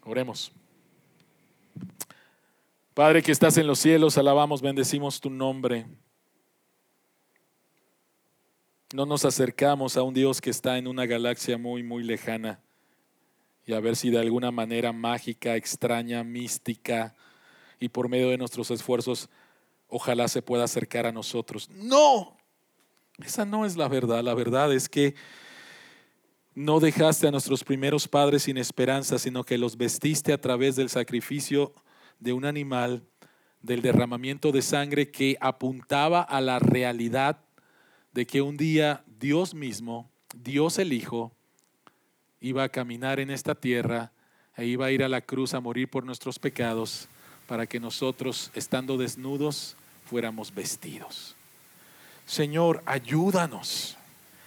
Oremos. 0.05 0.51
Padre 2.93 3.23
que 3.23 3.31
estás 3.31 3.57
en 3.57 3.69
los 3.69 3.79
cielos, 3.79 4.19
alabamos, 4.19 4.61
bendecimos 4.61 5.21
tu 5.21 5.31
nombre. 5.31 5.87
No 8.93 9.07
nos 9.07 9.25
acercamos 9.25 9.97
a 9.97 10.03
un 10.03 10.13
Dios 10.13 10.41
que 10.41 10.51
está 10.51 10.77
en 10.77 10.89
una 10.89 11.07
galaxia 11.07 11.57
muy, 11.57 11.85
muy 11.85 12.03
lejana 12.03 12.61
y 13.67 13.75
a 13.75 13.81
ver 13.81 13.97
si 13.97 14.11
de 14.11 14.19
alguna 14.19 14.51
manera 14.51 14.93
mágica, 14.93 15.57
extraña, 15.57 16.25
mística 16.25 17.15
y 17.79 17.89
por 17.89 18.09
medio 18.09 18.31
de 18.31 18.39
nuestros 18.39 18.71
esfuerzos, 18.71 19.29
ojalá 19.89 20.29
se 20.29 20.43
pueda 20.43 20.65
acercar 20.65 21.07
a 21.07 21.13
nosotros. 21.13 21.69
No, 21.71 22.37
esa 23.19 23.45
no 23.45 23.65
es 23.65 23.77
la 23.77 23.89
verdad. 23.89 24.23
La 24.23 24.35
verdad 24.35 24.73
es 24.73 24.89
que 24.89 25.15
no 26.55 26.81
dejaste 26.81 27.29
a 27.29 27.31
nuestros 27.31 27.65
primeros 27.65 28.09
padres 28.09 28.45
sin 28.45 28.59
esperanza, 28.59 29.19
sino 29.19 29.45
que 29.45 29.59
los 29.59 29.77
vestiste 29.77 30.33
a 30.33 30.41
través 30.41 30.77
del 30.77 30.89
sacrificio 30.89 31.73
de 32.19 32.33
un 32.33 32.45
animal, 32.45 33.05
del 33.63 33.81
derramamiento 33.81 34.53
de 34.53 34.63
sangre 34.63 35.11
que 35.11 35.37
apuntaba 35.41 36.21
a 36.21 36.41
la 36.41 36.59
realidad 36.59 37.45
de 38.13 38.27
que 38.27 38.43
un 38.43 38.57
día 38.57 39.05
Dios 39.07 39.55
mismo, 39.55 40.11
Dios 40.35 40.79
el 40.79 40.93
Hijo, 40.93 41.35
iba 42.43 42.65
a 42.65 42.69
caminar 42.69 43.21
en 43.21 43.31
esta 43.31 43.55
tierra 43.55 44.11
e 44.57 44.67
iba 44.67 44.87
a 44.87 44.91
ir 44.91 45.03
a 45.03 45.09
la 45.09 45.21
cruz 45.21 45.55
a 45.55 45.61
morir 45.61 45.89
por 45.89 46.05
nuestros 46.05 46.39
pecados 46.39 47.09
para 47.47 47.67
que 47.67 47.81
nosotros, 47.81 48.51
estando 48.55 48.99
desnudos, 48.99 49.77
fuéramos 50.05 50.53
vestidos. 50.53 51.37
Señor, 52.27 52.83
ayúdanos 52.85 53.97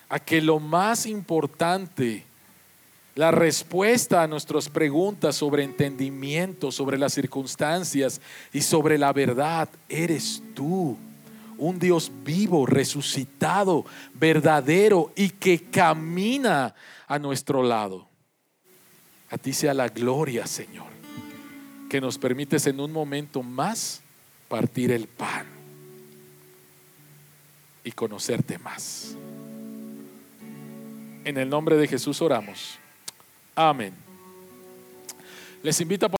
a 0.09 0.19
que 0.19 0.41
lo 0.41 0.59
más 0.59 1.05
importante, 1.05 2.25
la 3.15 3.31
respuesta 3.31 4.21
a 4.21 4.27
nuestras 4.27 4.69
preguntas 4.69 5.37
sobre 5.37 5.63
entendimiento, 5.63 6.71
sobre 6.71 6.97
las 6.97 7.13
circunstancias 7.13 8.19
y 8.51 8.61
sobre 8.61 8.97
la 8.97 9.13
verdad, 9.13 9.69
eres 9.87 10.43
tú 10.53 10.97
un 11.57 11.79
Dios 11.79 12.11
vivo, 12.25 12.65
resucitado, 12.65 13.85
verdadero 14.13 15.13
y 15.15 15.29
que 15.29 15.63
camina 15.63 16.75
a 17.07 17.19
nuestro 17.19 17.63
lado. 17.63 18.07
A 19.29 19.37
ti 19.37 19.53
sea 19.53 19.73
la 19.73 19.89
gloria, 19.89 20.45
Señor, 20.47 20.87
que 21.89 21.99
nos 21.99 22.17
permites 22.17 22.67
en 22.67 22.79
un 22.79 22.91
momento 22.91 23.43
más 23.43 24.01
partir 24.47 24.91
el 24.91 25.07
pan 25.07 25.45
y 27.83 27.91
conocerte 27.91 28.57
más. 28.57 29.15
En 31.23 31.37
el 31.37 31.49
nombre 31.49 31.75
de 31.75 31.87
Jesús 31.87 32.21
oramos. 32.21 32.77
Amén. 33.55 33.93
Les 35.63 35.81
invito 35.81 36.05
a 36.05 36.09